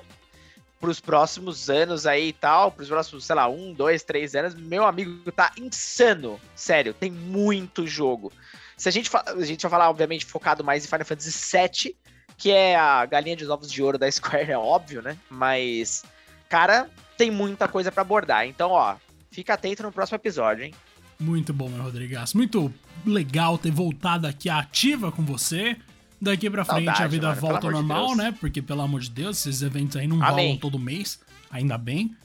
pros 0.80 1.00
próximos 1.00 1.70
anos 1.70 2.06
aí 2.06 2.28
e 2.28 2.34
tal, 2.34 2.70
pros 2.70 2.90
próximos, 2.90 3.26
sei 3.26 3.36
lá, 3.36 3.48
um, 3.48 3.74
dois, 3.74 4.04
três 4.04 4.36
anos, 4.36 4.54
meu 4.54 4.86
amigo 4.86 5.32
tá 5.32 5.52
insano. 5.58 6.40
Sério, 6.56 6.94
tem 6.94 7.10
muito 7.10 7.88
jogo. 7.88 8.32
Se 8.76 8.90
a 8.90 8.92
gente, 8.92 9.10
a 9.16 9.46
gente 9.46 9.62
vai 9.62 9.72
falar, 9.72 9.90
obviamente, 9.90 10.26
focado 10.26 10.64
mais 10.64 10.84
em 10.84 10.88
Final 10.90 11.06
Fantasy 11.06 11.58
VII, 11.58 11.96
que 12.38 12.52
é 12.52 12.76
a 12.76 13.06
galinha 13.06 13.36
de 13.36 13.48
ovos 13.48 13.72
de 13.72 13.82
ouro 13.82 13.98
da 13.98 14.10
Square, 14.12 14.52
é 14.52 14.58
óbvio, 14.58 15.02
né? 15.02 15.18
Mas, 15.30 16.04
cara, 16.50 16.90
tem 17.18 17.32
muita 17.32 17.68
coisa 17.68 17.90
para 17.90 18.02
abordar. 18.02 18.46
Então, 18.46 18.72
ó, 18.72 18.98
fica 19.32 19.54
atento 19.54 19.84
no 19.84 19.92
próximo 19.92 20.18
episódio, 20.18 20.66
hein? 20.66 20.76
Muito 21.20 21.54
bom, 21.54 21.70
meu 21.70 21.84
Rodrigues. 21.84 22.34
Muito 22.34 22.74
legal 23.06 23.58
ter 23.58 23.72
voltado 23.72 24.28
aqui 24.28 24.50
ativa 24.50 25.12
com 25.12 25.24
você. 25.24 25.78
Daqui 26.22 26.50
pra 26.50 26.64
frente 26.64 26.86
Saudade, 26.86 27.04
a 27.04 27.08
vida 27.08 27.28
mano, 27.28 27.42
volta 27.42 27.68
ao 27.68 27.74
normal, 27.74 28.12
de 28.12 28.16
né? 28.16 28.36
Porque, 28.40 28.62
pelo 28.62 28.82
amor 28.82 29.02
de 29.02 29.10
Deus, 29.10 29.46
esses 29.46 29.62
eventos 29.62 29.98
aí 29.98 30.08
não 30.08 30.24
Amém. 30.24 30.46
rolam 30.46 30.58
todo 30.58 30.80
mês, 30.80 31.20
ainda 31.52 31.78
bem. 31.78 32.16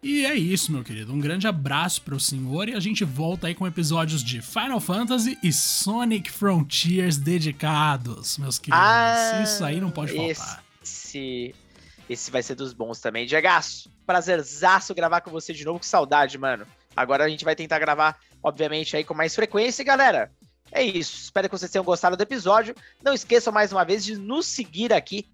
E 0.00 0.24
é 0.24 0.34
isso, 0.34 0.70
meu 0.70 0.84
querido. 0.84 1.12
Um 1.12 1.18
grande 1.18 1.48
abraço 1.48 2.02
pro 2.02 2.20
senhor 2.20 2.68
e 2.68 2.74
a 2.74 2.78
gente 2.78 3.02
volta 3.04 3.48
aí 3.48 3.54
com 3.54 3.66
episódios 3.66 4.22
de 4.22 4.40
Final 4.40 4.78
Fantasy 4.78 5.36
e 5.42 5.52
Sonic 5.52 6.30
Frontiers 6.30 7.16
dedicados, 7.16 8.38
meus 8.38 8.60
queridos. 8.60 8.80
Ah, 8.80 9.42
isso 9.42 9.64
aí 9.64 9.80
não 9.80 9.90
pode 9.90 10.14
faltar. 10.14 10.62
Esse, 10.80 11.52
esse 12.08 12.30
vai 12.30 12.44
ser 12.44 12.54
dos 12.54 12.72
bons 12.72 13.00
também. 13.00 13.26
Diegaço, 13.26 13.90
prazerzaço 14.06 14.94
gravar 14.94 15.20
com 15.20 15.32
você 15.32 15.52
de 15.52 15.64
novo. 15.64 15.80
Que 15.80 15.86
saudade, 15.86 16.38
mano. 16.38 16.64
Agora 16.96 17.24
a 17.24 17.28
gente 17.28 17.44
vai 17.44 17.56
tentar 17.56 17.80
gravar 17.80 18.20
obviamente, 18.42 18.96
aí 18.96 19.04
com 19.04 19.14
mais 19.14 19.34
frequência. 19.34 19.82
E 19.82 19.84
galera, 19.84 20.30
é 20.72 20.82
isso. 20.82 21.16
Espero 21.16 21.48
que 21.48 21.58
vocês 21.58 21.70
tenham 21.70 21.84
gostado 21.84 22.16
do 22.16 22.22
episódio. 22.22 22.74
Não 23.02 23.12
esqueçam 23.12 23.52
mais 23.52 23.72
uma 23.72 23.84
vez 23.84 24.04
de 24.04 24.16
nos 24.16 24.46
seguir 24.46 24.92
aqui 24.92 25.26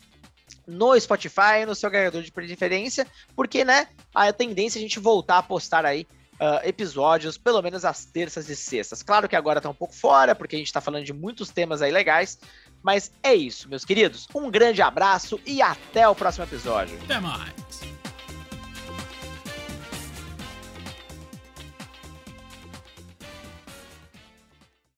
no 0.67 0.99
Spotify, 0.99 1.65
no 1.67 1.75
seu 1.75 1.91
ganhador 1.91 2.23
de 2.23 2.33
preferência, 2.33 3.07
porque, 3.35 3.65
né, 3.65 3.89
a 4.15 4.33
tendência 4.33 4.79
é 4.79 4.81
a 4.81 4.83
gente 4.83 4.99
voltar 4.99 5.39
a 5.39 5.43
postar 5.43 5.85
aí 5.85 6.07
uh, 6.35 6.67
episódios, 6.67 7.37
pelo 7.37 7.61
menos 7.63 7.85
às 7.85 8.05
terças 8.05 8.49
e 8.49 8.57
sextas. 8.57 9.03
Claro 9.03 9.29
que 9.29 9.37
agora 9.37 9.61
tá 9.61 9.69
um 9.69 9.75
pouco 9.75 9.95
fora, 9.95 10.35
porque 10.35 10.57
a 10.57 10.59
gente 10.59 10.73
tá 10.73 10.81
falando 10.81 11.05
de 11.05 11.13
muitos 11.13 11.51
temas 11.51 11.83
aí 11.83 11.91
legais, 11.91 12.39
mas 12.83 13.13
é 13.23 13.35
isso, 13.35 13.69
meus 13.69 13.85
queridos. 13.85 14.27
Um 14.35 14.51
grande 14.51 14.83
abraço 14.83 15.41
e 15.47 15.61
até 15.63 16.09
o 16.09 16.15
próximo 16.15 16.45
episódio. 16.45 16.99
Até 17.05 17.21
mais. 17.21 17.94